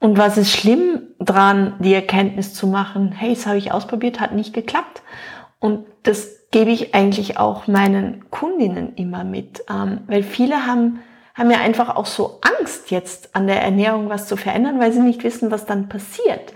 Und 0.00 0.18
was 0.18 0.36
ist 0.36 0.50
schlimm 0.50 1.02
dran, 1.18 1.74
die 1.78 1.94
Erkenntnis 1.94 2.52
zu 2.52 2.66
machen, 2.66 3.12
hey, 3.12 3.34
das 3.34 3.46
habe 3.46 3.56
ich 3.56 3.72
ausprobiert, 3.72 4.20
hat 4.20 4.32
nicht 4.32 4.52
geklappt. 4.52 5.02
Und 5.60 5.86
das 6.02 6.43
gebe 6.54 6.70
ich 6.70 6.94
eigentlich 6.94 7.36
auch 7.36 7.66
meinen 7.66 8.30
Kundinnen 8.30 8.94
immer 8.94 9.24
mit, 9.24 9.64
ähm, 9.68 10.02
weil 10.06 10.22
viele 10.22 10.68
haben, 10.68 11.02
haben 11.34 11.50
ja 11.50 11.58
einfach 11.58 11.96
auch 11.96 12.06
so 12.06 12.38
Angst 12.42 12.92
jetzt 12.92 13.34
an 13.34 13.48
der 13.48 13.60
Ernährung 13.60 14.08
was 14.08 14.28
zu 14.28 14.36
verändern, 14.36 14.78
weil 14.78 14.92
sie 14.92 15.00
nicht 15.00 15.24
wissen, 15.24 15.50
was 15.50 15.66
dann 15.66 15.88
passiert. 15.88 16.52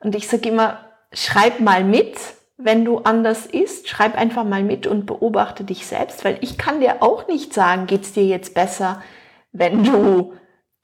Und 0.00 0.14
ich 0.14 0.26
sage 0.26 0.48
immer, 0.48 0.78
schreib 1.12 1.60
mal 1.60 1.84
mit, 1.84 2.16
wenn 2.56 2.86
du 2.86 3.00
anders 3.00 3.44
isst, 3.44 3.90
schreib 3.90 4.16
einfach 4.16 4.44
mal 4.44 4.62
mit 4.62 4.86
und 4.86 5.04
beobachte 5.04 5.64
dich 5.64 5.86
selbst, 5.86 6.24
weil 6.24 6.38
ich 6.40 6.56
kann 6.56 6.80
dir 6.80 7.02
auch 7.02 7.28
nicht 7.28 7.52
sagen, 7.52 7.86
geht's 7.86 8.14
dir 8.14 8.24
jetzt 8.24 8.54
besser, 8.54 9.02
wenn 9.52 9.84
du 9.84 10.32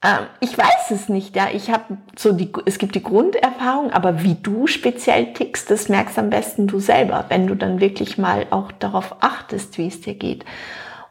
ähm, 0.03 0.25
ich 0.41 0.57
weiß 0.57 0.91
es 0.91 1.09
nicht, 1.09 1.35
ja. 1.35 1.47
Ich 1.53 1.71
habe 1.71 1.97
so 2.17 2.33
die, 2.33 2.51
es 2.65 2.77
gibt 2.77 2.95
die 2.95 3.03
Grunderfahrung, 3.03 3.91
aber 3.91 4.23
wie 4.23 4.35
du 4.35 4.67
speziell 4.67 5.33
tickst, 5.33 5.71
das 5.71 5.89
merkst 5.89 6.19
am 6.19 6.29
besten 6.29 6.67
du 6.67 6.79
selber, 6.79 7.25
wenn 7.29 7.47
du 7.47 7.55
dann 7.55 7.79
wirklich 7.79 8.17
mal 8.17 8.45
auch 8.49 8.71
darauf 8.71 9.15
achtest, 9.21 9.77
wie 9.77 9.87
es 9.87 10.01
dir 10.01 10.15
geht. 10.15 10.45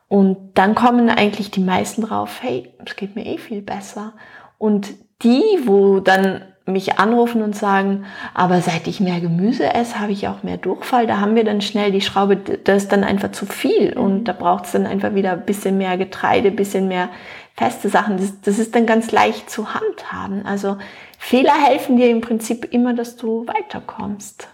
Und 0.08 0.36
dann 0.54 0.74
kommen 0.74 1.08
eigentlich 1.08 1.50
die 1.50 1.60
meisten 1.60 2.02
drauf, 2.02 2.40
hey, 2.42 2.70
es 2.84 2.96
geht 2.96 3.16
mir 3.16 3.24
eh 3.24 3.38
viel 3.38 3.62
besser. 3.62 4.12
Und 4.58 4.92
die, 5.22 5.42
wo 5.64 6.00
dann 6.00 6.42
mich 6.66 6.98
anrufen 6.98 7.42
und 7.42 7.56
sagen, 7.56 8.04
aber 8.34 8.60
seit 8.60 8.86
ich 8.86 9.00
mehr 9.00 9.20
Gemüse 9.20 9.72
esse, 9.74 9.98
habe 9.98 10.12
ich 10.12 10.28
auch 10.28 10.42
mehr 10.42 10.58
Durchfall. 10.58 11.06
Da 11.06 11.18
haben 11.18 11.34
wir 11.34 11.44
dann 11.44 11.60
schnell 11.60 11.90
die 11.90 12.00
Schraube, 12.00 12.36
das 12.36 12.84
ist 12.84 12.92
dann 12.92 13.04
einfach 13.04 13.32
zu 13.32 13.46
viel. 13.46 13.94
Und 13.94 14.20
mhm. 14.20 14.24
da 14.24 14.32
braucht 14.32 14.66
es 14.66 14.72
dann 14.72 14.86
einfach 14.86 15.14
wieder 15.14 15.32
ein 15.32 15.44
bisschen 15.44 15.78
mehr 15.78 15.96
Getreide, 15.96 16.48
ein 16.48 16.56
bisschen 16.56 16.88
mehr 16.88 17.08
feste 17.56 17.88
Sachen. 17.88 18.16
Das, 18.16 18.40
das 18.40 18.58
ist 18.58 18.74
dann 18.74 18.86
ganz 18.86 19.12
leicht 19.12 19.50
zu 19.50 19.74
handhaben. 19.74 20.46
Also 20.46 20.78
Fehler 21.18 21.54
helfen 21.54 21.96
dir 21.96 22.10
im 22.10 22.20
Prinzip 22.20 22.72
immer, 22.72 22.94
dass 22.94 23.16
du 23.16 23.46
weiterkommst. 23.46 24.48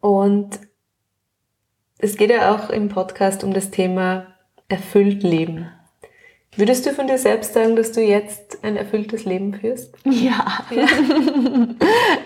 Und 0.00 0.60
es 1.98 2.16
geht 2.16 2.30
ja 2.30 2.54
auch 2.54 2.70
im 2.70 2.88
Podcast 2.88 3.42
um 3.42 3.54
das 3.54 3.70
Thema 3.70 4.26
erfüllt 4.68 5.22
Leben. 5.22 5.70
Würdest 6.56 6.86
du 6.86 6.92
von 6.92 7.06
dir 7.06 7.18
selbst 7.18 7.52
sagen, 7.52 7.76
dass 7.76 7.92
du 7.92 8.00
jetzt 8.00 8.64
ein 8.64 8.76
erfülltes 8.76 9.24
Leben 9.24 9.54
führst? 9.54 9.94
Ja, 10.04 10.64
ja. 10.70 10.86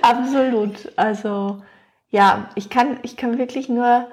absolut. 0.02 0.92
Also 0.96 1.62
ja, 2.10 2.50
ich 2.54 2.70
kann, 2.70 2.98
ich 3.02 3.16
kann 3.16 3.38
wirklich 3.38 3.68
nur 3.68 4.08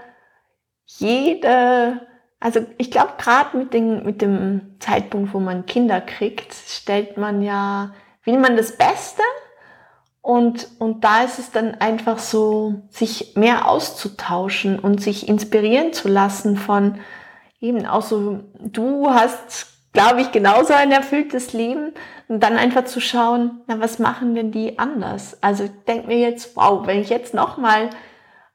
jede 0.85 2.07
also 2.39 2.65
ich 2.77 2.91
glaube, 2.91 3.13
gerade 3.17 3.57
mit, 3.57 3.73
mit 4.05 4.21
dem 4.21 4.75
Zeitpunkt, 4.79 5.33
wo 5.33 5.39
man 5.39 5.65
Kinder 5.65 6.01
kriegt, 6.01 6.53
stellt 6.53 7.17
man 7.17 7.41
ja, 7.41 7.93
will 8.23 8.37
man 8.37 8.57
das 8.57 8.77
Beste 8.77 9.23
und, 10.21 10.67
und 10.79 11.03
da 11.03 11.23
ist 11.23 11.39
es 11.39 11.51
dann 11.51 11.75
einfach 11.75 12.19
so, 12.19 12.81
sich 12.89 13.35
mehr 13.35 13.67
auszutauschen 13.67 14.77
und 14.77 15.01
sich 15.01 15.29
inspirieren 15.29 15.93
zu 15.93 16.09
lassen 16.09 16.57
von 16.57 16.99
eben 17.61 17.85
auch 17.85 18.01
so, 18.01 18.41
du 18.59 19.09
hast, 19.09 19.67
glaube 19.93 20.21
ich, 20.21 20.31
genauso 20.31 20.73
ein 20.73 20.91
erfülltes 20.91 21.53
Leben 21.53 21.93
und 22.27 22.43
dann 22.43 22.57
einfach 22.57 22.85
zu 22.85 22.99
schauen, 22.99 23.61
na, 23.67 23.79
was 23.79 23.99
machen 23.99 24.35
denn 24.35 24.51
die 24.51 24.77
anders? 24.77 25.41
Also 25.41 25.63
ich 25.63 25.71
denke 25.87 26.07
mir 26.07 26.19
jetzt, 26.19 26.55
wow, 26.55 26.85
wenn 26.85 26.99
ich 26.99 27.09
jetzt 27.09 27.33
nochmal 27.33 27.89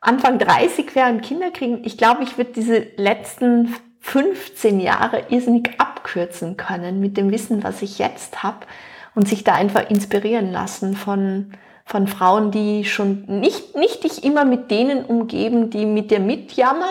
Anfang 0.02 0.40
30 0.40 0.96
wären 0.96 1.20
Kinder 1.20 1.52
kriegen, 1.52 1.82
ich 1.84 1.96
glaube, 1.96 2.24
ich 2.24 2.36
würde 2.36 2.50
diese 2.52 2.86
letzten 2.96 3.72
15 4.00 4.80
Jahre 4.80 5.22
irrsinnig 5.28 5.70
abkürzen 5.78 6.56
können 6.56 6.98
mit 6.98 7.16
dem 7.16 7.30
Wissen, 7.30 7.62
was 7.62 7.82
ich 7.82 8.00
jetzt 8.00 8.42
habe 8.42 8.66
und 9.14 9.28
sich 9.28 9.44
da 9.44 9.54
einfach 9.54 9.88
inspirieren 9.88 10.50
lassen 10.50 10.96
von, 10.96 11.52
von 11.84 12.08
Frauen, 12.08 12.50
die 12.50 12.84
schon 12.84 13.26
nicht, 13.26 13.76
nicht 13.76 14.02
dich 14.02 14.24
immer 14.24 14.44
mit 14.44 14.72
denen 14.72 15.04
umgeben, 15.04 15.70
die 15.70 15.86
mit 15.86 16.10
dir 16.10 16.18
mitjammern, 16.18 16.88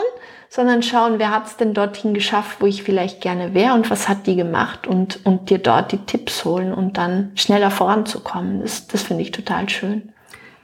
sondern 0.47 0.81
schauen, 0.81 1.19
wer 1.19 1.31
hat 1.31 1.47
es 1.47 1.57
denn 1.57 1.73
dorthin 1.73 2.13
geschafft, 2.13 2.61
wo 2.61 2.65
ich 2.65 2.81
vielleicht 2.81 3.19
gerne 3.19 3.53
wäre 3.53 3.73
und 3.73 3.91
was 3.91 4.07
hat 4.07 4.25
die 4.25 4.37
gemacht 4.37 4.87
und, 4.87 5.25
und 5.25 5.49
dir 5.49 5.57
dort 5.57 5.91
die 5.91 6.05
Tipps 6.05 6.45
holen 6.45 6.73
und 6.73 6.97
dann 6.97 7.31
schneller 7.35 7.71
voranzukommen. 7.71 8.61
Das, 8.61 8.87
das 8.87 9.03
finde 9.03 9.23
ich 9.23 9.31
total 9.31 9.67
schön. 9.67 10.13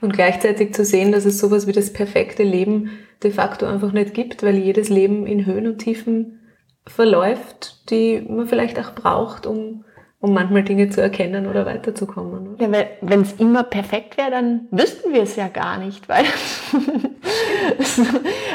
Und 0.00 0.12
gleichzeitig 0.12 0.74
zu 0.74 0.84
sehen, 0.84 1.12
dass 1.12 1.24
es 1.24 1.38
sowas 1.38 1.66
wie 1.66 1.72
das 1.72 1.92
perfekte 1.92 2.42
Leben 2.42 2.90
de 3.22 3.30
facto 3.30 3.66
einfach 3.66 3.92
nicht 3.92 4.14
gibt, 4.14 4.42
weil 4.42 4.56
jedes 4.56 4.88
Leben 4.88 5.26
in 5.26 5.44
Höhen 5.44 5.66
und 5.66 5.78
Tiefen 5.78 6.40
verläuft, 6.86 7.90
die 7.90 8.24
man 8.28 8.46
vielleicht 8.46 8.78
auch 8.78 8.94
braucht, 8.94 9.46
um 9.46 9.84
um 10.20 10.34
manchmal 10.34 10.64
Dinge 10.64 10.90
zu 10.90 11.00
erkennen 11.00 11.46
oder 11.46 11.64
weiterzukommen. 11.64 12.56
Ja, 12.58 12.68
wenn 13.00 13.20
es 13.20 13.34
immer 13.34 13.62
perfekt 13.62 14.16
wäre, 14.16 14.32
dann 14.32 14.66
wüssten 14.70 15.12
wir 15.12 15.22
es 15.22 15.36
ja 15.36 15.46
gar 15.46 15.78
nicht, 15.78 16.08
weil 16.08 16.24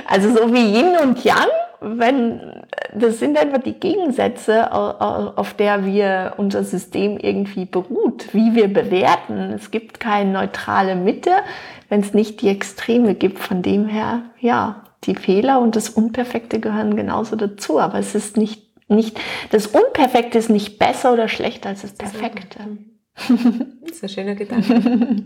also 0.08 0.30
so 0.30 0.54
wie 0.54 0.78
Yin 0.78 0.98
und 1.02 1.24
Yang, 1.24 1.48
wenn 1.80 2.42
das 2.94 3.20
sind 3.20 3.38
einfach 3.38 3.62
die 3.62 3.80
Gegensätze, 3.80 4.74
auf 4.74 5.54
der 5.54 5.86
wir 5.86 6.34
unser 6.38 6.64
System 6.64 7.18
irgendwie 7.18 7.66
beruht, 8.14 8.34
wie 8.34 8.56
wir 8.56 8.68
bewerten. 8.68 9.54
Es 9.54 9.72
gibt 9.72 10.00
keine 10.00 10.32
neutrale 10.32 10.96
Mitte, 10.96 11.32
wenn 11.90 12.02
es 12.02 12.14
nicht 12.14 12.42
die 12.42 12.50
Extreme 12.50 13.16
gibt. 13.16 13.40
Von 13.40 13.62
dem 13.62 13.88
her, 13.88 14.24
ja, 14.40 14.84
die 15.04 15.16
Fehler 15.16 15.60
und 15.60 15.76
das 15.76 15.90
Unperfekte 15.90 16.60
gehören 16.60 16.96
genauso 16.96 17.36
dazu, 17.36 17.80
aber 17.80 18.00
es 18.00 18.16
ist 18.16 18.38
nicht 18.38 18.64
nicht, 18.90 19.18
das 19.50 19.68
Unperfekte 19.68 20.38
ist 20.38 20.50
nicht 20.50 20.78
besser 20.78 21.14
oder 21.14 21.28
schlechter 21.30 21.70
als 21.70 21.82
das 21.82 21.94
Perfekte. 21.94 22.60
Das 23.82 23.92
ist 23.92 24.04
ein 24.04 24.10
schöner 24.10 24.36
Gedanke. 24.36 25.24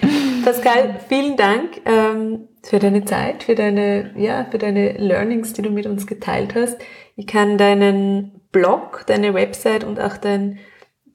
Pascal, 0.44 0.98
vielen 1.08 1.36
Dank 1.36 1.82
ähm, 1.84 2.48
für 2.62 2.78
deine 2.78 3.04
Zeit, 3.04 3.44
für 3.44 3.54
deine, 3.54 4.12
ja, 4.16 4.46
für 4.50 4.58
deine 4.58 4.92
Learnings, 4.92 5.52
die 5.52 5.62
du 5.62 5.70
mit 5.70 5.86
uns 5.86 6.06
geteilt 6.06 6.54
hast. 6.54 6.78
Ich 7.16 7.26
kann 7.26 7.58
deinen 7.58 8.40
Blog, 8.50 9.04
deine 9.06 9.34
Website 9.34 9.84
und 9.84 10.00
auch 10.00 10.16
dein, 10.16 10.58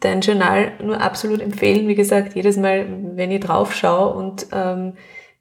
dein 0.06 0.22
Journal 0.22 0.74
nur 0.82 1.02
absolut 1.02 1.42
empfehlen. 1.42 1.88
Wie 1.88 1.96
gesagt, 1.96 2.36
jedes 2.36 2.58
Mal, 2.58 2.86
wenn 3.16 3.32
ich 3.32 3.42
drauf 3.42 3.74
schaue 3.74 4.14
und 4.14 4.48
ähm, 4.54 4.94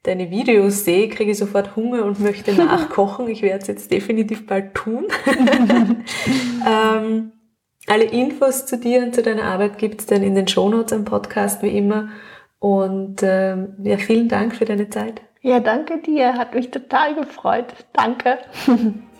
deine 0.03 0.29
Videos 0.29 0.83
sehe, 0.83 1.07
kriege 1.09 1.31
ich 1.31 1.37
sofort 1.37 1.75
Hunger 1.75 2.03
und 2.03 2.19
möchte 2.19 2.53
nachkochen. 2.57 3.27
Ich 3.27 3.41
werde 3.41 3.61
es 3.61 3.67
jetzt 3.67 3.91
definitiv 3.91 4.45
bald 4.47 4.73
tun. 4.73 5.05
ähm, 6.67 7.31
alle 7.87 8.05
Infos 8.05 8.65
zu 8.65 8.77
dir 8.77 9.03
und 9.03 9.13
zu 9.13 9.21
deiner 9.21 9.43
Arbeit 9.43 9.77
gibt 9.77 10.01
es 10.01 10.07
dann 10.07 10.23
in 10.23 10.35
den 10.35 10.47
Shownotes 10.47 10.93
am 10.93 11.05
Podcast 11.05 11.61
wie 11.61 11.77
immer. 11.77 12.09
Und 12.59 13.21
ähm, 13.21 13.75
ja, 13.83 13.97
vielen 13.97 14.27
Dank 14.27 14.55
für 14.55 14.65
deine 14.65 14.89
Zeit. 14.89 15.21
Ja, 15.41 15.59
danke 15.59 15.99
dir. 15.99 16.33
Hat 16.33 16.55
mich 16.55 16.71
total 16.71 17.13
gefreut. 17.13 17.67
Danke. 17.93 18.39